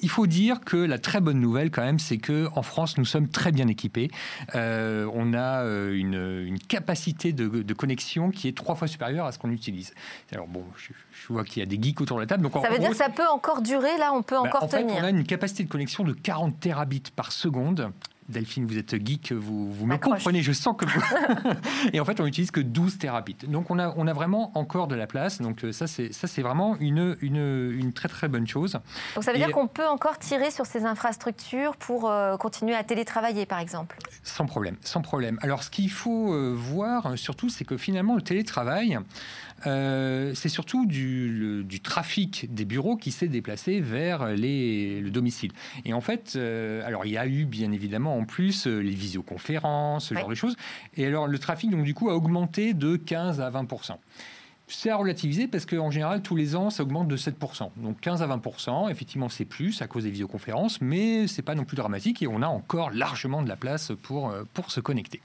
il 0.02 0.10
faut 0.10 0.28
dire 0.28 0.62
que 0.62 0.78
la 0.78 0.98
très 1.00 1.22
bonne 1.22 1.40
nouvelle, 1.40 1.72
quand 1.72 1.84
même, 1.84 2.00
c'est 2.00 2.18
que 2.18 2.48
en 2.56 2.62
France, 2.62 2.98
nous 2.98 3.06
sommes 3.06 3.28
très 3.28 3.52
bien 3.52 3.68
équipés. 3.68 4.10
Euh, 4.56 5.10
on 5.14 5.34
a 5.34 5.64
euh, 5.64 5.94
une, 5.94 6.60
capacité 6.60 7.34
de, 7.34 7.74
connexion 7.74 8.32
qui 8.32 8.48
est 8.48 8.58
trois 8.58 8.76
fois 8.76 8.88
supérieure 8.88 9.26
à 9.26 9.32
ce 9.32 9.40
qu'on 9.40 9.52
utilise. 9.52 9.94
Alors 10.32 10.48
bon, 10.48 10.64
je, 10.76 11.34
vois 11.34 11.44
qu'il 11.44 11.60
y 11.60 11.64
a 11.64 11.66
des 11.66 11.82
geeks 11.82 12.02
autour 12.02 12.18
de 12.18 12.24
la 12.24 12.28
table. 12.28 12.44
Donc 12.44 12.54
ça 12.62 12.70
veut 12.70 12.80
dire 12.80 12.90
que 12.90 12.96
ça 12.96 13.10
peut 13.10 13.28
encore 13.32 13.62
durer, 13.62 13.98
là, 13.98 14.12
on 14.14 14.22
peut 14.22 14.36
bah, 14.36 14.50
encore 14.50 14.68
tenir. 14.68 14.96
on 15.00 15.04
a 15.04 15.10
une 15.10 15.26
capacité 15.26 15.64
de 15.64 15.70
connexion 15.70 16.04
de 16.04 16.14
40 16.14 16.60
terabits 16.60 17.04
par 17.16 17.32
seconde. 17.32 17.92
Delphine, 18.30 18.66
vous 18.66 18.78
êtes 18.78 18.96
geek, 19.06 19.32
vous, 19.32 19.72
vous 19.72 19.86
me 19.86 19.98
comprenez, 19.98 20.42
je 20.42 20.52
sens 20.52 20.76
que 20.78 20.86
vous... 20.86 21.02
et 21.94 22.00
en 22.00 22.06
fait, 22.06 22.20
on 22.20 22.26
n'utilise 22.26 22.52
que 22.52 22.60
12 22.60 22.98
terabits. 22.98 23.38
Donc, 23.48 23.72
on 23.72 23.80
a, 23.80 23.94
on 23.98 24.08
a 24.08 24.14
vraiment 24.14 24.58
encore 24.58 24.88
de 24.88 24.96
la 24.96 25.08
place. 25.08 25.42
Donc, 25.42 25.64
euh, 25.64 25.72
ça, 25.72 25.88
c'est, 25.88 26.14
ça, 26.14 26.28
c'est 26.28 26.42
vraiment 26.42 26.78
une, 26.80 27.18
une, 27.22 27.72
une, 27.72 27.94
très, 27.94 28.08
très 28.08 28.28
bonne 28.28 28.48
chose. 28.48 28.80
Donc, 29.16 29.24
ça 29.24 29.32
veut 29.32 29.38
dire 29.38 29.52
qu'on 29.52 29.68
peut 29.68 29.88
encore 29.88 30.18
tirer 30.20 30.52
sur 30.52 30.66
ces 30.66 30.86
infrastructures 30.86 31.76
pour 31.76 32.10
euh, 32.10 32.38
continuer 32.38 32.76
à 32.76 32.84
télétravailler, 32.84 33.46
par 33.46 33.60
exemple? 33.60 33.98
Sans 34.24 34.46
problème, 34.46 34.76
sans 34.82 35.02
problème. 35.02 35.40
Alors, 35.42 35.64
ce 35.64 35.70
qu'il 35.70 35.92
faut 35.92 36.34
euh, 36.34 36.54
voir, 36.56 37.18
surtout, 37.18 37.50
c'est 37.50 37.66
que 37.66 37.78
finalement, 37.78 38.16
le 38.16 38.22
télétravail, 38.22 38.98
c'est 39.64 40.50
surtout 40.50 40.86
du, 40.86 41.64
du, 41.64 41.80
trafic 41.82 42.54
des 42.54 42.66
bureaux 42.66 42.98
qui 42.98 43.12
s'est 43.12 43.28
déplacé 43.28 43.80
vers 43.80 44.28
les, 44.28 45.02
le 45.02 45.12
domicile. 45.12 45.52
Et 45.86 45.94
en 45.94 46.02
fait, 46.02 46.38
alors, 46.86 47.06
il 47.06 47.12
y 47.12 47.18
a 47.18 47.28
eu, 47.28 47.46
bien 47.46 47.72
évidemment, 47.72 48.18
en 48.18 48.26
plus 48.26 48.68
euh, 48.68 48.80
les 48.80 48.92
visioconférences, 48.92 50.08
ce 50.08 50.16
genre 50.16 50.30
de 50.30 50.36
choses. 50.36 50.56
Et 50.96 51.06
alors 51.06 51.28
le 51.28 51.40
trafic, 51.40 51.70
donc 51.70 51.84
du 51.84 51.94
coup, 51.94 52.10
a 52.10 52.16
augmenté 52.16 52.74
de 52.74 52.96
15 52.96 53.42
à 53.42 53.50
20% 53.50 53.98
c'est 54.72 54.92
à 54.92 54.98
relativiser 54.98 55.48
parce 55.48 55.66
qu'en 55.66 55.90
général, 55.90 56.22
tous 56.22 56.36
les 56.36 56.56
ans, 56.56 56.70
ça 56.70 56.84
augmente 56.84 57.08
de 57.08 57.18
7%. 57.18 57.72
Donc 57.78 58.00
15 58.02 58.22
à 58.22 58.28
20%, 58.28 58.92
effectivement, 58.92 59.28
c'est 59.28 59.44
plus 59.44 59.82
à 59.82 59.88
cause 59.88 60.04
des 60.04 60.12
visioconférences, 60.12 60.80
mais 60.80 61.26
c'est 61.26 61.42
pas 61.42 61.56
non 61.56 61.66
plus 61.66 61.76
dramatique 61.76 62.22
et 62.22 62.28
on 62.28 62.44
a 62.44 62.48
encore 62.48 62.92
largement 62.92 63.42
de 63.42 63.50
la 63.50 63.56
place 63.56 63.92
pour, 64.04 64.30
euh, 64.30 64.44
pour 64.54 64.70
se 64.70 64.80
connecter. 64.80 65.22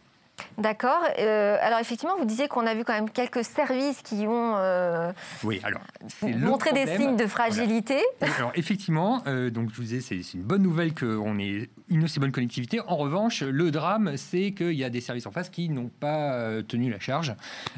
D'accord. 0.58 1.00
Euh, 1.18 1.56
alors 1.60 1.80
effectivement, 1.80 2.14
vous 2.16 2.24
disiez 2.24 2.46
qu'on 2.46 2.66
a 2.66 2.74
vu 2.74 2.84
quand 2.84 2.92
même 2.92 3.10
quelques 3.10 3.44
services 3.44 4.02
qui 4.02 4.26
ont 4.26 4.54
euh, 4.56 5.12
oui, 5.42 5.60
alors, 5.64 5.80
montré 6.22 6.72
des 6.72 6.86
signes 6.96 7.16
de 7.16 7.26
fragilité. 7.26 7.98
Alors 8.38 8.52
effectivement, 8.54 9.22
euh, 9.26 9.50
donc 9.50 9.70
je 9.70 9.76
vous 9.76 9.82
disais, 9.82 10.00
c'est 10.00 10.34
une 10.34 10.42
bonne 10.42 10.62
nouvelle 10.62 10.94
qu'on 10.94 11.38
ait 11.38 11.68
une 11.88 12.04
aussi 12.04 12.20
bonne 12.20 12.32
connectivité. 12.32 12.80
En 12.86 12.96
revanche, 12.96 13.42
le 13.42 13.70
drame, 13.70 14.16
c'est 14.16 14.52
qu'il 14.52 14.72
y 14.72 14.84
a 14.84 14.90
des 14.90 15.00
services 15.00 15.26
en 15.26 15.32
face 15.32 15.50
qui 15.50 15.68
n'ont 15.68 15.90
pas 16.00 16.62
tenu 16.66 16.90
la 16.90 17.00
charge. 17.00 17.34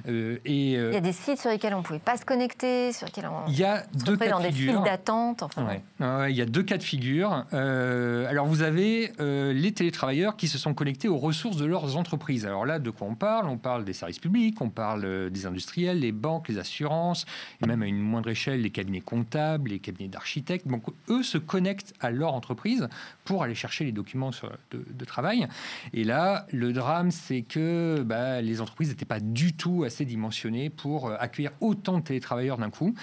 et, 0.07 0.40
il 0.46 0.92
y 0.92 0.96
a 0.96 1.00
des 1.00 1.12
sites 1.12 1.40
sur 1.40 1.50
lesquels 1.50 1.74
on 1.74 1.78
ne 1.78 1.82
pouvait 1.82 1.98
pas 1.98 2.16
se 2.16 2.24
connecter, 2.24 2.92
sur 2.92 3.07
lesquels 3.07 3.26
on 3.26 3.48
il 3.48 3.59
y 3.59 3.64
a 3.64 3.84
deux 4.04 4.16
cas 4.16 4.30
dans 4.30 4.40
de 4.40 4.46
des 4.46 4.52
files 4.52 4.80
d'attente. 4.84 5.42
Enfin. 5.42 6.28
il 6.28 6.36
y 6.36 6.42
a 6.42 6.46
deux 6.46 6.62
cas 6.62 6.76
de 6.76 6.82
figure. 6.82 7.44
alors 7.52 8.46
vous 8.46 8.62
avez 8.62 9.12
les 9.18 9.72
télétravailleurs 9.72 10.36
qui 10.36 10.46
se 10.48 10.59
sont 10.59 10.74
connectés 10.74 11.09
aux 11.09 11.18
ressources 11.18 11.57
de 11.57 11.64
leurs 11.64 11.96
entreprises. 11.96 12.45
Alors 12.47 12.66
là, 12.66 12.78
de 12.78 12.90
quoi 12.90 13.07
on 13.09 13.14
parle? 13.14 13.49
On 13.49 13.59
parle 13.59 13.84
des 13.84 13.92
services 13.92 14.18
publics, 14.18 14.61
on 14.61 14.70
parle 14.70 15.05
euh, 15.05 15.30
des 15.30 15.47
industriels, 15.47 16.01
les 16.01 16.12
banques, 16.12 16.49
les 16.49 16.59
assurances, 16.59 17.26
et 17.62 17.66
même 17.66 17.82
à 17.82 17.86
une 17.86 17.99
moindre 17.99 18.30
échelle, 18.30 18.62
les 18.62 18.70
cabinets 18.70 19.01
comptables, 19.01 19.70
les 19.70 19.78
cabinets 19.78 20.09
d'architectes. 20.09 20.66
Donc, 20.68 20.84
eux 21.09 21.22
se 21.22 21.38
connectent 21.38 21.94
à 22.01 22.11
leur 22.11 22.34
entreprise 22.34 22.88
pour 23.24 23.42
aller 23.42 23.55
chercher 23.55 23.84
les 23.84 23.92
documents 23.92 24.30
de, 24.70 25.05
travail. 25.05 25.47
Et 25.92 26.03
là, 26.03 26.47
le 26.51 26.72
drame, 26.72 27.11
c'est 27.12 27.42
que 27.42 28.03
bah, 28.05 28.42
les 28.42 28.61
entreprises 28.61 28.88
n'étaient 28.88 29.05
pas 29.05 29.20
du 29.20 29.53
tout 29.53 29.84
assez 29.84 30.05
dimensionnées 30.05 30.68
pour 30.68 31.09
euh, 31.09 31.16
accueillir 31.18 31.53
autant 31.61 31.99
de 31.99 32.03
télétravailleurs 32.05 32.59
d'un 32.59 32.70
coup. 32.70 32.94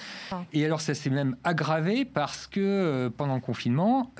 Et 0.52 0.66
alors, 0.66 0.82
ça 0.82 0.94
s'est 0.94 1.10
même 1.10 1.38
aggravé 1.44 2.04
parce 2.06 2.48
que 2.48 2.60
euh, 2.60 3.10
pendant 3.10 3.36
le 3.36 3.41
confinement, 3.41 4.12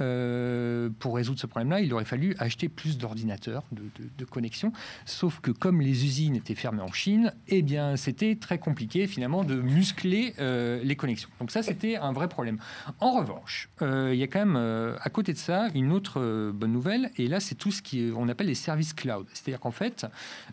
pour 1.00 1.16
résoudre 1.16 1.40
ce 1.40 1.48
problème-là, 1.48 1.82
il 1.82 1.94
aurait 1.94 2.06
fallu 2.06 2.36
acheter 2.40 2.70
plus 2.70 2.98
d'ordinateurs 2.98 3.64
de, 3.72 3.84
de 4.18 4.26
connexion. 4.26 4.72
Sauf 5.14 5.42
que 5.42 5.52
comme 5.52 5.80
les 5.80 6.06
usines 6.06 6.36
étaient 6.36 6.56
fermées 6.56 6.82
en 6.82 6.92
Chine, 6.92 7.34
eh 7.48 7.62
bien, 7.62 7.96
c'était 7.98 8.36
très 8.36 8.58
compliqué 8.58 9.06
finalement 9.06 9.44
de 9.44 9.54
muscler 9.54 10.34
euh, 10.40 10.82
les 10.84 10.96
connexions. 10.96 11.30
Donc 11.40 11.52
ça, 11.52 11.62
c'était 11.62 11.98
un 11.98 12.12
vrai 12.14 12.28
problème. 12.28 12.58
En 13.00 13.12
revanche, 13.20 13.70
euh, 13.84 14.10
il 14.12 14.20
y 14.20 14.24
a 14.24 14.28
quand 14.28 14.40
même 14.40 14.56
euh, 14.58 14.98
à 15.02 15.12
côté 15.12 15.32
de 15.32 15.38
ça 15.38 15.68
une 15.76 15.92
autre 15.92 16.52
bonne 16.52 16.72
nouvelle, 16.72 17.12
et 17.18 17.28
là, 17.28 17.40
c'est 17.40 17.54
tout 17.54 17.72
ce 17.72 17.84
qu'on 17.84 18.28
appelle 18.28 18.48
les 18.48 18.56
services 18.56 18.94
cloud. 18.94 19.28
C'est-à-dire 19.34 19.60
qu'en 19.60 19.72
fait, 19.72 20.08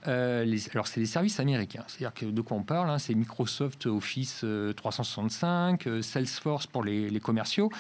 les, 0.07 0.69
alors 0.73 0.87
c'est 0.87 1.01
les 1.01 1.07
services 1.07 1.41
américains. 1.41 1.85
C'est-à-dire 1.87 2.13
que 2.13 2.27
de 2.27 2.41
quoi 2.43 2.59
on 2.59 2.63
parle 2.63 2.91
hein, 2.91 2.99
C'est 2.99 3.15
Microsoft 3.15 3.87
Office 3.87 4.45
365, 4.77 5.89
Salesforce 6.03 6.67
pour 6.67 6.85
les, 6.85 7.09
les 7.09 7.21
commerciaux, 7.21 7.71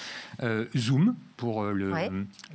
Zoom 0.75 1.15
pour 1.41 1.65
le, 1.65 1.91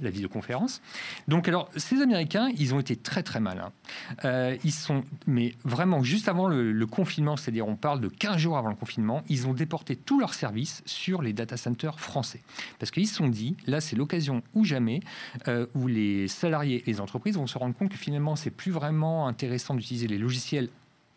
la 0.02 0.10
vidéoconférence. 0.12 0.80
Donc 1.28 1.48
alors, 1.48 1.70
ces 1.76 2.04
Américains, 2.04 2.50
ils 2.56 2.76
ont 2.76 2.80
été 2.80 2.96
très 2.96 3.24
très 3.24 3.40
malins. 3.40 3.72
Euh, 4.26 4.56
ils 4.64 4.72
sont, 4.72 5.04
mais 5.26 5.56
vraiment, 5.64 6.04
juste 6.04 6.30
avant 6.30 6.48
le, 6.48 6.86
confinement, 6.86 7.36
c'est-à-dire 7.36 7.68
on 7.68 7.76
parle 7.76 8.00
de 8.00 8.08
15 8.08 8.38
jours 8.38 8.58
avant 8.60 8.70
le 8.70 8.76
confinement, 8.76 9.24
ils 9.28 9.48
ont 9.48 9.54
déporté 9.54 9.96
tous 9.96 10.20
leurs 10.20 10.36
services 10.36 10.84
sur 10.86 11.24
les 11.24 11.34
data 11.34 11.58
centers 11.58 12.00
français. 12.00 12.42
Parce 12.78 12.92
qu'ils 12.92 13.08
se 13.08 13.16
sont 13.16 13.28
dit, 13.28 13.58
là, 13.66 13.82
c'est 13.82 13.96
l'occasion 13.96 14.44
ou 14.54 14.64
jamais 14.64 15.00
euh, 15.48 15.66
où 15.74 15.88
les 15.88 16.28
salariés 16.28 16.84
et 16.86 16.92
les 16.92 17.02
entreprises 17.02 17.38
vont 17.38 17.48
se 17.48 17.58
rendre 17.58 17.74
compte 17.74 17.90
que 17.90 17.98
finalement, 17.98 18.36
c'est 18.36 18.52
plus 18.52 18.72
vraiment 18.72 19.28
intéressant 19.28 19.74
d'utiliser 19.74 20.08
les 20.08 20.20
logiciels 20.20 20.70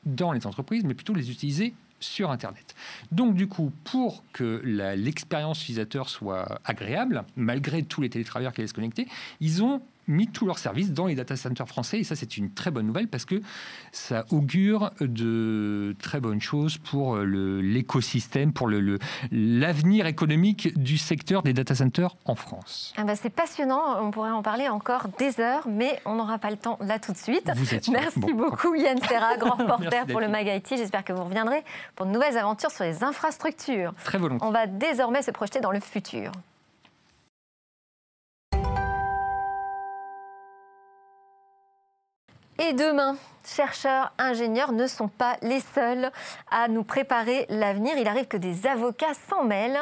dans 0.06 0.32
les 0.32 0.46
entreprises, 0.46 0.84
mais 0.84 0.94
plutôt 0.94 1.12
les 1.12 1.30
utiliser 1.30 1.74
sur 2.00 2.30
Internet. 2.30 2.74
Donc 3.12 3.34
du 3.34 3.48
coup, 3.48 3.72
pour 3.84 4.24
que 4.32 4.60
l'expérience 4.64 5.62
utilisateur 5.62 6.08
soit 6.08 6.60
agréable, 6.64 7.24
malgré 7.36 7.82
tous 7.82 8.00
les 8.00 8.10
télétravailleurs 8.10 8.52
qui 8.52 8.60
allaient 8.60 8.68
se 8.68 8.74
connecter, 8.74 9.08
ils 9.40 9.62
ont 9.62 9.80
mis 10.08 10.26
tous 10.26 10.46
leurs 10.46 10.58
services 10.58 10.92
dans 10.92 11.06
les 11.06 11.14
data 11.14 11.36
centers 11.36 11.68
français. 11.68 12.00
Et 12.00 12.04
ça, 12.04 12.16
c'est 12.16 12.36
une 12.36 12.52
très 12.52 12.70
bonne 12.70 12.86
nouvelle 12.86 13.08
parce 13.08 13.24
que 13.24 13.40
ça 13.92 14.24
augure 14.30 14.90
de 15.00 15.94
très 16.00 16.20
bonnes 16.20 16.40
choses 16.40 16.78
pour 16.78 17.16
l'écosystème, 17.18 18.52
pour 18.52 18.68
l'avenir 18.68 20.04
le, 20.04 20.10
économique 20.10 20.76
du 20.78 20.98
secteur 20.98 21.42
des 21.42 21.52
data 21.52 21.74
centers 21.74 22.16
en 22.24 22.34
France. 22.34 22.92
Ah 22.96 23.04
bah 23.04 23.14
c'est 23.14 23.30
passionnant. 23.30 24.02
On 24.02 24.10
pourrait 24.10 24.30
en 24.30 24.42
parler 24.42 24.68
encore 24.68 25.06
des 25.18 25.40
heures, 25.40 25.66
mais 25.68 26.00
on 26.04 26.16
n'aura 26.16 26.38
pas 26.38 26.50
le 26.50 26.56
temps 26.56 26.78
là 26.80 26.98
tout 26.98 27.12
de 27.12 27.16
suite. 27.16 27.50
Merci 27.90 28.32
beaucoup 28.32 28.74
Yann 28.74 28.98
Serra, 29.02 29.36
grand 29.36 29.56
reporter 29.58 30.06
pour 30.06 30.20
le 30.20 30.28
Mag 30.28 30.46
IT. 30.46 30.68
J'espère 30.70 31.04
que 31.04 31.12
vous 31.12 31.24
reviendrez 31.24 31.62
pour 31.94 32.06
de 32.06 32.12
nouvelles 32.12 32.36
aventures 32.36 32.70
sur 32.70 32.84
les 32.84 33.04
infrastructures. 33.04 33.94
Très 34.04 34.18
volontiers. 34.18 34.46
On 34.46 34.50
va 34.50 34.66
désormais 34.66 35.22
se 35.22 35.30
projeter 35.30 35.60
dans 35.60 35.72
le 35.72 35.80
futur. 35.80 36.32
Et 42.60 42.72
demain, 42.72 43.16
chercheurs, 43.46 44.12
ingénieurs 44.18 44.72
ne 44.72 44.88
sont 44.88 45.06
pas 45.06 45.36
les 45.42 45.60
seuls 45.60 46.10
à 46.50 46.66
nous 46.66 46.82
préparer 46.82 47.46
l'avenir. 47.48 47.94
Il 47.96 48.08
arrive 48.08 48.26
que 48.26 48.36
des 48.36 48.66
avocats 48.66 49.14
s'en 49.30 49.44
mêlent. 49.44 49.78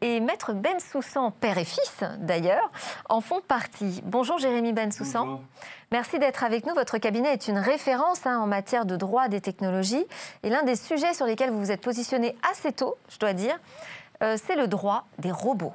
Et 0.00 0.20
Maître 0.20 0.54
Ben 0.54 0.80
Soussan, 0.80 1.30
père 1.30 1.58
et 1.58 1.64
fils 1.64 2.02
d'ailleurs, 2.18 2.70
en 3.08 3.20
font 3.20 3.40
partie. 3.40 4.02
Bonjour 4.04 4.38
Jérémy 4.38 4.72
Ben 4.72 4.90
Soussan. 4.90 5.40
Merci 5.92 6.18
d'être 6.18 6.44
avec 6.44 6.66
nous. 6.66 6.74
Votre 6.74 6.98
cabinet 6.98 7.32
est 7.32 7.48
une 7.48 7.58
référence 7.58 8.26
hein, 8.26 8.38
en 8.38 8.46
matière 8.46 8.86
de 8.86 8.96
droit 8.96 9.28
des 9.28 9.40
technologies. 9.40 10.04
Et 10.42 10.50
l'un 10.50 10.62
des 10.62 10.76
sujets 10.76 11.14
sur 11.14 11.26
lesquels 11.26 11.50
vous 11.50 11.58
vous 11.58 11.70
êtes 11.70 11.82
positionné 11.82 12.36
assez 12.50 12.72
tôt, 12.72 12.96
je 13.08 13.18
dois 13.18 13.34
dire, 13.34 13.58
euh, 14.22 14.36
c'est 14.42 14.56
le 14.56 14.68
droit 14.68 15.06
des 15.18 15.32
robots. 15.32 15.72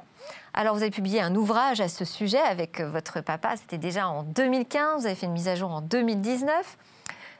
Alors, 0.54 0.74
vous 0.74 0.82
avez 0.82 0.90
publié 0.90 1.20
un 1.20 1.34
ouvrage 1.34 1.80
à 1.80 1.88
ce 1.88 2.04
sujet 2.04 2.40
avec 2.40 2.80
euh, 2.80 2.88
votre 2.88 3.20
papa, 3.20 3.56
c'était 3.56 3.78
déjà 3.78 4.08
en 4.08 4.22
2015, 4.22 5.00
vous 5.00 5.06
avez 5.06 5.14
fait 5.14 5.26
une 5.26 5.32
mise 5.32 5.48
à 5.48 5.54
jour 5.54 5.70
en 5.70 5.80
2019. 5.80 6.78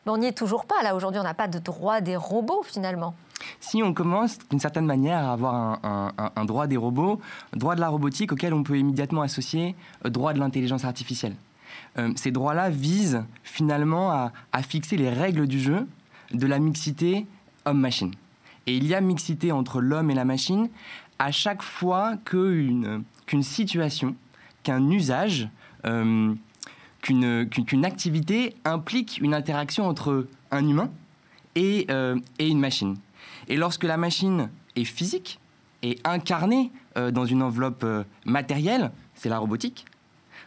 Mais 0.06 0.12
on 0.12 0.18
n'y 0.18 0.26
est 0.26 0.36
toujours 0.36 0.64
pas. 0.64 0.82
Là, 0.82 0.94
aujourd'hui, 0.94 1.20
on 1.20 1.24
n'a 1.24 1.34
pas 1.34 1.48
de 1.48 1.58
droit 1.58 2.00
des 2.00 2.16
robots, 2.16 2.62
finalement. 2.64 3.14
Si 3.58 3.82
on 3.82 3.94
commence 3.94 4.38
d'une 4.50 4.60
certaine 4.60 4.86
manière 4.86 5.18
à 5.18 5.32
avoir 5.32 5.80
un, 5.84 6.44
droit 6.44 6.66
des 6.66 6.76
robots, 6.76 7.20
droit 7.54 7.74
de 7.74 7.80
la 7.80 7.88
robotique 7.88 8.32
auquel 8.32 8.54
on 8.54 8.62
peut 8.62 8.78
immédiatement 8.78 9.22
associer 9.22 9.74
euh, 10.04 10.10
droit 10.10 10.32
de 10.32 10.38
l'intelligence 10.38 10.84
artificielle. 10.84 11.34
Ces 12.14 12.30
droits-là 12.30 12.70
visent 12.70 13.24
finalement 13.42 14.10
à, 14.12 14.62
fixer 14.62 14.96
les 14.96 15.10
règles 15.10 15.46
du 15.46 15.58
jeu 15.58 15.88
de 16.32 16.46
la 16.46 16.58
mixité 16.58 17.26
homme-machine. 17.64 18.14
Et 18.70 18.76
il 18.76 18.86
y 18.86 18.94
a 18.94 19.00
mixité 19.00 19.50
entre 19.50 19.80
l'homme 19.80 20.12
et 20.12 20.14
la 20.14 20.24
machine 20.24 20.68
à 21.18 21.32
chaque 21.32 21.60
fois 21.60 22.16
qu'une 22.24 23.02
situation, 23.40 24.14
qu'un 24.62 24.88
usage, 24.90 25.48
euh, 25.86 26.32
qu'une 27.00 27.84
activité 27.84 28.54
implique 28.64 29.18
une 29.20 29.34
interaction 29.34 29.88
entre 29.88 30.28
un 30.52 30.68
humain 30.68 30.88
et, 31.56 31.88
euh, 31.90 32.16
et, 32.38 32.46
une 32.46 32.60
machine. 32.60 32.96
Et 33.48 33.56
lorsque 33.56 33.82
la 33.82 33.96
machine 33.96 34.50
est 34.76 34.84
physique, 34.84 35.40
et 35.82 35.98
incarnée 36.04 36.70
euh, 36.96 37.10
dans 37.10 37.24
une 37.24 37.42
enveloppe 37.42 37.84
matérielle, 38.24 38.92
c'est 39.16 39.30
la 39.30 39.40
robotique. 39.40 39.84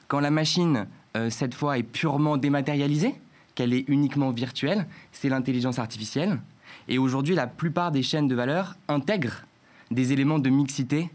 Quand 0.07 0.21
la 0.21 0.31
machine, 0.31 0.87
cette 1.29 1.55
fois, 1.55 1.77
est 1.77 1.83
purement 1.83 2.37
dématérialisée, 2.37 3.15
qu'elle 3.55 3.73
est 3.73 3.83
uniquement 3.89 4.31
virtuelle, 4.31 4.87
c'est 5.11 5.27
l'intelligence 5.27 5.77
artificielle. 5.77 6.39
Et 6.87 6.97
aujourd'hui, 6.97 7.35
la 7.35 7.47
plupart 7.47 7.91
des 7.91 8.03
chaînes 8.03 8.27
de 8.27 8.35
valeur 8.35 8.75
intègrent 8.87 9.43
des 9.91 10.11
éléments 10.13 10.39
de 10.39 10.49
mixité 10.49 11.09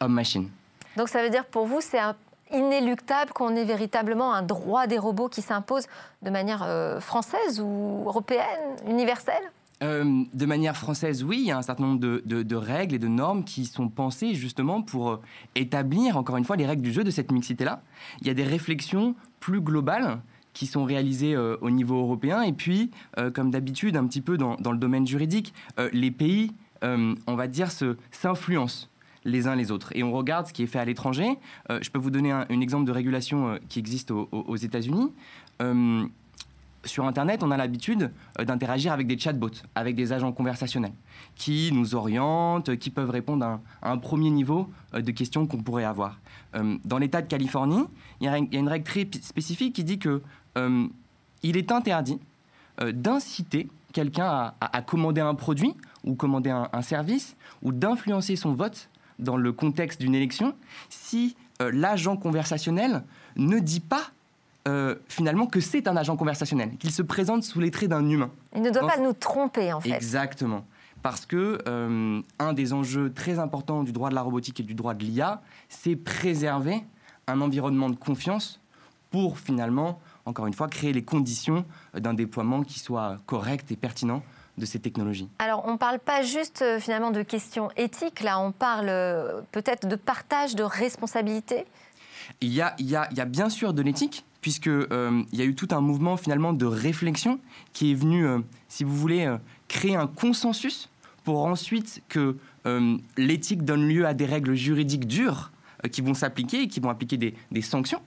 homme-machine. 0.00 0.48
Donc 0.96 1.08
ça 1.08 1.22
veut 1.22 1.30
dire 1.30 1.44
pour 1.44 1.66
vous, 1.66 1.80
c'est 1.80 1.98
inéluctable 2.52 3.32
qu'on 3.32 3.56
ait 3.56 3.64
véritablement 3.64 4.32
un 4.32 4.42
droit 4.42 4.86
des 4.86 4.98
robots 4.98 5.28
qui 5.28 5.42
s'impose 5.42 5.86
de 6.22 6.30
manière 6.30 6.62
euh, 6.62 7.00
française 7.00 7.60
ou 7.60 8.04
européenne, 8.06 8.76
universelle? 8.88 9.42
Euh, 9.82 10.24
de 10.32 10.46
manière 10.46 10.76
française, 10.76 11.24
oui, 11.24 11.38
il 11.40 11.46
y 11.46 11.50
a 11.50 11.58
un 11.58 11.62
certain 11.62 11.82
nombre 11.82 12.00
de, 12.00 12.56
règles 12.56 12.94
et 12.94 12.98
de 12.98 13.08
normes 13.08 13.44
qui 13.44 13.66
sont 13.66 13.88
pensées 13.88 14.34
justement 14.34 14.82
pour 14.82 15.10
euh, 15.10 15.20
établir, 15.56 16.16
encore 16.16 16.36
une 16.36 16.44
fois, 16.44 16.56
les 16.56 16.66
règles 16.66 16.82
du 16.82 16.92
jeu 16.92 17.02
de 17.02 17.10
cette 17.10 17.32
mixité-là. 17.32 17.82
Il 18.20 18.28
y 18.28 18.30
a 18.30 18.34
des 18.34 18.44
réflexions 18.44 19.16
plus 19.40 19.60
globales 19.60 20.20
qui 20.54 20.66
sont 20.66 20.84
réalisées 20.84 21.36
au 21.36 21.70
niveau 21.70 21.98
européen. 21.98 22.42
Et 22.42 22.52
puis, 22.52 22.90
comme 23.34 23.50
d'habitude, 23.50 23.96
un 23.96 24.06
petit 24.06 24.20
peu 24.22 24.38
dans, 24.38 24.56
le 24.56 24.78
domaine 24.78 25.06
juridique, 25.06 25.52
les 25.92 26.10
pays 26.10 26.52
euh, 26.84 27.14
on 27.26 27.34
va 27.34 27.46
dire, 27.46 27.68
s'influencent 28.10 28.88
les 29.24 29.46
uns 29.46 29.56
les 29.56 29.70
autres. 29.70 29.90
Et 29.96 30.02
on 30.02 30.12
regarde 30.12 30.46
ce 30.46 30.52
qui 30.52 30.62
est 30.62 30.66
fait 30.66 30.78
à 30.78 30.84
l'étranger. 30.84 31.38
Euh, 31.70 31.78
je 31.80 31.90
peux 31.90 31.98
vous 31.98 32.10
donner 32.10 32.30
un, 32.30 32.46
exemple 32.60 32.84
de 32.84 32.92
régulation 32.92 33.48
euh, 33.48 33.56
qui 33.70 33.78
existe 33.78 34.10
aux, 34.10 34.56
États-Unis. 34.56 35.10
sur 36.84 37.06
Internet, 37.06 37.42
on 37.42 37.50
a 37.50 37.56
l'habitude 37.56 38.10
d'interagir 38.38 38.92
avec 38.92 39.06
des 39.06 39.18
chatbots, 39.18 39.62
avec 39.74 39.96
des 39.96 40.12
agents 40.12 40.32
conversationnels, 40.32 40.92
qui 41.36 41.70
nous 41.72 41.94
orientent, 41.94 42.76
qui 42.76 42.90
peuvent 42.90 43.08
répondre 43.08 43.46
à 43.80 43.90
un, 43.90 43.96
premier 43.96 44.28
niveau 44.28 44.68
de 44.92 45.10
questions 45.10 45.46
qu'on 45.46 45.62
pourrait 45.62 45.84
avoir. 45.84 46.20
dans 46.84 46.98
l'État 46.98 47.22
de 47.22 47.26
Californie, 47.26 47.84
il 48.20 48.26
y, 48.26 48.28
a 48.28 48.36
une 48.36 48.68
règle 48.68 48.84
très 48.84 49.08
spécifique 49.22 49.74
qui 49.74 49.84
dit 49.84 49.98
que 49.98 50.20
il 50.56 51.56
est 51.56 51.72
interdit 51.72 52.18
d'inciter 52.92 53.68
quelqu'un 53.94 54.52
à, 54.60 54.82
commander 54.82 55.22
un 55.22 55.34
produit 55.34 55.74
ou 56.04 56.14
commander 56.14 56.50
un, 56.50 56.82
service 56.82 57.36
ou 57.62 57.72
d'influencer 57.72 58.36
son 58.36 58.52
vote 58.52 58.90
dans 59.18 59.36
le 59.36 59.52
contexte 59.52 60.00
d'une 60.00 60.14
élection 60.14 60.54
si 60.90 61.36
euh, 61.62 61.70
l'agent 61.72 62.16
conversationnel 62.16 63.04
ne 63.36 63.58
dit 63.60 63.80
pas 63.80 64.10
euh, 64.66 64.96
finalement 65.08 65.46
que 65.46 65.60
c'est 65.60 65.86
un 65.86 65.96
agent 65.96 66.16
conversationnel, 66.16 66.76
qu'il 66.78 66.90
se 66.90 67.02
présente 67.02 67.44
sous 67.44 67.60
les 67.60 67.70
traits 67.70 67.90
d'un 67.90 68.06
humain. 68.08 68.30
Il 68.54 68.62
ne 68.62 68.70
doit 68.70 68.86
pas 68.86 68.98
nous 68.98 69.12
tromper 69.12 69.72
en 69.72 69.80
fait. 69.80 69.92
Exactement. 69.92 70.64
Parce 71.02 71.26
que 71.26 71.58
euh, 71.68 72.20
un 72.38 72.52
des 72.54 72.72
enjeux 72.72 73.12
très 73.12 73.38
importants 73.38 73.84
du 73.84 73.92
droit 73.92 74.10
de 74.10 74.14
la 74.14 74.22
robotique 74.22 74.60
et 74.60 74.62
du 74.62 74.74
droit 74.74 74.94
de 74.94 75.04
l'IA, 75.04 75.42
c'est 75.68 75.96
préserver 75.96 76.82
un 77.26 77.40
environnement 77.40 77.90
de 77.90 77.96
confiance 77.96 78.60
pour 79.10 79.38
finalement, 79.38 80.00
encore 80.26 80.46
une 80.46 80.54
fois, 80.54 80.68
créer 80.68 80.92
les 80.92 81.04
conditions 81.04 81.64
d'un 81.94 82.14
déploiement 82.14 82.62
qui 82.62 82.78
soit 82.78 83.18
correct 83.26 83.70
et 83.70 83.76
pertinent 83.76 84.22
de 84.58 84.66
ces 84.66 84.78
technologies 84.78 85.28
Alors, 85.38 85.64
on 85.66 85.72
ne 85.72 85.78
parle 85.78 85.98
pas 85.98 86.22
juste 86.22 86.62
euh, 86.62 86.78
finalement 86.78 87.10
de 87.10 87.22
questions 87.22 87.70
éthiques, 87.76 88.20
là, 88.20 88.38
on 88.38 88.52
parle 88.52 88.88
euh, 88.88 89.40
peut-être 89.52 89.88
de 89.88 89.96
partage 89.96 90.54
de 90.54 90.62
responsabilités 90.62 91.64
il 92.40 92.54
y, 92.54 92.62
a, 92.62 92.74
il, 92.78 92.88
y 92.88 92.96
a, 92.96 93.06
il 93.10 93.18
y 93.18 93.20
a 93.20 93.26
bien 93.26 93.50
sûr 93.50 93.74
de 93.74 93.82
l'éthique, 93.82 94.24
puisqu'il 94.40 94.86
euh, 94.92 95.22
y 95.32 95.42
a 95.42 95.44
eu 95.44 95.54
tout 95.54 95.68
un 95.72 95.82
mouvement 95.82 96.16
finalement 96.16 96.54
de 96.54 96.64
réflexion 96.64 97.38
qui 97.74 97.90
est 97.90 97.94
venu, 97.94 98.26
si 98.68 98.82
vous 98.82 98.96
voulez, 98.96 99.30
créer 99.68 99.94
un 99.94 100.06
consensus 100.06 100.88
pour 101.24 101.44
ensuite 101.44 102.02
que 102.08 102.38
l'éthique 103.18 103.62
donne 103.62 103.86
lieu 103.86 104.06
à 104.06 104.14
des 104.14 104.24
règles 104.24 104.54
juridiques 104.54 105.06
dures 105.06 105.52
qui 105.92 106.00
vont 106.00 106.14
s'appliquer 106.14 106.62
et 106.62 106.68
qui 106.68 106.80
vont 106.80 106.88
appliquer 106.88 107.18
des, 107.18 107.34
des 107.50 107.60
sanctions. 107.60 108.00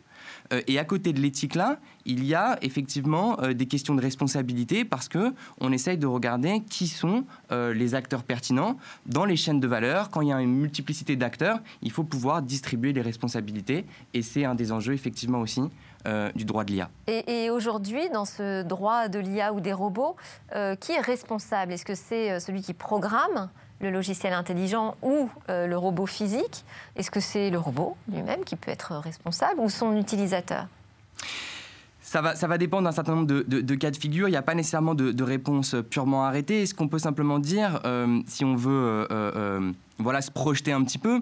Euh, 0.53 0.61
et 0.67 0.79
à 0.79 0.85
côté 0.85 1.13
de 1.13 1.19
l'éthique-là, 1.19 1.77
il 2.05 2.23
y 2.23 2.35
a 2.35 2.57
effectivement 2.61 3.39
euh, 3.41 3.53
des 3.53 3.65
questions 3.65 3.95
de 3.95 4.01
responsabilité 4.01 4.85
parce 4.85 5.07
que 5.07 5.33
on 5.59 5.71
essaye 5.71 5.97
de 5.97 6.07
regarder 6.07 6.61
qui 6.69 6.87
sont 6.87 7.25
euh, 7.51 7.73
les 7.73 7.95
acteurs 7.95 8.23
pertinents 8.23 8.77
dans 9.05 9.25
les 9.25 9.35
chaînes 9.35 9.59
de 9.59 9.67
valeur. 9.67 10.09
Quand 10.09 10.21
il 10.21 10.29
y 10.29 10.33
a 10.33 10.41
une 10.41 10.55
multiplicité 10.55 11.15
d'acteurs, 11.15 11.59
il 11.81 11.91
faut 11.91 12.03
pouvoir 12.03 12.41
distribuer 12.41 12.93
les 12.93 13.01
responsabilités 13.01 13.85
et 14.13 14.21
c'est 14.21 14.45
un 14.45 14.55
des 14.55 14.71
enjeux 14.71 14.93
effectivement 14.93 15.39
aussi 15.39 15.61
du 16.35 16.45
droit 16.45 16.63
de 16.63 16.71
l'IA. 16.71 16.89
Et, 17.07 17.49
aujourd'hui, 17.49 18.09
dans 18.13 18.23
ce 18.23 18.63
droit 18.63 19.09
de 19.09 19.19
l'IA 19.19 19.51
ou 19.51 19.59
des 19.59 19.73
robots, 19.73 20.15
qui 20.79 20.93
est 20.93 21.01
responsable? 21.01 21.73
Est-ce 21.73 21.83
que 21.83 21.95
c'est 21.95 22.39
celui 22.39 22.61
qui 22.61 22.73
programme 22.73 23.49
le 23.79 23.91
logiciel 23.91 24.33
intelligent 24.33 24.95
ou 25.01 25.29
euh, 25.49 25.67
le 25.67 25.77
robot 25.77 26.05
physique 26.05 26.63
Est-ce 26.95 27.11
que 27.11 27.19
c'est 27.19 27.49
le 27.49 27.59
robot 27.59 27.95
lui-même 28.11 28.43
qui 28.43 28.55
peut 28.55 28.71
être 28.71 28.95
responsable 28.95 29.59
ou 29.59 29.69
son 29.69 29.95
utilisateur? 29.95 30.67
Ça 32.01 32.21
va, 32.21 32.35
ça 32.35 32.47
va 32.47 32.57
dépendre 32.57 32.83
d'un 32.83 32.93
certain 32.93 33.15
nombre 33.15 33.27
de, 33.27 33.75
cas 33.75 33.91
de 33.91 33.97
figure. 33.97 34.29
Il 34.29 34.31
n'y 34.31 34.37
a 34.37 34.41
pas 34.41 34.55
nécessairement 34.55 34.95
de, 34.95 35.23
réponse 35.23 35.75
purement 35.89 36.23
arrêtée. 36.23 36.65
Ce 36.65 36.73
qu'on 36.73 36.87
peut 36.87 36.99
simplement 36.99 37.37
dire, 37.37 37.81
euh, 37.83 38.21
si 38.27 38.45
on 38.45 38.55
veut 38.55 39.07
euh, 39.11 39.71
voilà, 39.97 40.21
se 40.21 40.31
projeter 40.31 40.71
un 40.71 40.83
petit 40.83 40.99
peu, 40.99 41.21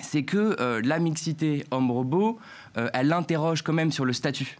c'est 0.00 0.24
que 0.24 0.80
la 0.84 0.98
mixité 0.98 1.64
homme-robot, 1.70 2.38
elle 2.74 3.12
interroge 3.12 3.62
quand 3.62 3.72
même 3.72 3.92
sur 3.92 4.04
le 4.04 4.12
statut 4.12 4.56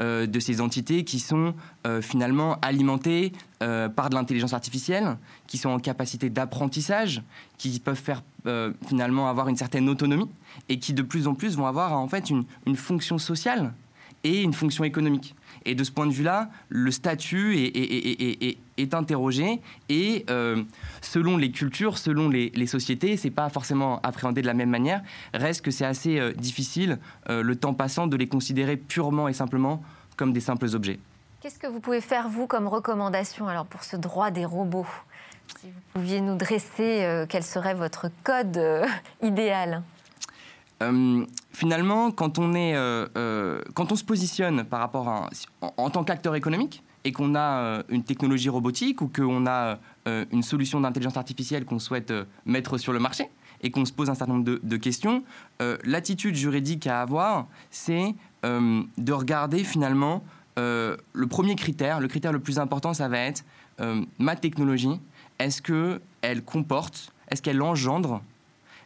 euh, 0.00 0.26
de 0.26 0.40
ces 0.40 0.60
entités 0.60 1.04
qui 1.04 1.18
sont 1.18 1.54
euh, 1.86 2.00
finalement 2.00 2.58
alimentées 2.62 3.32
euh, 3.62 3.88
par 3.88 4.10
de 4.10 4.14
l'intelligence 4.14 4.52
artificielle, 4.52 5.16
qui 5.46 5.58
sont 5.58 5.70
en 5.70 5.78
capacité 5.78 6.30
d'apprentissage, 6.30 7.22
qui 7.56 7.78
peuvent 7.80 7.96
faire 7.96 8.22
finalement 8.86 9.28
avoir 9.28 9.48
une 9.48 9.56
certaine 9.56 9.90
autonomie 9.90 10.30
et 10.70 10.78
qui 10.78 10.94
de 10.94 11.02
plus 11.02 11.26
en 11.26 11.34
plus 11.34 11.56
vont 11.56 11.66
avoir 11.66 11.92
en 11.98 12.08
fait 12.08 12.30
une, 12.30 12.46
fonction 12.76 13.18
sociale 13.18 13.74
et 14.24 14.42
une 14.42 14.54
fonction 14.54 14.84
économique. 14.84 15.34
Et 15.64 15.74
de 15.74 15.84
ce 15.84 15.90
point 15.90 16.06
de 16.06 16.12
vue-là, 16.12 16.50
le 16.68 16.90
statut 16.90 17.56
est, 17.56 18.94
interrogé 18.94 19.60
et 19.88 20.24
euh, 20.30 20.62
selon 21.02 21.36
les 21.36 21.50
cultures, 21.50 21.98
selon 21.98 22.28
les, 22.28 22.66
sociétés, 22.66 23.16
c'est 23.16 23.30
pas 23.30 23.48
forcément 23.48 24.00
appréhendé 24.02 24.40
de 24.40 24.46
la 24.46 24.54
même 24.54 24.70
manière. 24.70 25.02
Reste 25.34 25.62
que 25.62 25.70
c'est 25.70 25.84
assez 25.84 26.18
euh, 26.18 26.32
difficile, 26.32 26.98
euh, 27.28 27.42
le 27.42 27.56
temps 27.56 27.74
passant, 27.74 28.06
de 28.06 28.16
les 28.16 28.28
considérer 28.28 28.76
purement 28.76 29.28
et 29.28 29.32
simplement 29.32 29.82
comme 30.16 30.32
des 30.32 30.40
simples 30.40 30.68
objets. 30.74 30.98
Qu'est-ce 31.40 31.58
que 31.58 31.66
vous 31.66 31.80
pouvez 31.80 32.00
faire, 32.00 32.28
vous, 32.28 32.46
comme 32.46 32.66
recommandation 32.66 33.48
alors, 33.48 33.66
pour 33.66 33.84
ce 33.84 33.96
droit 33.96 34.30
des 34.30 34.44
robots? 34.44 34.86
Si 35.60 35.66
vous 35.66 35.80
pouviez 35.94 36.20
nous 36.20 36.36
dresser, 36.36 37.24
quel 37.28 37.42
serait 37.42 37.74
votre 37.74 38.10
code 38.24 38.60
idéal? 39.22 39.82
Euh, 40.82 41.24
finalement, 41.52 42.10
quand 42.10 42.38
on, 42.38 42.54
est, 42.54 42.74
euh, 42.74 43.06
euh, 43.16 43.60
quand 43.74 43.92
on 43.92 43.96
se 43.96 44.04
positionne 44.04 44.64
par 44.64 44.80
rapport 44.80 45.08
à 45.08 45.28
en, 45.60 45.90
tant 45.90 46.04
qu'acteur 46.04 46.34
économique 46.34 46.82
et 47.04 47.12
qu'on 47.12 47.34
a 47.34 47.82
une 47.88 48.04
technologie 48.04 48.48
robotique 48.48 49.00
ou 49.00 49.08
qu'on 49.08 49.46
a 49.46 49.78
une 50.06 50.42
solution 50.42 50.80
d'intelligence 50.80 51.16
artificielle 51.16 51.64
qu'on 51.64 51.78
souhaite 51.78 52.12
mettre 52.44 52.76
sur 52.76 52.92
le 52.92 52.98
marché 52.98 53.30
et 53.62 53.70
qu'on 53.70 53.84
se 53.84 53.92
pose 53.92 54.10
un 54.10 54.14
certain 54.14 54.34
nombre 54.34 54.44
de, 54.44 54.60
de 54.62 54.76
questions, 54.76 55.22
l'attitude 55.84 56.34
juridique 56.34 56.86
à 56.86 57.00
avoir, 57.00 57.46
c'est 57.70 58.14
de 58.42 59.12
regarder 59.12 59.64
finalement 59.64 60.24
le 60.56 61.26
premier 61.30 61.54
critère, 61.54 62.00
le 62.00 62.08
critère 62.08 62.32
le 62.32 62.40
plus 62.40 62.58
important, 62.58 62.92
ça 62.92 63.08
va 63.08 63.20
être 63.20 63.44
ma 64.18 64.34
technologie, 64.34 65.00
est-ce 65.38 65.62
qu'elle 65.62 66.42
comporte, 66.42 67.12
est-ce 67.30 67.40
qu'elle 67.40 67.62
engendre 67.62 68.22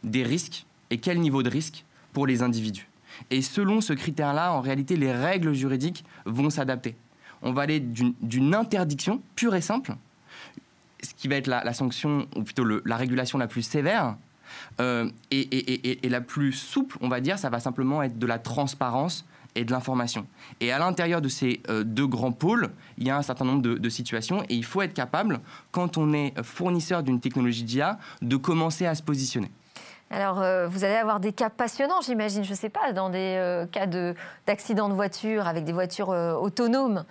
des 0.03 0.23
risques 0.23 0.65
et 0.93 0.97
quel 0.99 1.19
niveau 1.19 1.41
de 1.41 1.49
risque 1.49 1.85
pour 2.13 2.27
les 2.27 2.43
individus. 2.43 2.87
Et 3.31 3.41
selon 3.41 3.81
ce 3.81 3.93
critère-là, 3.93 4.53
en 4.53 4.61
réalité, 4.61 4.95
les 4.95 5.11
règles 5.11 5.53
juridiques 5.53 6.05
vont 6.25 6.51
s'adapter. 6.51 6.95
On 7.41 7.51
va 7.51 7.63
aller 7.63 7.79
d'une 7.79 8.53
interdiction 8.53 9.21
pure 9.35 9.55
et 9.55 9.61
simple, 9.61 9.95
ce 11.01 11.15
qui 11.15 11.27
va 11.27 11.35
être 11.35 11.47
la, 11.47 11.73
sanction, 11.73 12.27
ou 12.35 12.43
plutôt 12.43 12.63
la 12.63 12.95
régulation 12.95 13.39
la 13.39 13.47
plus 13.47 13.63
sévère, 13.63 14.15
euh, 14.79 15.09
et, 15.31 15.97
la 16.07 16.21
plus 16.21 16.53
souple, 16.53 16.97
on 17.01 17.09
va 17.09 17.21
dire, 17.21 17.39
ça 17.39 17.49
va 17.49 17.59
simplement 17.59 18.03
être 18.03 18.19
de 18.19 18.27
la 18.27 18.37
transparence 18.37 19.25
et 19.55 19.65
de 19.65 19.71
l'information. 19.71 20.27
Et 20.61 20.71
à 20.71 20.77
l'intérieur 20.77 21.21
de 21.21 21.29
ces 21.29 21.61
euh, 21.69 21.83
deux 21.83 22.07
grands 22.07 22.31
pôles, 22.31 22.69
il 22.99 23.07
y 23.07 23.09
a 23.09 23.17
un 23.17 23.23
certain 23.23 23.45
nombre 23.45 23.63
de, 23.63 23.75
de, 23.75 23.89
situations, 23.89 24.43
et 24.43 24.53
il 24.53 24.63
faut 24.63 24.83
être 24.83 24.93
capable, 24.93 25.41
quand 25.71 25.97
on 25.97 26.13
est 26.13 26.33
fournisseur 26.43 27.01
d'une 27.01 27.19
technologie 27.19 27.63
d'IA, 27.63 27.97
de 28.21 28.35
commencer 28.35 28.85
à 28.85 28.93
se 28.93 29.01
positionner. 29.01 29.49
Alors, 30.09 30.41
euh, 30.41 30.67
vous 30.67 30.83
allez 30.83 30.95
avoir 30.95 31.19
des 31.19 31.33
cas 31.33 31.49
passionnants, 31.49 32.01
j'imagine, 32.01 32.43
je 32.43 32.51
ne 32.51 32.55
sais 32.55 32.69
pas, 32.69 32.91
dans 32.93 33.09
des 33.09 33.35
euh, 33.39 33.65
cas 33.65 33.87
d'accident 34.45 34.87
de, 34.87 34.93
voiture 34.93 35.47
avec 35.47 35.63
des 35.63 35.73
voitures 35.73 36.11
euh, 36.11 36.33
autonomes. 36.35 37.03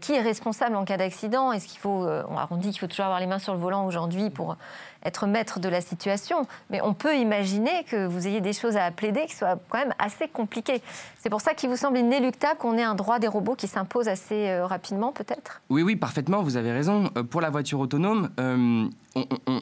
qui 0.00 0.12
est 0.12 0.20
responsable 0.20 0.76
en 0.76 0.84
cas 0.84 0.96
d'accident? 0.96 1.52
Est-ce 1.52 1.66
qu'il 1.66 1.80
faut, 1.80 2.06
on 2.06 2.56
dit 2.56 2.70
qu'il 2.70 2.78
faut 2.78 2.86
toujours 2.86 3.06
avoir 3.06 3.20
les 3.20 3.26
mains 3.26 3.40
sur 3.40 3.54
le 3.54 3.58
volant 3.58 3.86
aujourd'hui 3.86 4.30
pour 4.30 4.56
être 5.04 5.26
maître 5.26 5.60
de 5.60 5.68
la 5.68 5.80
situation, 5.80 6.46
mais 6.70 6.80
on 6.82 6.94
peut 6.94 7.16
imaginer 7.16 7.84
que 7.84 8.06
vous 8.06 8.26
ayez 8.26 8.40
des 8.40 8.52
choses 8.52 8.76
à 8.76 8.90
plaider 8.90 9.26
qui 9.26 9.34
soient 9.34 9.58
quand 9.68 9.78
même 9.78 9.94
assez 9.98 10.28
compliquées. 10.28 10.82
C'est 11.18 11.30
pour 11.30 11.40
ça 11.40 11.54
qu'il 11.54 11.70
vous 11.70 11.76
semble 11.76 11.98
inéluctable 11.98 12.58
qu'on 12.58 12.76
ait 12.78 12.82
un 12.82 12.94
droit 12.94 13.18
des 13.18 13.28
robots 13.28 13.54
qui 13.54 13.66
s'impose 13.66 14.08
assez 14.08 14.48
euh, 14.48 14.66
rapidement, 14.66 15.12
peut-être? 15.12 15.62
Oui, 15.68 15.82
oui, 15.82 15.96
parfaitement, 15.96 16.42
vous 16.42 16.56
avez 16.56 16.72
raison. 16.72 17.10
Euh, 17.16 17.22
pour 17.22 17.40
la 17.40 17.50
voiture 17.50 17.80
autonome, 17.80 18.30
euh, 18.40 18.88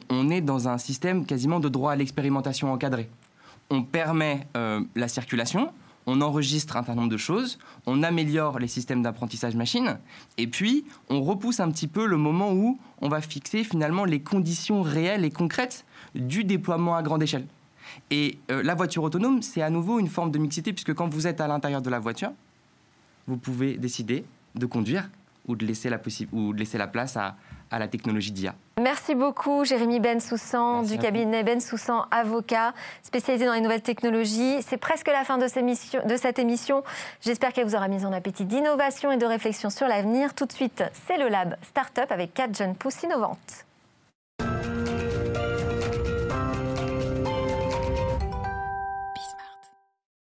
on, 0.09 0.29
est 0.29 0.41
dans 0.41 0.67
un 0.67 0.77
système 0.77 1.25
quasiment 1.25 1.59
de 1.59 1.69
droit 1.69 1.91
à 1.91 1.95
l'expérimentation 1.95 2.71
encadrée. 2.71 3.09
On 3.69 3.83
permet 3.83 4.47
la 4.95 5.07
circulation, 5.07 5.71
on 6.05 6.21
enregistre 6.21 6.77
un 6.77 6.81
certain 6.83 6.95
nombre 6.95 7.11
de 7.11 7.17
choses, 7.17 7.59
on 7.85 8.03
améliore 8.03 8.59
les 8.59 8.67
systèmes 8.67 9.01
d'apprentissage 9.01 9.55
machine, 9.55 9.99
et 10.37 10.47
puis 10.47 10.85
on 11.09 11.21
repousse 11.21 11.59
un 11.59 11.71
petit 11.71 11.87
peu 11.87 12.05
le 12.05 12.17
moment 12.17 12.53
où 12.53 12.79
on 13.01 13.09
va 13.09 13.21
fixer 13.21 13.63
finalement 13.63 14.05
les 14.05 14.21
conditions 14.21 14.81
réelles 14.81 15.25
et 15.25 15.31
concrètes 15.31 15.85
du 16.15 16.43
déploiement 16.43 16.95
à 16.95 17.03
grande 17.03 17.23
échelle. 17.23 17.47
Et 18.09 18.37
euh, 18.51 18.63
la 18.63 18.75
voiture 18.75 19.03
autonome, 19.03 19.41
c'est 19.41 19.61
à 19.61 19.69
nouveau 19.69 19.99
une 19.99 20.07
forme 20.07 20.31
de 20.31 20.39
mixité, 20.39 20.73
puisque 20.73 20.93
quand 20.93 21.07
vous 21.07 21.27
êtes 21.27 21.41
à 21.41 21.47
l'intérieur 21.47 21.81
de 21.81 21.89
la 21.89 21.99
voiture, 21.99 22.31
vous 23.27 23.37
pouvez 23.37 23.77
décider 23.77 24.25
de 24.55 24.65
conduire 24.65 25.09
ou 25.47 25.55
de 25.55 25.65
laisser 25.65 25.89
la, 25.89 25.97
place 26.87 27.17
à 27.17 27.35
la 27.71 27.87
technologie 27.87 28.31
d'IA. 28.31 28.55
Merci 28.81 29.13
beaucoup, 29.13 29.65
Jérémy 29.65 29.99
Bensoussan, 29.99 30.81
du 30.81 30.97
cabinet 30.97 31.43
Bensoussan 31.43 32.07
Avocat, 32.09 32.73
spécialisé 33.03 33.45
dans 33.45 33.53
les 33.53 33.61
nouvelles 33.61 33.83
technologies. 33.83 34.63
C'est 34.63 34.77
presque 34.77 35.07
la 35.07 35.23
fin 35.23 35.37
de, 35.37 35.45
de 35.45 36.17
cette 36.17 36.39
émission. 36.39 36.83
J'espère 37.21 37.53
qu'elle 37.53 37.65
vous 37.65 37.75
aura 37.75 37.87
mis 37.87 38.03
en 38.03 38.11
appétit 38.11 38.45
d'innovation 38.45 39.11
et 39.11 39.17
de 39.17 39.27
réflexion 39.27 39.69
sur 39.69 39.87
l'avenir. 39.87 40.33
Tout 40.33 40.47
de 40.47 40.51
suite, 40.53 40.83
c'est 41.07 41.17
le 41.17 41.29
Lab 41.29 41.55
Startup 41.61 42.11
avec 42.11 42.33
quatre 42.33 42.57
jeunes 42.57 42.75
pousses 42.75 43.03
innovantes. 43.03 43.65